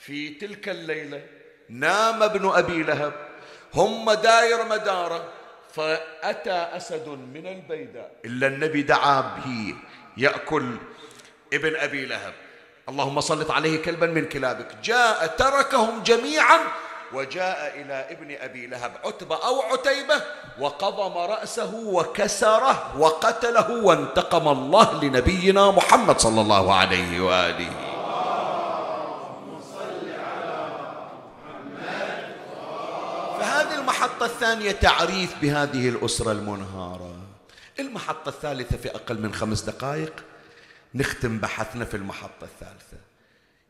في 0.00 0.28
تلك 0.28 0.68
الليلة 0.68 1.22
نام 1.68 2.22
ابن 2.22 2.50
أبي 2.50 2.82
لهب 2.82 3.12
هم 3.74 4.12
داير 4.12 4.64
مداره 4.64 5.28
فأتى 5.74 6.68
أسد 6.76 7.08
من 7.08 7.46
البيداء. 7.46 8.10
إلا 8.24 8.46
النبي 8.46 8.82
دعا 8.82 9.20
به 9.20 9.74
يأكل 10.16 10.76
ابن 11.52 11.76
أبي 11.76 12.06
لهب. 12.06 12.32
اللهم 12.90 13.20
سلط 13.20 13.50
عليه 13.50 13.82
كلبا 13.82 14.06
من 14.06 14.24
كلابك. 14.24 14.66
جاء 14.84 15.26
تركهم 15.26 16.02
جميعا 16.02 16.58
وجاء 17.12 17.72
إلى 17.80 18.06
ابن 18.10 18.36
أبي 18.40 18.66
لهب. 18.66 18.92
عتبة 19.04 19.36
أو 19.36 19.62
عتيبة. 19.62 20.22
وقضم 20.60 21.18
رأسه 21.18 21.74
وكسره 21.74 22.98
وقتله 22.98 23.84
وانتقم 23.84 24.48
الله 24.48 25.04
لنبينا 25.04 25.70
محمد 25.70 26.20
صلى 26.20 26.40
الله 26.40 26.74
عليه 26.74 27.20
وآله. 27.20 27.70
فهذه 33.40 33.74
المحطة 33.78 34.26
الثانية 34.26 34.72
تعريف 34.72 35.34
بهذه 35.42 35.88
الأسرة 35.88 36.32
المنهارة. 36.32 37.14
المحطة 37.80 38.28
الثالثة 38.28 38.76
في 38.76 38.94
أقل 38.94 39.18
من 39.18 39.34
خمس 39.34 39.60
دقائق. 39.60 40.12
نختم 40.94 41.38
بحثنا 41.38 41.84
في 41.84 41.96
المحطة 41.96 42.44
الثالثة. 42.44 42.96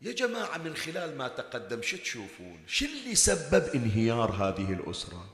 يا 0.03 0.13
جماعة 0.13 0.59
من 0.59 0.77
خلال 0.77 1.19
ما 1.19 1.29
تقدم 1.29 1.83
شو 1.83 1.97
تشوفون؟ 1.97 2.61
شو 2.67 2.85
اللي 2.85 3.15
سبب 3.15 3.65
انهيار 3.75 4.31
هذه 4.31 4.73
الأسرة؟ 4.73 5.27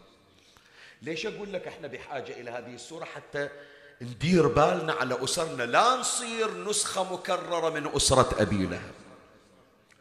ليش 1.02 1.26
أقول 1.26 1.52
لك 1.52 1.66
إحنا 1.66 1.88
بحاجة 1.88 2.40
إلى 2.40 2.50
هذه 2.50 2.74
السورة 2.74 3.04
حتى 3.04 3.48
ندير 4.02 4.46
بالنا 4.46 4.92
على 4.92 5.24
أسرنا. 5.24 5.62
لا 5.62 5.96
نصير 5.96 6.64
نسخة 6.64 7.12
مكررة 7.12 7.70
من 7.70 7.90
أسرة 7.96 8.42
أبي 8.42 8.66
لهب. 8.66 8.94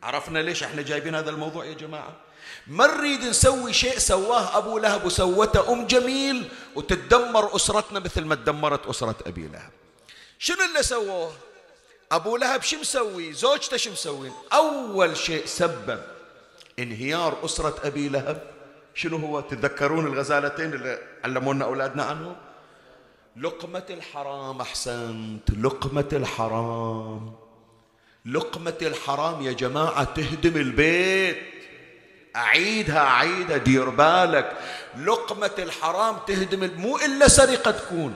عرفنا 0.04 0.40
ليش 0.40 0.64
إحنا 0.64 0.82
جايبين 0.82 1.16
هذا 1.16 1.30
الموضوع 1.30 1.66
يا 1.66 1.74
جماعة؟ 1.74 2.16
ما 2.68 2.88
نريد 2.88 3.22
نسوي 3.22 3.74
شيء 3.74 3.98
سواه 3.98 4.58
أبو 4.58 4.78
لهب 4.78 5.06
وسوته 5.06 5.74
أم 5.74 5.88
جميل 5.88 6.50
وتتدمر 6.76 7.56
أسرتنا 7.56 8.00
مثل 8.00 8.22
ما 8.22 8.36
تدمرت 8.36 8.88
أسرة 8.88 9.16
أبي 9.26 9.48
لهب. 9.48 9.72
شنو 10.40 10.58
اللي 10.70 10.84
سووه؟ 10.84 11.34
أبو 12.12 12.38
لهب 12.38 12.62
شو 12.62 12.78
مسوي؟ 12.78 13.34
زوجته 13.34 13.78
شو 13.78 13.92
مسوي؟ 13.92 14.32
أول 14.54 15.18
شيء 15.18 15.46
سبب 15.46 16.00
انهيار 16.80 17.46
أسرة 17.46 17.76
أبي 17.84 18.10
لهب. 18.10 18.42
شنو 18.94 19.18
هو؟ 19.18 19.40
تتذكرون 19.40 20.06
الغزالتين 20.08 20.74
اللي 20.74 21.00
علمونا 21.24 21.66
أولادنا 21.66 22.04
عنهم 22.04 22.36
لقمة 23.38 23.84
الحرام 23.90 24.62
أحسنت. 24.62 25.52
لقمة 25.60 26.10
الحرام. 26.14 27.36
لقمة 28.26 28.78
الحرام 28.82 29.42
يا 29.42 29.52
جماعة 29.52 30.04
تهدم 30.04 30.58
البيت. 30.58 31.38
أعيدها 32.36 33.00
أعيدها 33.00 33.58
دير 33.58 33.90
بالك. 33.90 34.58
لقمة 34.98 35.52
الحرام 35.60 36.18
تهدم 36.28 36.72
مو 36.78 36.98
إلا 36.98 37.28
سرقة 37.28 37.72
تكون. 37.72 38.16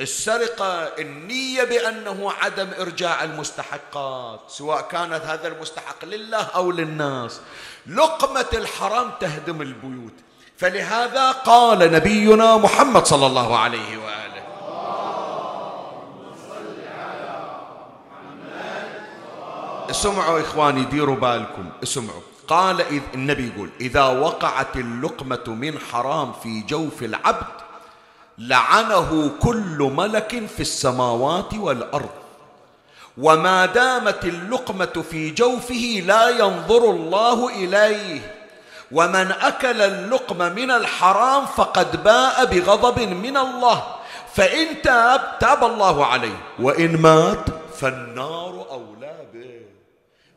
السرقة 0.00 0.84
النية 0.98 1.64
بأنه 1.64 2.32
عدم 2.32 2.68
إرجاع 2.80 3.24
المستحقات 3.24 4.40
سواء 4.48 4.80
كانت 4.80 5.24
هذا 5.24 5.48
المستحق 5.48 6.04
لله 6.04 6.42
أو 6.42 6.70
للناس. 6.70 7.40
لقمة 7.86 8.46
الحرام 8.54 9.10
تهدم 9.20 9.62
البيوت. 9.62 10.12
فلهذا 10.56 11.30
قال 11.30 11.92
نبينا 11.92 12.56
محمد 12.56 13.06
صلى 13.06 13.26
الله 13.26 13.58
عليه 13.58 13.98
وآله 13.98 14.42
اسمعوا 19.90 20.40
إخواني 20.40 20.84
ديروا 20.84 21.16
بالكم 21.16 21.70
اسمعوا. 21.82 22.20
قال 22.48 22.80
إذ 22.80 23.02
النبي 23.14 23.52
يقول 23.54 23.70
إذا 23.80 24.04
وقعت 24.04 24.76
اللقمة 24.76 25.44
من 25.46 25.78
حرام 25.78 26.32
في 26.32 26.60
جوف 26.60 27.02
العبد 27.02 27.61
لعنه 28.48 29.30
كل 29.40 29.90
ملك 29.96 30.42
في 30.56 30.60
السماوات 30.60 31.54
والأرض. 31.54 32.08
وما 33.18 33.66
دامت 33.66 34.24
اللقمة 34.24 35.04
في 35.10 35.30
جوفه 35.30 36.02
لا 36.06 36.28
ينظر 36.28 36.90
الله 36.90 37.48
إليه. 37.48 38.34
ومن 38.92 39.32
أكل 39.32 39.80
اللقمه 39.80 40.48
من 40.48 40.70
الحرام 40.70 41.46
فقد 41.46 42.04
باء 42.04 42.44
بغضب 42.44 43.00
من 43.00 43.36
الله. 43.36 43.82
فإن 44.34 44.82
تاب 44.82 45.38
تاب 45.40 45.64
الله 45.64 46.06
عليه. 46.06 46.36
وإن 46.60 46.96
مات 46.96 47.44
فالنار 47.80 48.66
أولى. 48.70 49.01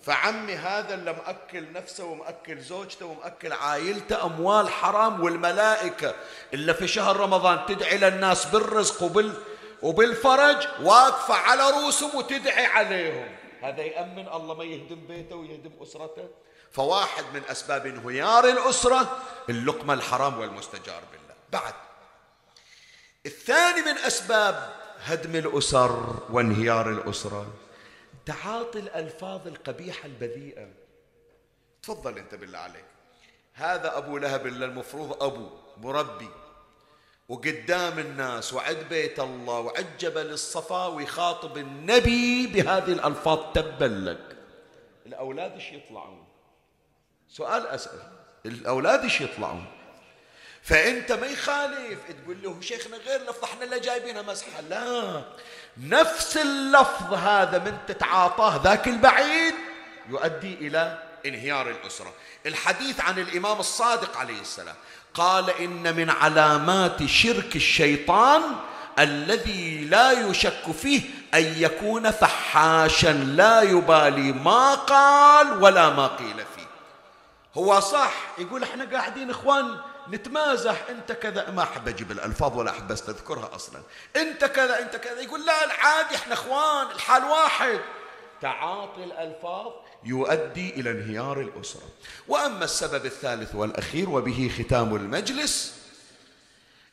فعمي 0.05 0.55
هذا 0.55 0.93
اللي 0.93 1.13
مأكل 1.13 1.71
نفسه 1.71 2.05
ومأكل 2.05 2.59
زوجته 2.59 3.05
ومأكل 3.05 3.53
عائلته 3.53 4.25
أموال 4.25 4.69
حرام 4.69 5.23
والملائكة 5.23 6.15
اللي 6.53 6.73
في 6.73 6.87
شهر 6.87 7.17
رمضان 7.17 7.65
تدعي 7.65 7.97
للناس 7.97 8.45
بالرزق 8.45 9.03
وبال 9.03 9.33
وبالفرج 9.81 10.67
واقفة 10.81 11.33
على 11.33 11.69
رؤوسهم 11.69 12.15
وتدعي 12.15 12.65
عليهم. 12.65 13.35
هذا 13.61 13.81
يأمن 13.81 14.27
الله 14.27 14.53
ما 14.53 14.63
يهدم 14.63 15.07
بيته 15.07 15.35
ويهدم 15.35 15.71
أسرته. 15.81 16.29
فواحد 16.71 17.23
من 17.33 17.41
أسباب 17.49 17.85
انهيار 17.85 18.49
الأسرة 18.49 19.17
اللقمة 19.49 19.93
الحرام 19.93 20.39
والمستجار 20.39 21.01
بالله. 21.11 21.35
بعد. 21.51 21.73
الثاني 23.25 23.81
من 23.81 23.97
أسباب 23.97 24.73
هدم 25.05 25.35
الأسر 25.35 26.15
وانهيار 26.29 26.89
الأسرة 26.89 27.45
تعاطي 28.25 28.79
الألفاظ 28.79 29.47
القبيحة 29.47 30.05
البذيئة. 30.05 30.67
تفضل 31.83 32.17
أنت 32.17 32.35
بالله 32.35 32.59
عليك. 32.59 32.85
هذا 33.53 33.97
أبو 33.97 34.17
لهب 34.17 34.47
اللي 34.47 34.65
المفروض 34.65 35.23
أبو 35.23 35.49
مربي. 35.77 36.29
وقدام 37.29 37.99
الناس 37.99 38.53
وعد 38.53 38.77
بيت 38.89 39.19
الله 39.19 39.59
وعد 39.59 39.97
جبل 39.99 40.29
الصفا 40.29 40.87
ويخاطب 40.87 41.57
النبي 41.57 42.47
بهذه 42.47 42.91
الألفاظ 42.91 43.53
تبا 43.53 43.85
لك. 43.85 44.37
الأولاد 45.05 45.51
إيش 45.51 45.71
يطلعون؟ 45.71 46.27
سؤال 47.29 47.67
أسأل. 47.67 47.99
الأولاد 48.45 49.03
إيش 49.03 49.21
يطلعون؟ 49.21 49.65
فأنت 50.61 51.11
ما 51.11 51.27
يخالف 51.27 51.99
تقول 52.23 52.41
له 52.43 52.61
شيخنا 52.61 52.97
غير 52.97 53.21
لفظ 53.21 53.43
إحنا 53.43 53.63
اللي 53.63 53.79
جايبينها 53.79 54.21
مسحة. 54.21 54.61
لا. 54.61 55.23
نفس 55.77 56.37
اللفظ 56.37 57.13
هذا 57.13 57.59
من 57.59 57.77
تتعاطاه 57.87 58.61
ذاك 58.63 58.87
البعيد 58.87 59.53
يؤدي 60.09 60.53
إلى 60.53 61.03
انهيار 61.25 61.69
الأسرة. 61.69 62.13
الحديث 62.45 63.01
عن 63.01 63.19
الإمام 63.19 63.59
الصادق 63.59 64.17
عليه 64.17 64.41
السلام 64.41 64.75
قال 65.13 65.49
إن 65.49 65.95
من 65.95 66.09
علامات 66.09 67.05
شرك 67.05 67.55
الشيطان 67.55 68.41
الذي 68.99 69.85
لا 69.85 70.11
يشك 70.11 70.71
فيه 70.81 71.01
أن 71.33 71.53
يكون 71.57 72.11
فحاشا 72.11 73.07
لا 73.13 73.61
يبالي 73.61 74.31
ما 74.31 74.73
قال 74.73 75.63
ولا 75.63 75.89
ما 75.89 76.07
قيل 76.07 76.35
فيه. 76.55 76.67
هو 77.55 77.79
صح 77.79 78.13
يقول 78.37 78.63
إحنا 78.63 78.85
قاعدين 78.85 79.29
إخوان 79.29 79.77
نتمازح. 80.09 80.85
انت 80.89 81.11
كذا. 81.11 81.51
ما 81.51 81.63
أحب 81.63 81.87
أجيب 81.87 82.11
الألفاظ 82.11 82.57
ولا 82.57 82.71
أحب 82.71 82.91
أستذكرها 82.91 83.55
أصلا. 83.55 83.81
انت 84.15 84.45
كذا 84.45 84.79
انت 84.79 84.95
كذا. 84.95 85.19
يقول 85.19 85.45
لا 85.45 85.65
العادي 85.65 86.15
إحنا 86.15 86.33
إخوان 86.33 86.91
الحال 86.91 87.23
واحد. 87.23 87.79
تعاطي 88.41 89.03
الألفاظ. 89.03 89.71
يؤدي 90.03 90.69
إلى 90.69 90.91
انهيار 90.91 91.41
الأسرة. 91.41 91.89
وأما 92.27 92.63
السبب 92.63 93.05
الثالث 93.05 93.55
والأخير 93.55 94.09
وبه 94.09 94.51
ختام 94.59 94.95
المجلس 94.95 95.81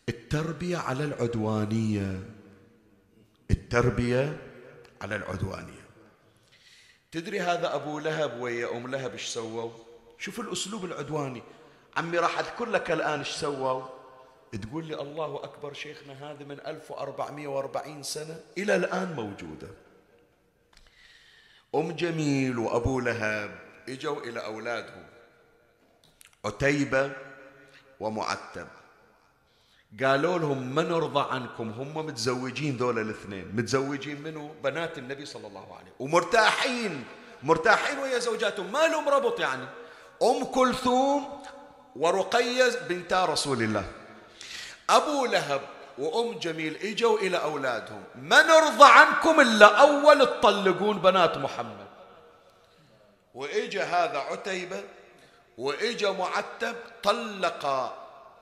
التربية 0.08 0.78
على 0.78 1.04
العدوانية. 1.04 2.20
التربية 3.50 4.36
على 5.02 5.16
العدوانية. 5.16 5.82
تدري 7.12 7.40
هذا 7.40 7.74
أبو 7.74 7.98
لهب 7.98 8.40
ويا 8.40 8.76
أم 8.76 8.90
لهب 8.90 9.12
إيش 9.12 9.26
سووا؟ 9.26 9.70
شوف 10.18 10.40
الأسلوب 10.40 10.84
العدواني. 10.84 11.42
عمي 11.96 12.18
راح 12.18 12.38
أذكر 12.38 12.64
لك 12.64 12.90
الآن 12.90 13.18
إيش 13.18 13.28
سووا؟ 13.28 13.82
تقول 14.62 14.84
لي 14.84 15.00
الله 15.00 15.40
أكبر 15.44 15.72
شيخنا 15.72 16.12
هذه 16.12 16.44
من 16.44 16.60
1440 16.66 18.02
سنة 18.02 18.40
إلى 18.58 18.76
الآن 18.76 19.12
موجودة. 19.12 19.68
أم 21.74 21.92
جميل 21.92 22.58
وأبو 22.58 23.00
لهب 23.00 23.58
إجوا 23.88 24.20
إلى 24.20 24.44
أولادهم. 24.44 25.06
عتيبة 26.44 27.12
ومعتب. 28.00 28.68
قالوا 30.02 30.38
لهم 30.38 30.74
ما 30.74 30.82
نرضى 30.82 31.34
عنكم؟ 31.34 31.70
هم 31.70 32.06
متزوجين 32.06 32.76
ذولا 32.76 33.00
الاثنين. 33.00 33.56
متزوجين 33.56 34.22
منه 34.22 34.54
بنات 34.64 34.98
النبي 34.98 35.26
صلى 35.26 35.46
الله 35.46 35.76
عليه 35.76 35.92
ومرتاحين. 35.98 37.04
مرتاحين 37.42 37.98
ويا 37.98 38.18
زوجاتهم. 38.18 38.72
ما 38.72 38.86
لهم 38.86 39.08
ربط 39.08 39.40
يعني. 39.40 39.66
أم 40.22 40.44
كلثوم 40.44 41.42
ورقية 41.96 42.78
بنتا 42.88 43.24
رسول 43.24 43.62
الله. 43.62 43.84
أبو 44.90 45.26
لهب 45.26 45.60
وأم 45.98 46.38
جميل 46.38 46.76
إجوا 46.76 47.18
إلى 47.18 47.36
أولادهم. 47.36 48.02
ما 48.22 48.42
نرضى 48.42 48.84
عنكم 48.84 49.40
إلا 49.40 49.66
أول 49.66 50.26
تطلقون 50.26 50.98
بنات 50.98 51.38
محمد. 51.38 51.86
وإجا 53.34 53.84
هذا 53.84 54.18
عتيبة 54.18 54.82
وإجا 55.58 56.10
معتب 56.10 56.74
طلق 57.02 57.66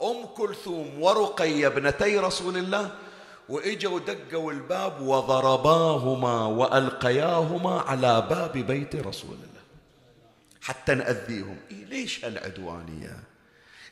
أم 0.03 0.27
كلثوم 0.37 1.03
ورقية 1.03 1.67
ابنتي 1.67 2.19
رسول 2.19 2.57
الله. 2.57 2.91
وإجوا 3.49 3.99
دقوا 3.99 4.53
الباب 4.53 5.01
وضرباهما 5.01 6.47
وألقياهما 6.47 7.81
على 7.81 8.27
باب 8.31 8.53
بيت 8.53 8.97
رسول 8.97 9.35
الله. 9.35 9.63
حتى 10.63 10.95
نأذيهم. 10.95 11.57
إيه 11.71 11.85
ليش 11.85 12.25
هالعدوانية؟ 12.25 13.30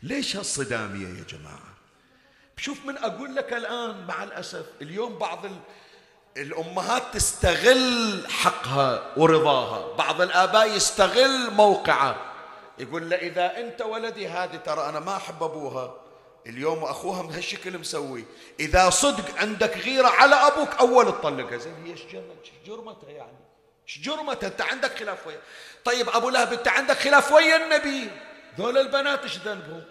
ليش 0.03 0.36
هالصدامية 0.36 1.18
يا 1.18 1.24
جماعة؟ 1.24 1.68
شوف 2.57 2.84
من 2.84 2.99
أقول 2.99 3.36
لك 3.36 3.53
الآن 3.53 4.07
مع 4.07 4.24
الأسف 4.24 4.66
اليوم 4.82 5.18
بعض 5.18 5.46
الأمهات 6.36 7.03
تستغل 7.12 8.24
حقها 8.30 9.12
ورضاها. 9.16 9.96
بعض 9.96 10.20
الآباء 10.20 10.76
يستغل 10.76 11.51
موقعه. 11.51 12.16
يقول 12.78 13.11
له 13.11 13.16
إذا 13.16 13.59
أنت 13.59 13.82
ولدي 13.82 14.28
هذه 14.28 14.57
ترى 14.57 14.88
أنا 14.88 15.01
ما 15.01 15.16
أحب 15.16 15.42
أبوها. 15.42 15.94
اليوم 16.46 16.84
أخوها 16.84 17.22
بهالشكل 17.22 17.78
مسوي. 17.78 18.24
إذا 18.61 18.90
صدق 18.90 19.38
عندك 19.38 19.76
غيرة 19.76 20.09
على 20.09 20.34
أبوك 20.34 20.74
أول 20.74 21.07
تطلقها 21.07 21.59
زين 21.59 21.74
هي 21.84 21.94
جرمتها 22.66 23.11
يعني؟ 23.11 23.38
إيش 23.88 23.99
جرمتها 23.99 24.46
أنت 24.46 24.61
عندك 24.61 24.99
خلاف 24.99 25.26
ويا. 25.26 25.40
طيب 25.84 26.09
أبو 26.09 26.30
لهب 26.30 26.53
أنت 26.53 26.68
عندك 26.68 26.96
خلاف 26.96 27.32
ويا 27.32 27.64
النبي؟ 27.64 28.11
ذول 28.59 28.78
البنات 28.78 29.22
إيش 29.22 29.38
ذنبهم؟ 29.38 29.82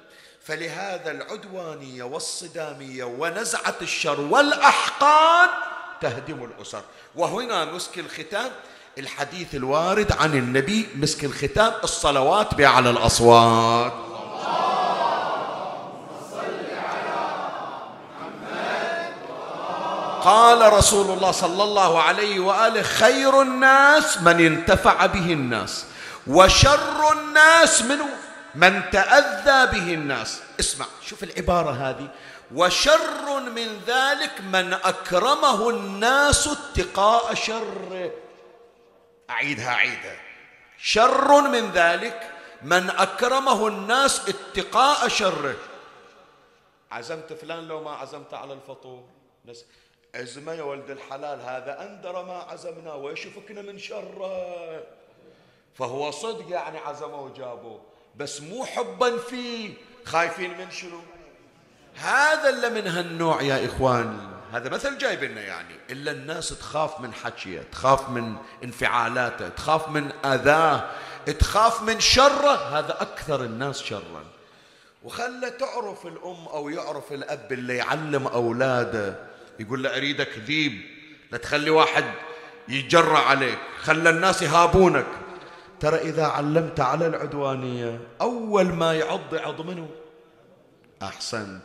فلهذا 0.44 1.12
العدوانية 1.12 2.04
والصدامية 2.04 3.04
ونزعة 3.04 3.76
الشر 3.82 4.22
والأحقاد 4.22 5.50
تهدم 6.02 6.44
الأسر. 6.44 6.82
وهنا 7.16 7.66
مسك 7.66 8.00
الختام 8.00 8.52
الحديث 8.98 9.56
الوارد 9.56 10.12
عن 10.12 10.34
النبي 10.34 10.90
مسك 10.96 11.24
الختام 11.24 11.74
الصلوات 11.84 12.54
بأعلى 12.54 12.90
الأصوات. 12.90 13.94
قال 20.24 20.74
رسول 20.74 21.18
الله 21.18 21.32
صلى 21.32 21.64
الله 21.64 22.02
عليه 22.02 22.40
وآله 22.40 22.82
خير 22.82 23.42
الناس 23.42 24.18
من 24.22 24.46
انتفع 24.46 25.06
به 25.06 25.34
الناس 25.34 25.86
وشر 26.28 27.14
الناس 27.14 27.82
من 27.82 27.98
من 28.58 28.90
تأذى 28.90 29.72
به 29.72 29.94
الناس. 29.94 30.42
اسمع 30.60 30.86
شوف 31.02 31.24
العبارة 31.24 31.72
هذه. 31.72 32.10
وشر 32.56 33.40
من 33.40 33.82
ذلك 33.88 34.42
من 34.42 34.74
أكرمه 34.74 35.70
الناس 35.70 36.48
اتقاء 36.48 37.34
شره. 37.34 38.12
أعيدها 39.30 39.70
أعيدها. 39.70 40.16
شر 40.78 41.42
من 41.42 41.72
ذلك 41.72 42.32
من 42.62 42.90
أكرمه 42.90 43.68
الناس 43.68 44.22
اتقاء 44.30 45.08
شره. 45.08 45.56
عزمت 46.92 47.34
فلان 47.34 47.68
لو 47.68 47.84
ما 47.84 47.92
عزمت 47.92 48.34
على 48.34 48.54
الفطور. 48.54 49.04
نس 49.46 49.66
عزمه 50.16 50.54
يا 50.54 50.64
ولد 50.64 50.90
الحلال 50.90 51.42
هذا 51.42 51.82
أندر 51.82 52.26
ما 52.26 52.38
عزمنا 52.38 52.94
ويشوفكنا 52.94 53.62
من 53.62 53.78
شره. 53.78 54.84
فهو 55.76 56.12
صدق 56.12 56.50
يعني 56.50 56.78
عزمه 56.78 57.22
وجابوه 57.22 57.97
بس 58.18 58.42
مو 58.42 58.66
حبا 58.66 59.18
فيه. 59.18 59.74
خايفين 60.06 60.58
من 60.58 60.72
شنو؟ 60.72 61.00
هذا 61.96 62.50
اللي 62.50 62.70
من 62.82 62.88
هالنوع 62.88 63.42
يا 63.42 63.66
إخواني 63.66 64.38
هذا 64.54 64.70
مثل 64.70 64.98
جايب 64.98 65.24
لنا 65.24 65.42
يعني. 65.42 65.76
إلا 65.90 66.12
الناس 66.12 66.50
تخاف 66.50 67.00
من 67.00 67.14
حكيه 67.14 67.62
تخاف 67.72 68.10
من 68.10 68.36
انفعالاته 68.64 69.50
تخاف 69.50 69.90
من 69.90 70.12
أذاه 70.26 70.90
تخاف 71.40 71.82
من 71.82 72.00
شره. 72.00 72.80
هذا 72.80 73.02
أكثر 73.02 73.44
الناس 73.44 73.84
شرا. 73.84 74.26
وخلى 75.04 75.50
تعرف 75.50 76.06
الأم 76.06 76.48
أو 76.48 76.70
يعرف 76.70 77.12
الأب 77.12 77.54
اللي 77.54 77.76
يعلم 77.76 78.28
أولاده. 78.28 79.16
يقول 79.60 79.84
له 79.84 79.98
أريدك 79.98 80.38
ذيب 80.38 80.82
لا 81.32 81.38
تخلي 81.38 81.70
واحد 81.70 82.06
يتجرع 82.68 83.20
عليك. 83.20 83.60
خلى 83.82 84.10
الناس 84.10 84.42
يهابونك. 84.42 85.06
ترى 85.80 85.98
إذا 85.98 86.26
علمت 86.26 86.80
على 86.80 87.08
العدوانية 87.08 88.00
أول 88.22 88.66
ما 88.66 88.94
يعض 88.94 89.34
يعض 89.34 89.62
منه؟ 89.62 89.90
أحسنت. 91.04 91.64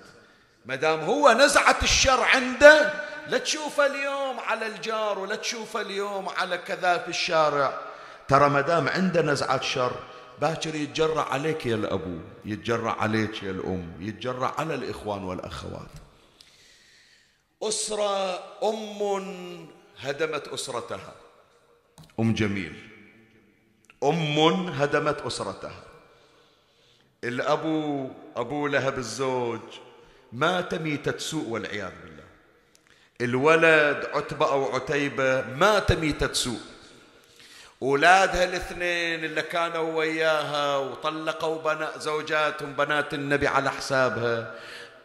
ما 0.66 0.74
دام 0.74 1.00
هو 1.00 1.32
نزعة 1.32 1.78
الشر 1.82 2.20
عنده 2.20 2.92
لا 3.28 3.38
تشوفه 3.38 3.86
اليوم 3.86 4.40
على 4.40 4.66
الجار 4.66 5.18
ولا 5.18 5.36
تشوفه 5.36 5.80
اليوم 5.80 6.28
على 6.28 6.58
كذا 6.58 6.98
في 6.98 7.08
الشارع. 7.08 7.78
ترى 8.28 8.48
ما 8.48 8.60
دام 8.60 8.88
عنده 8.88 9.22
نزعة 9.22 9.60
شر 9.60 9.92
باكر 10.40 10.74
يتجرع 10.74 11.32
عليك 11.32 11.66
يا 11.66 11.74
الأبو 11.74 12.18
يتجرع 12.44 13.02
عليك 13.02 13.42
يا 13.42 13.50
الأم 13.50 13.92
يتجرع 14.00 14.54
على 14.58 14.74
الإخوان 14.74 15.24
والأخوات. 15.24 15.90
أسرة 17.62 18.34
أم 18.62 19.68
هدمت 20.00 20.48
أسرتها. 20.48 21.12
أم 22.20 22.34
جميل. 22.34 22.91
أم 24.02 24.68
هدمت 24.68 25.20
أسرتها 25.20 25.82
الأبو 27.24 28.08
أبو 28.36 28.66
لهب 28.66 28.98
الزوج 28.98 29.60
مات 30.32 30.74
ميتة 30.74 31.18
سوء 31.18 31.48
والعياذ 31.48 31.90
بالله. 32.04 32.22
الولد 33.20 34.10
عتبة 34.14 34.46
أو 34.52 34.74
عتيبة 34.74 35.40
مات 35.40 35.92
ميتة 35.92 36.32
سوء. 36.32 36.60
أولادها 37.82 38.44
الاثنين 38.44 39.24
اللي 39.24 39.42
كانوا 39.42 39.98
وياها 39.98 40.76
وطلقوا 40.76 41.62
بنا 41.62 41.98
زوجاتهم 41.98 42.72
بنات 42.72 43.14
النبي 43.14 43.46
على 43.46 43.70
حسابها 43.70 44.54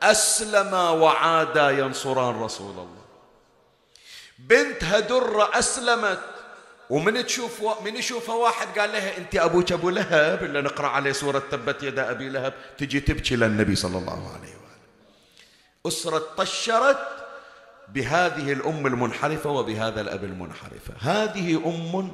أسلما 0.01 0.89
وعادا 0.89 1.69
ينصران 1.69 2.41
رسول 2.43 2.71
الله. 2.71 3.03
بنتها 4.39 4.99
درة 4.99 5.59
أسلمت. 5.59 6.19
ومن 6.89 7.25
تشوف 7.25 7.61
و... 7.61 7.73
من 7.85 7.95
يشوفها 7.95 8.35
واحد 8.35 8.79
قال 8.79 8.91
لها 8.91 9.17
أنت 9.17 9.35
أبوك 9.35 9.71
ابو 9.71 9.89
لهب؟ 9.89 10.43
اللي 10.43 10.61
نقرأ 10.61 10.87
عليه 10.87 11.11
سورة 11.11 11.43
تبت 11.51 11.83
يدا 11.83 12.11
أبي 12.11 12.29
لهب. 12.29 12.53
تجي 12.77 12.99
تبكي 12.99 13.35
للنبي 13.35 13.75
صلى 13.75 13.97
الله 13.97 14.31
عليه 14.33 14.49
وسلم 14.49 14.57
أسرة 15.85 16.23
طشرت 16.37 17.07
بهذه 17.93 18.53
الأم 18.53 18.87
المنحرفة 18.87 19.49
وبهذا 19.49 20.01
الأب 20.01 20.23
المنحرفة. 20.23 20.93
هذه 20.99 21.55
أم 21.65 22.11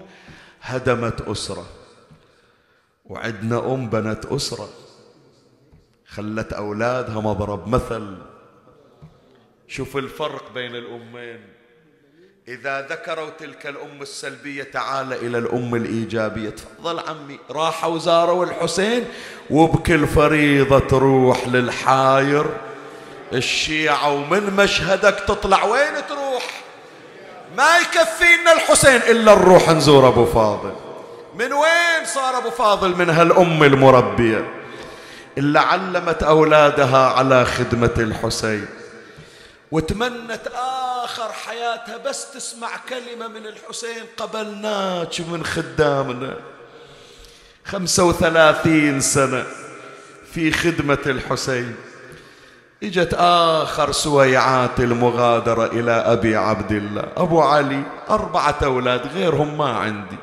هدمت 0.62 1.22
أسرة. 1.22 1.66
وعندنا 3.06 3.74
أم 3.74 3.90
بنت 3.90 4.26
أسرة. 4.26 4.70
خلت 6.08 6.54
أولادها 6.54 7.22
مضرب 7.22 7.68
مثل. 7.68 8.18
شوف 9.68 9.98
الفرق 9.98 10.54
بين 10.54 10.76
الأمين. 10.76 11.63
إذا 12.48 12.88
ذكروا 12.90 13.30
تلك 13.40 13.68
الأم 13.68 14.02
السلبية 14.02 14.64
تعال 14.64 15.14
إلى 15.14 15.38
الأم 15.38 15.76
الإيجابية. 15.76 16.50
تفضل 16.50 17.00
عمي. 17.00 17.40
راحوا 17.52 17.94
وزاروا 17.94 18.46
الحسين 18.46 19.06
وبكل 19.50 20.08
فريضة 20.08 20.80
تروح 20.80 21.48
للحاير. 21.48 22.46
الشيعة 23.34 24.12
ومن 24.12 24.56
مشهدك 24.56 25.24
تطلع 25.28 25.64
وين 25.64 26.08
تروح؟ 26.10 26.64
ما 27.58 27.78
يكفينا 27.78 28.54
الحسين 28.54 28.96
إلا 28.96 29.36
نروح 29.36 29.70
نزور 29.70 30.08
أبو 30.08 30.26
فاضل. 30.26 30.76
من 31.36 31.54
وين 31.54 32.06
صار 32.06 32.38
أبو 32.38 32.50
فاضل 32.50 32.96
من 32.96 33.10
هالأم 33.10 33.64
المربية؟ 33.64 34.52
إلا 35.38 35.62
علمت 35.62 36.24
أولادها 36.24 37.08
على 37.08 37.46
خدمة 37.46 37.94
الحسين. 37.98 38.68
وتمنت 39.72 40.48
آخر 41.04 41.32
حياتها 41.32 41.98
بس 41.98 42.32
تسمع 42.32 42.70
كلمة 42.90 43.28
من 43.28 43.48
الحسين 43.48 44.04
قبلناك 44.18 45.22
من 45.22 45.46
خدامنا. 45.46 46.34
خمسة 47.66 48.04
وثلاثين 48.04 49.02
سنة 49.02 49.44
في 50.34 50.52
خدمة 50.52 50.98
الحسين. 51.06 51.76
إجت 52.84 53.14
آخر 53.18 53.92
سويعات 53.92 54.80
المغادرة 54.80 55.66
إلى 55.66 55.92
أبي 55.92 56.36
عبد 56.36 56.72
الله. 56.72 57.08
أبو 57.18 57.42
علي 57.42 57.84
أربعة 58.10 58.58
أولاد 58.64 59.08
غيرهم 59.08 59.58
ما 59.58 59.70
عندي. 59.70 60.18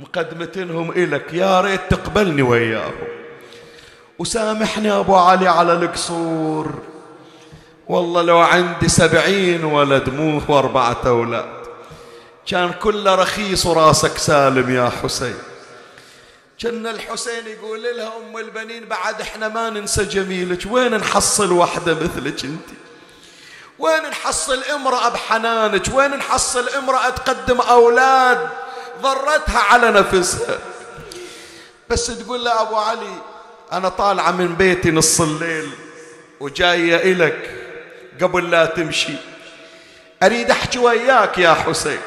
مقدمتنهم 0.00 0.90
إلك 0.90 1.34
يا 1.34 1.60
ريت 1.60 1.80
تقبلني 1.90 2.42
وياهم. 2.42 3.08
وسامحني 4.18 4.92
أبو 4.92 5.16
علي 5.16 5.48
على 5.48 5.72
القصور. 5.72 6.95
والله 7.88 8.22
لو 8.22 8.38
عندي 8.38 8.88
سبعين 8.88 9.64
ولد 9.64 10.08
مو 10.08 10.42
واربعة 10.48 11.00
أولاد. 11.06 11.56
كان 12.46 12.72
كله 12.72 13.14
رخيص 13.14 13.66
وراسك 13.66 14.18
سالم 14.18 14.74
يا 14.74 14.92
حسين. 15.02 15.38
كان 16.58 16.86
الحسين 16.86 17.46
يقول 17.46 17.82
لها 17.82 18.12
أم 18.16 18.36
البنين 18.38 18.84
بعد 18.84 19.20
إحنا 19.20 19.48
ما 19.48 19.70
ننسى 19.70 20.04
جميلك 20.04 20.58
وين 20.70 20.94
نحصل 20.94 21.52
وحدة 21.52 21.94
مثلك 21.94 22.44
أنت؟ 22.44 22.66
وين 23.78 24.02
نحصل 24.02 24.62
امرأة 24.62 25.08
بحنانك؟ 25.08 25.82
وين 25.94 26.10
نحصل 26.10 26.68
امرأة 26.68 27.10
تقدم 27.10 27.60
أولاد؟ 27.60 28.48
ضرتها 29.02 29.58
على 29.58 29.90
نفسها. 29.90 30.58
بس 31.90 32.06
تقول 32.06 32.44
له 32.44 32.62
أبو 32.62 32.76
علي 32.76 33.22
أنا 33.72 33.88
طالعة 33.88 34.30
من 34.30 34.54
بيتي 34.54 34.90
نص 34.90 35.20
الليل 35.20 35.70
وجاية 36.40 37.12
إلك. 37.12 37.65
قبل 38.22 38.50
لا 38.50 38.66
تمشي. 38.66 39.12
أريد 40.22 40.50
أحكي 40.50 40.78
وياك 40.78 41.38
يا 41.38 41.54
حسين. 41.54 41.98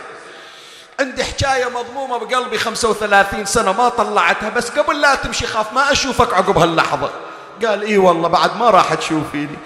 عندي 1.00 1.24
حكاية 1.24 1.70
مضمومة 1.70 2.18
بقلبي 2.18 2.58
خمسة 2.58 2.90
وثلاثين 2.90 3.46
سنة 3.46 3.72
ما 3.72 3.90
طلعتها 3.90 4.50
بس 4.50 4.70
قبل 4.70 5.02
لا 5.02 5.16
تمشي 5.16 5.48
خاف 5.48 5.74
ما 5.74 5.92
أشوفك 5.92 6.34
عقب 6.34 6.58
هاللحظة. 6.58 7.12
قال 7.66 7.82
إيه 7.82 7.98
والله 7.98 8.28
بعد 8.28 8.58
ما 8.58 8.70
راح 8.70 8.94
تشوفيني. 8.94 9.58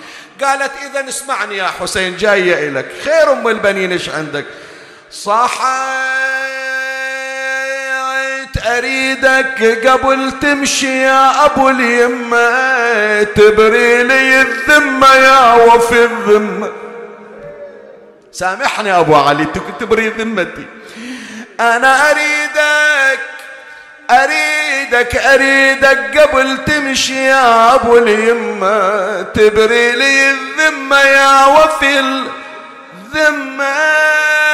قالت 0.43 0.71
إذا 0.89 1.09
اسمعني 1.09 1.57
يا 1.57 1.67
حسين 1.67 2.17
جاية 2.17 2.69
إلك. 2.69 2.91
خير 3.03 3.31
أم 3.31 3.47
البنين 3.47 3.91
إيش 3.91 4.09
عندك؟ 4.09 4.45
صحيت 5.11 6.82
أريدك 8.57 9.87
قبل 9.87 10.31
تمشي 10.41 11.01
يا 11.01 11.45
أبو 11.45 11.69
اليمة 11.69 13.23
تبري 13.23 14.03
لي 14.03 14.41
الذمة 14.41 15.15
يا 15.15 15.53
وفي 15.53 16.03
الذمة 16.03 16.71
سامحني 18.31 18.99
أبو 18.99 19.15
علي 19.15 19.45
تبري 19.79 20.09
ذمتي. 20.09 20.65
أنا 21.59 22.11
أريدك 22.11 23.19
أريدك 24.11 25.15
أريدك 25.15 26.17
قبل 26.17 26.57
تمشي 26.65 27.25
يا 27.25 27.75
أبو 27.75 27.97
اليمة 27.97 29.21
تبري 29.21 29.91
لي 29.91 30.31
الذمة 30.31 30.99
يا 30.99 31.45
وفي 31.45 31.99
الذمة 31.99 33.65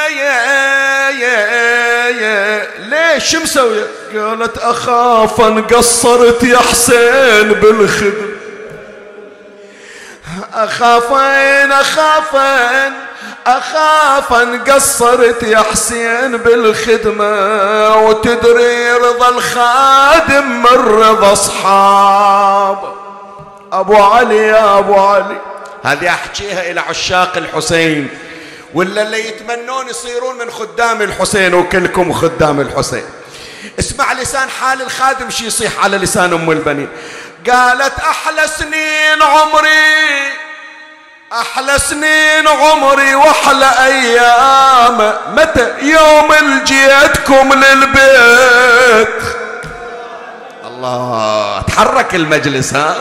يا 0.08 1.10
يا 1.10 2.08
يا. 2.10 2.79
ليش 3.20 3.32
شو 3.32 3.40
مسوي؟ 3.40 3.82
قالت 4.16 4.58
أخاف 4.58 5.42
أن 5.42 5.62
قصرت 5.62 6.44
يا 6.44 6.58
حسين 6.58 7.54
بالخدمة 7.54 8.30
أن 12.36 12.94
أخاف 13.48 14.34
أن 14.34 14.64
قصرت 14.64 15.44
يا 15.44 15.58
حسين 15.58 16.38
بالخدمة. 16.38 17.96
وتدري 17.96 18.92
رضا 18.92 19.30
الخادم 19.30 20.62
من 20.62 21.02
رضا 21.02 21.34
أصحاب. 21.34 22.78
أبو 23.74 23.96
علي 23.96 24.38
يا 24.38 24.80
أبو 24.80 24.96
علي. 24.96 25.38
هذه 25.84 26.10
أحكيها 26.10 26.72
إلى 26.72 26.80
عشاق 26.80 27.38
الحسين. 27.38 28.10
ولا 28.74 29.02
اللي 29.02 29.28
يتمنون 29.28 29.88
يصيرون 29.88 30.38
من 30.38 30.52
خدام 30.52 31.02
الحسين 31.02 31.54
وكلكم 31.54 32.14
خدام 32.14 32.62
الحسين. 32.62 33.04
اسمع 33.80 34.14
لسان 34.14 34.50
حال 34.50 34.82
الخادم 34.82 35.30
شي 35.30 35.46
يصيح 35.46 35.84
على 35.84 35.98
لسان 35.98 36.34
أم 36.34 36.52
البنين. 36.52 36.90
قالت 37.52 38.00
أحلى 38.00 38.48
سنين 38.48 39.22
عمري 39.22 40.34
أحلى 41.34 41.80
سنين 41.80 42.48
عمري 42.48 43.16
وأحلى 43.16 43.72
أيام. 43.86 45.14
متى 45.36 45.74
يوم 45.82 46.36
جيتكم 46.64 47.54
للبيت؟ 47.54 49.24
الله 50.66 51.62
تحرك 51.68 52.16
المجلس 52.16 52.74
ها؟ 52.74 52.96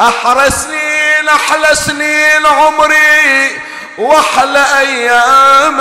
أحلى 0.00 0.50
سنين 0.50 1.28
أحلى 1.28 1.74
سنين 1.74 2.46
عمري 2.46 3.60
وأحلى 3.98 4.64
أيام 4.78 5.80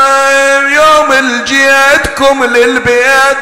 يوم 0.73 1.43
جيتكم 1.45 2.43
للبيت. 2.43 3.37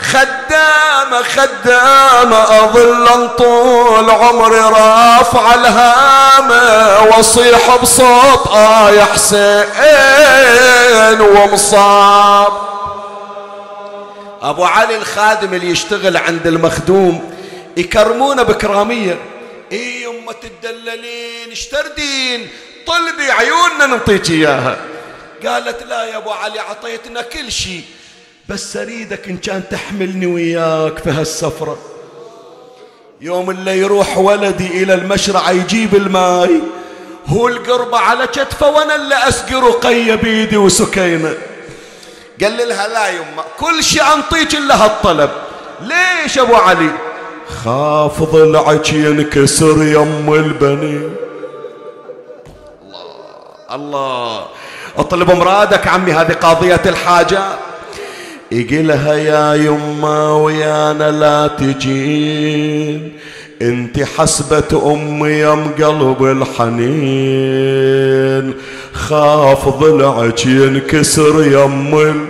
خدامة 0.00 1.22
خدامة 1.22 2.64
أظل 2.64 3.28
طول 3.36 4.10
عمري 4.10 4.58
رافع 4.58 5.54
الهامة 5.54 7.00
واصيح 7.02 7.76
بصوت 7.82 8.46
آه 8.46 8.90
يا 8.90 9.04
حسين 9.04 9.70
ومصاب. 11.20 12.52
أبو 14.42 14.64
علي 14.64 14.96
الخادم 14.96 15.54
اللي 15.54 15.70
يشتغل 15.70 16.16
عند 16.16 16.46
المخدوم 16.46 17.34
يكرمونه 17.76 18.42
بكرامية. 18.42 19.18
اي 19.72 20.02
يمة 20.02 20.34
الدلالين 20.44 21.52
اشتردين 21.52 22.48
طلبي 22.86 23.30
عيوننا 23.30 23.86
نعطيك 23.86 24.30
إياها. 24.30 24.76
قالت 25.46 25.82
لا 25.82 26.04
يا 26.04 26.16
أبو 26.16 26.30
علي 26.30 26.58
عطيتنا 26.58 27.22
كل 27.22 27.52
شيء 27.52 27.82
بس 28.48 28.76
أريدك 28.76 29.28
إن 29.28 29.36
كان 29.36 29.62
تحملني 29.70 30.26
وياك 30.26 30.98
في 30.98 31.10
هالسفرة. 31.10 31.78
يوم 33.20 33.50
اللي 33.50 33.78
يروح 33.78 34.18
ولدي 34.18 34.82
إلى 34.82 34.94
المشرع 34.94 35.50
يجيب 35.50 35.94
الماي 35.94 36.60
هو 37.26 37.48
القربة 37.48 37.98
على 37.98 38.26
كتفه 38.26 38.70
وأنا 38.70 38.94
اللي 38.94 39.28
أسقي 39.28 39.54
رقية 39.54 40.14
بيدي 40.14 40.56
وسكينة. 40.56 41.34
قال 42.42 42.68
لها 42.68 42.88
لا 42.88 43.08
يما 43.08 43.44
كل 43.58 43.84
شيء 43.84 44.02
أنطيك 44.14 44.54
إلا 44.54 44.84
هالطلب. 44.84 45.30
ليش 45.80 46.38
أبو 46.38 46.54
علي؟ 46.54 46.90
خاف 47.64 48.22
ضلعك 48.22 48.92
ينكسر 48.92 49.82
يم 49.82 50.34
البني 50.34 51.10
الله. 53.72 54.46
اطلب 54.98 55.30
مرادك 55.30 55.88
عمي 55.88 56.12
هذه 56.12 56.32
قاضية 56.32 56.80
الحاجات 56.86 57.58
يقلها 58.52 59.14
يا 59.14 59.54
يما 59.54 60.32
ويانا 60.32 61.10
لا 61.10 61.46
تجين. 61.46 63.12
انت 63.62 64.02
حسبة 64.02 64.92
أمي 64.94 65.30
يم 65.30 65.72
قلب 65.72 66.24
الحنين. 66.24 67.74
خاف 68.92 69.68
ضلعك 69.68 70.46
ينكسر 70.46 71.44
يم 71.52 72.24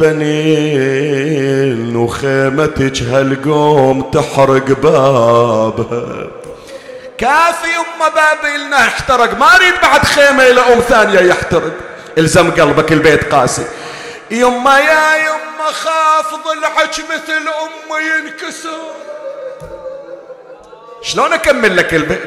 البنين. 0.00 1.96
وخيمتك 1.96 3.02
هالقوم 3.02 4.02
تحرق 4.02 4.80
بابها. 4.82 6.39
كافي 7.20 7.68
يما 7.68 8.08
بابي 8.08 8.56
لنا 8.56 8.76
احترق 8.76 9.38
ما 9.38 9.56
أريد 9.56 9.74
بعد 9.82 10.04
خيمة 10.04 10.42
إلى 10.42 10.60
أم 10.60 10.80
ثانية 10.80 11.20
يحترق. 11.20 11.72
إلزم 12.18 12.50
قلبك 12.50 12.92
البيت 12.92 13.34
قاسي. 13.34 13.66
يما 14.30 14.78
يا 14.78 15.16
يما 15.16 15.72
خاف 15.72 16.34
ضلعك 16.44 16.94
مثل 17.10 17.48
امي 17.48 18.02
ينكسر. 18.02 18.78
شلون 21.02 21.32
أكمل 21.32 21.76
لك 21.76 21.94
البيت؟ 21.94 22.22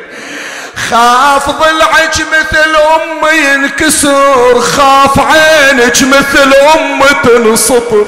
خاف 0.89 1.49
ضلعك 1.49 2.15
مثل 2.19 2.75
امي 2.75 3.37
ينكسر. 3.37 4.61
خاف 4.61 5.19
عينك 5.19 6.03
مثل 6.03 6.53
امي 6.75 7.07
تنسطر 7.23 8.05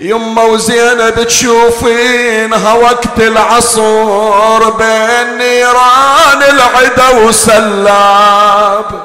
يما 0.00 0.42
وزينب 0.42 1.22
تشوفينها 1.22 2.72
وقت 2.72 3.18
العصر 3.18 4.70
بين 4.70 5.38
نيران 5.38 6.42
العدا 6.42 7.08
وسلاب. 7.08 9.04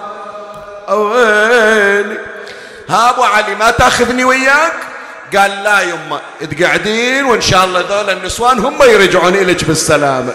أويلي. 0.90 2.18
ها 2.90 3.10
أبو 3.10 3.24
علي 3.24 3.56
ما 3.56 3.72
تأخذني 3.72 4.24
وياك؟ 4.24 4.74
قال 5.38 5.64
لا 5.64 5.82
يما 5.82 6.22
تقعدين 6.52 7.26
وإن 7.26 7.42
شاء 7.42 7.66
الله 7.66 7.84
ذول 7.90 8.10
النسوان 8.10 8.60
هم 8.60 8.84
يرجعون 8.84 9.36
الك 9.36 9.64
بالسلامة. 9.64 10.34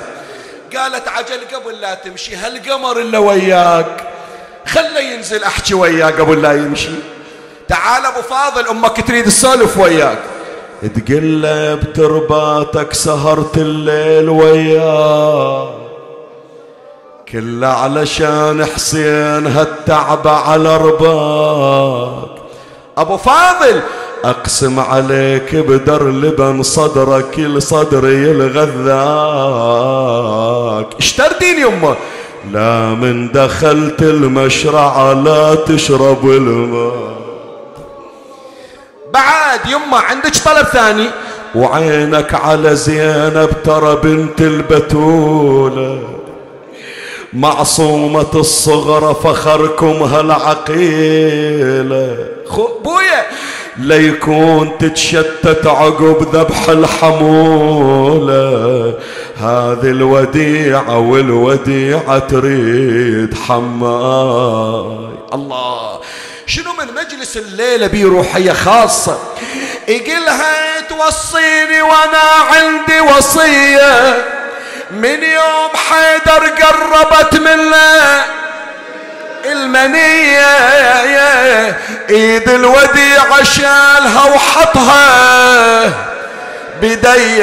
قالت 0.77 1.09
عجل 1.09 1.41
قبل 1.55 1.81
لا 1.81 1.95
تمشي 1.95 2.37
هالقمر 2.37 2.99
إلا 2.99 3.19
وياك. 3.19 4.05
خله 4.67 5.01
ينزل 5.01 5.45
أحكي 5.45 5.75
وياك 5.75 6.21
قبل 6.21 6.43
لا 6.43 6.53
يمشي. 6.53 6.91
تعال 7.69 8.07
أبو 8.07 8.23
فاضل 8.23 8.69
أمك 8.69 9.07
تريد 9.09 9.25
تسولف 9.25 9.79
وياك. 9.79 10.19
تقلب 10.89 11.93
ترباتك 11.95 12.93
سهرت 12.93 13.59
الليل 13.59 14.29
وياك 14.29 15.69
كله 17.33 17.67
علشان 17.67 18.65
حسين 18.65 19.47
هالتعب 19.47 20.29
على 20.29 20.77
رباك. 20.77 22.31
أبو 22.99 23.17
فاضل 23.17 23.81
أقسم 24.25 24.81
عليك 24.81 25.57
بدر 25.57 26.09
لبن 26.09 26.63
صدرك 26.63 27.39
لصدري 27.39 28.31
الغذاك 28.31 28.87
اشتردين 30.99 31.59
يمه. 31.59 31.97
لا 32.53 32.89
من 32.89 33.33
دخلت 33.33 34.03
المشرعة 34.03 35.13
لا 35.13 35.55
تشرب 35.55 36.31
الماء. 36.31 37.30
بعد 39.65 39.71
يمه 39.71 39.99
عندك 39.99 40.37
طلب 40.45 40.67
ثاني. 40.67 41.07
وعينك 41.55 42.35
على 42.35 42.77
زينب 42.77 43.51
ترى 43.65 43.97
بنت 43.97 44.41
البتولة. 44.41 46.03
معصومة 47.33 48.31
الصغرى 48.35 49.15
فخركم 49.25 50.03
هالعقيلة 50.03 50.97
بويا. 52.85 53.27
ليكون 53.79 54.79
تتشتت 54.79 55.67
عقب 55.67 56.27
ذبح 56.35 56.69
الحمولة. 56.69 58.41
هذه 59.37 59.91
الوديعة 59.91 60.99
والوديعة 60.99 62.19
تريد 62.19 63.35
حماي. 63.35 65.11
الله. 65.35 66.01
شنو 66.51 66.73
من 66.73 66.95
مجلس 66.95 67.37
الليلة 67.37 67.87
بي 67.87 68.05
روحية 68.05 68.53
خاصة 68.53 69.19
يقلها 69.89 70.81
توصيني 70.81 71.83
وأنا 71.83 72.23
عندي 72.53 73.01
وصية. 73.01 74.25
من 74.91 75.23
يوم 75.23 75.71
حيدر 75.91 76.47
قربت 76.49 77.35
منه 77.41 77.77
المنية. 79.45 80.57
إيد 82.11 82.49
الوديعة 82.49 83.43
شالها 83.43 84.25
وحطها 84.35 85.93
بدي 86.83 87.39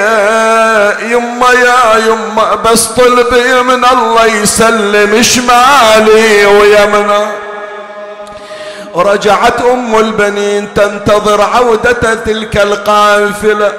يما 1.13 1.51
يا 1.51 1.97
يما 2.07 2.55
بس 2.55 2.85
طلبي 2.85 3.61
من 3.61 3.85
الله 3.85 4.25
يسلم 4.25 5.21
شمالي 5.21 6.45
ويمنا 6.45 7.46
رجعت 8.95 9.61
أم 9.61 9.99
البنين 9.99 10.73
تنتظر 10.73 11.41
عودة 11.41 12.13
تلك 12.25 12.57
القافلة. 12.57 13.73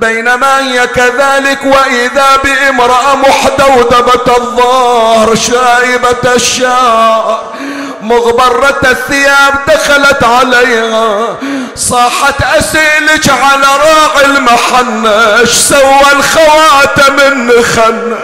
بينما 0.00 0.58
هي 0.60 0.86
كذلك 0.86 1.58
وإذا 1.64 2.26
بامرأة 2.44 3.14
محدودبة 3.14 4.36
الظهر 4.36 5.34
شائبة 5.34 6.34
الشعر 6.34 7.40
مغبرة 8.02 8.80
الثياب 8.84 9.54
دخلت 9.68 10.24
عليها 10.24 11.36
صاحت 11.76 12.42
أسيلك 12.58 13.28
على 13.28 13.66
راعي 13.66 14.24
المحنة 14.26 15.10
اش 15.42 15.48
سوى 15.48 16.02
الخواتم 16.12 17.16
النخنة 17.32 18.18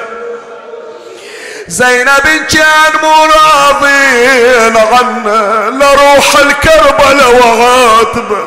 زينب 1.68 2.26
كان 2.50 2.92
مو 3.02 3.24
راضين 3.24 4.76
عنه 4.76 5.70
لروح 5.70 6.36
الكربلة 6.38 7.28
وغاتبه 7.28 8.44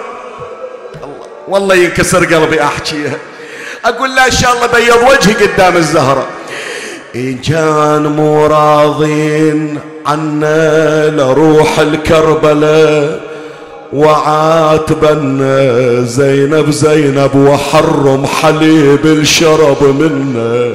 والله 1.48 1.76
ينكسر 1.76 2.26
قلبي 2.26 2.64
احكيها 2.64 3.18
أقول 3.86 4.16
لا 4.16 4.26
إن 4.26 4.32
شاء 4.32 4.54
الله 4.54 4.68
بيض 4.68 5.10
وجهي 5.12 5.34
قدام 5.48 5.78
الزهرة. 5.78 6.28
إن 7.16 7.38
كان 7.38 8.04
مو 8.08 8.46
راضين 8.46 9.80
عنا 10.06 11.10
لروح 11.10 11.80
الكربلاء 11.80 13.20
وعاتبنا 13.94 16.02
زينب 16.02 16.72
زينب 16.72 17.36
وحرم 17.36 18.26
حليب 18.42 19.06
الشرب 19.06 19.84
منا 19.84 20.72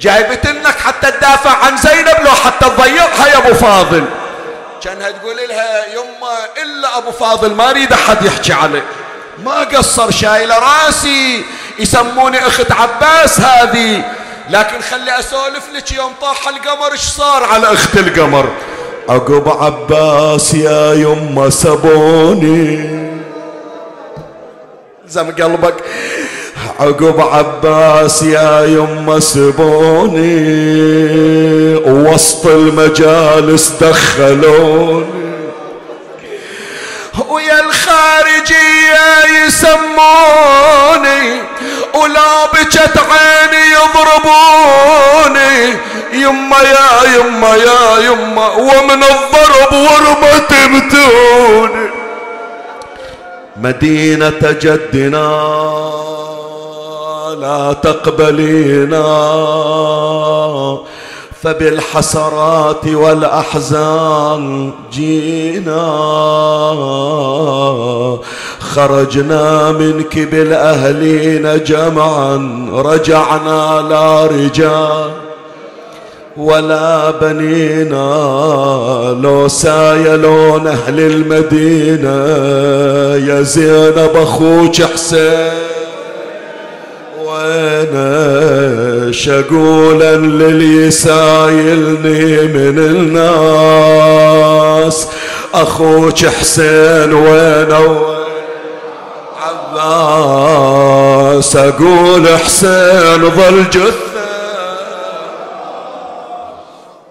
جايبت 0.00 0.46
لك 0.46 0.78
حتى 0.78 1.10
تدافع 1.10 1.64
عن 1.64 1.76
زينب 1.76 2.16
لو 2.24 2.30
حتى 2.30 2.70
تضيعها 2.70 3.26
يا 3.26 3.38
أبو 3.38 3.54
فاضل. 3.54 4.04
كانها 4.82 5.10
تقول 5.10 5.36
لها 5.36 5.86
يما 5.86 6.62
إلا 6.62 6.98
أبو 6.98 7.10
فاضل 7.10 7.54
ما 7.54 7.70
أريد 7.70 7.92
أحد 7.92 8.24
يحكي 8.24 8.52
عليه. 8.52 8.84
ما 9.44 9.60
قصر 9.60 10.10
شايل 10.10 10.50
راسي 10.50 11.44
يسموني 11.78 12.46
أخت 12.46 12.72
عباس 12.72 13.40
هذه. 13.40 14.02
لكن 14.50 14.80
خلي 14.80 15.18
أسولف 15.18 15.64
لك 15.74 15.92
يوم 15.92 16.12
طاح 16.20 16.48
القمر 16.48 16.92
إيش 16.92 17.00
صار 17.00 17.44
على 17.44 17.72
أخت 17.72 17.96
القمر؟ 17.96 18.48
عقب 19.08 19.48
عباس 19.48 20.54
يا 20.54 20.92
يما 20.92 21.50
سبوني. 21.50 22.96
زم 25.06 25.30
قلبك. 25.30 25.74
عقب 26.80 27.20
عباس 27.20 28.22
يا 28.22 28.64
يما 28.64 29.20
سبوني 29.20 30.36
وسط 31.74 32.46
المجالس 32.46 33.72
دخلوني. 33.80 35.06
ويا 37.28 37.60
الخارجية 37.60 39.24
يسموني 39.46 41.22
ولا 41.94 42.46
بجت 42.54 42.98
عيني 42.98 43.64
يضربوني. 43.76 45.54
يما 46.12 46.58
يا 46.58 46.90
يما 47.16 47.56
يا 47.56 47.98
يما 48.04 48.46
ومن 48.48 49.02
الضرب 49.02 49.72
ورمة 49.72 50.38
تبتوني 50.38 51.86
مدينة 53.56 54.56
جدنا. 54.62 56.25
لا 57.40 57.72
تقبلينا. 57.72 59.06
فبالحسرات 61.42 62.86
والأحزان 62.86 64.72
جينا. 64.92 65.86
خرجنا 68.60 69.72
منك 69.72 70.18
بالأهلين 70.18 71.64
جمعا 71.64 72.66
رجعنا 72.72 73.86
لا 73.90 74.26
رجال 74.26 75.10
ولا 76.36 77.10
بنينا. 77.10 78.06
لو 79.22 79.48
سايلون 79.48 80.66
أهل 80.66 81.00
المدينة 81.00 82.16
يا 83.26 83.42
زينب 83.42 84.10
أخوك 84.14 84.82
حسين. 84.82 85.65
وأنا 87.46 89.12
شقولا 89.12 90.16
للي 90.16 90.90
سايلني 90.90 92.42
من 92.42 92.78
الناس. 92.78 93.76
أخوك 95.54 96.26
حسين 96.26 97.12
وين 97.14 97.72
عباس. 99.76 101.56
أقول 101.56 102.28
حسين 102.38 103.30
ظل 103.30 103.70
جثة. 103.70 104.06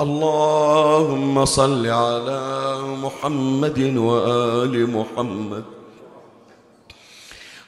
اللهم 0.02 1.46
صل 1.46 1.88
على 1.88 2.42
محمد 3.04 3.98
وآل 3.98 4.90
محمد. 4.90 5.64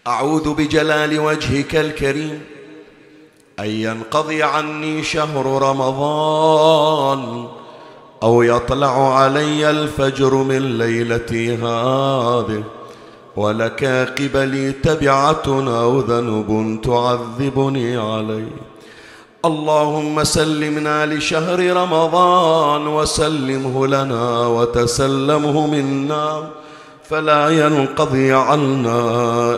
أعوذ 0.08 0.54
بجلال 0.54 1.20
وجهك 1.20 1.76
الكريم. 1.76 2.57
أن 3.60 3.66
ينقضي 3.66 4.44
عني 4.44 5.04
شهر 5.04 5.46
رمضان 5.62 7.48
أو 8.24 8.42
يطلع 8.42 9.20
علي 9.20 9.70
الفجر 9.70 10.34
من 10.34 10.78
ليلتي 10.78 11.56
هذه 11.56 12.64
ولك 13.36 13.84
قبلي 14.20 14.72
تبعة 14.72 15.44
أو 15.48 16.00
ذنب 16.00 16.82
تعذبني 16.84 17.98
عليه. 17.98 18.56
اللهم 19.46 20.24
سلمنا 20.24 21.06
لشهر 21.06 21.74
رمضان 21.78 22.88
وسلمه 22.88 23.88
لنا 23.88 24.48
وتسلمه 24.48 25.68
منا. 25.68 26.50
فلا 27.04 27.50
ينقضي 27.50 28.34
عنا 28.34 29.02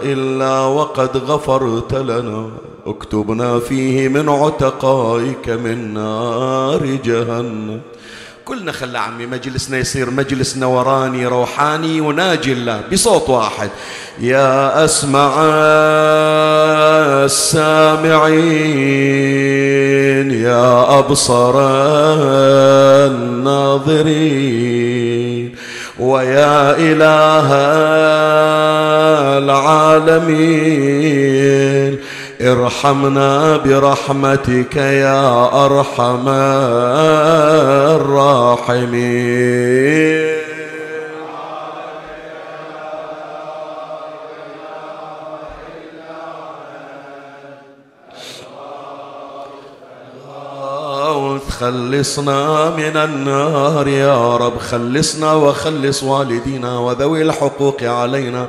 إلا 0.03 0.61
وقد 0.61 1.17
غفرت 1.17 1.93
لنا. 1.93 2.49
اكتبنا 2.89 3.59
فيه 3.59 4.07
من 4.07 4.29
عتقائك 4.29 5.49
من 5.49 5.93
نار 5.93 6.85
جهنم. 7.05 7.81
كلنا 8.45 8.71
خلى 8.71 8.99
عمي 8.99 9.25
مجلسنا 9.25 9.77
يصير 9.77 10.09
مجلس 10.09 10.57
نوراني 10.57 11.27
روحاني 11.27 11.97
يناجي 11.97 12.53
الله 12.53 12.81
بصوت 12.91 13.29
واحد. 13.29 13.69
يا 14.19 14.85
أسمع 14.85 15.33
السامعين 17.25 18.31
يا 20.31 20.99
أبصر 20.99 21.55
الناظرين 24.29 25.55
ويا 25.99 26.77
إله 26.77 27.49
العالمين. 29.37 30.39
ارحمنا 32.41 33.57
برحمتك 33.57 34.75
يا 34.75 35.65
أرحم 35.65 36.27
الراحمين. 37.99 39.59
خلصنا 51.59 52.69
من 52.69 52.97
النار 52.97 53.87
يا 53.87 54.37
رب 54.37 54.57
خلصنا 54.59 55.33
وخلص 55.33 56.03
والدينا 56.03 56.79
وذوي 56.79 57.21
الحقوق 57.21 57.83
علينا. 57.83 58.47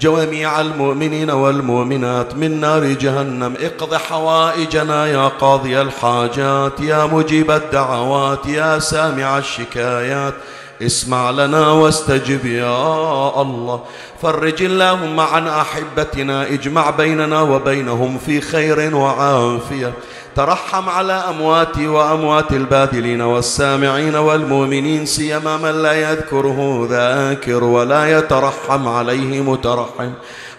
جميع 0.00 0.60
المؤمنين 0.60 1.30
والمؤمنات 1.30 2.34
من 2.34 2.60
نار 2.60 2.84
جهنم. 2.84 3.54
اقض 3.60 3.94
حوائجنا 3.94 5.06
يا 5.06 5.28
قاضي 5.28 5.80
الحاجات 5.80 6.80
يا 6.80 7.04
مجيب 7.06 7.50
الدعوات 7.50 8.46
يا 8.46 8.78
سامع 8.78 9.38
الشكايات. 9.38 10.34
اسمع 10.82 11.30
لنا 11.30 11.68
واستجب 11.68 12.46
يا 12.46 13.42
الله. 13.42 13.80
فرج 14.22 14.62
اللهم 14.62 15.20
عن 15.20 15.48
أحبتنا 15.48 16.46
اجمع 16.46 16.90
بيننا 16.90 17.40
وبينهم 17.42 18.18
في 18.18 18.40
خير 18.40 18.96
وعافية. 18.96 19.92
ترحم 20.36 20.88
على 20.88 21.12
أمواتي 21.12 21.88
وأموات 21.88 22.52
الباذلين 22.52 23.20
والسامعين 23.20 24.16
والمؤمنين 24.16 25.06
سيما 25.06 25.56
من 25.56 25.82
لا 25.82 26.10
يذكره 26.10 26.88
ذاكر 26.90 27.64
ولا 27.64 28.18
يترحم 28.18 28.88
عليه 28.88 29.40
مترحم. 29.40 30.10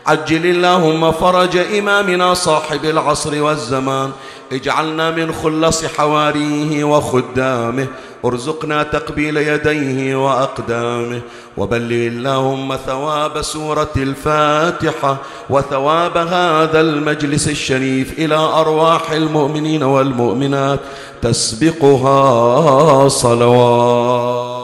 عجل 0.07 0.45
اللهم 0.45 1.11
فرج 1.11 1.57
إمامنا 1.57 2.33
صاحب 2.33 2.85
العصر 2.85 3.41
والزمان. 3.41 4.11
اجعلنا 4.51 5.11
من 5.11 5.31
خلص 5.31 5.85
حواريه 5.85 6.83
وخدامه. 6.83 7.87
ارزقنا 8.25 8.83
تقبيل 8.83 9.37
يديه 9.37 10.15
وأقدامه 10.15 11.21
وبلغ 11.57 12.07
اللهم 12.07 12.75
ثواب 12.75 13.41
سورة 13.41 13.93
الفاتحة 13.97 15.17
وثواب 15.49 16.17
هذا 16.17 16.81
المجلس 16.81 17.47
الشريف 17.47 18.19
إلى 18.19 18.35
أرواح 18.35 19.11
المؤمنين 19.11 19.83
والمؤمنات 19.83 20.79
تسبقها 21.21 23.07
صلوات. 23.07 24.56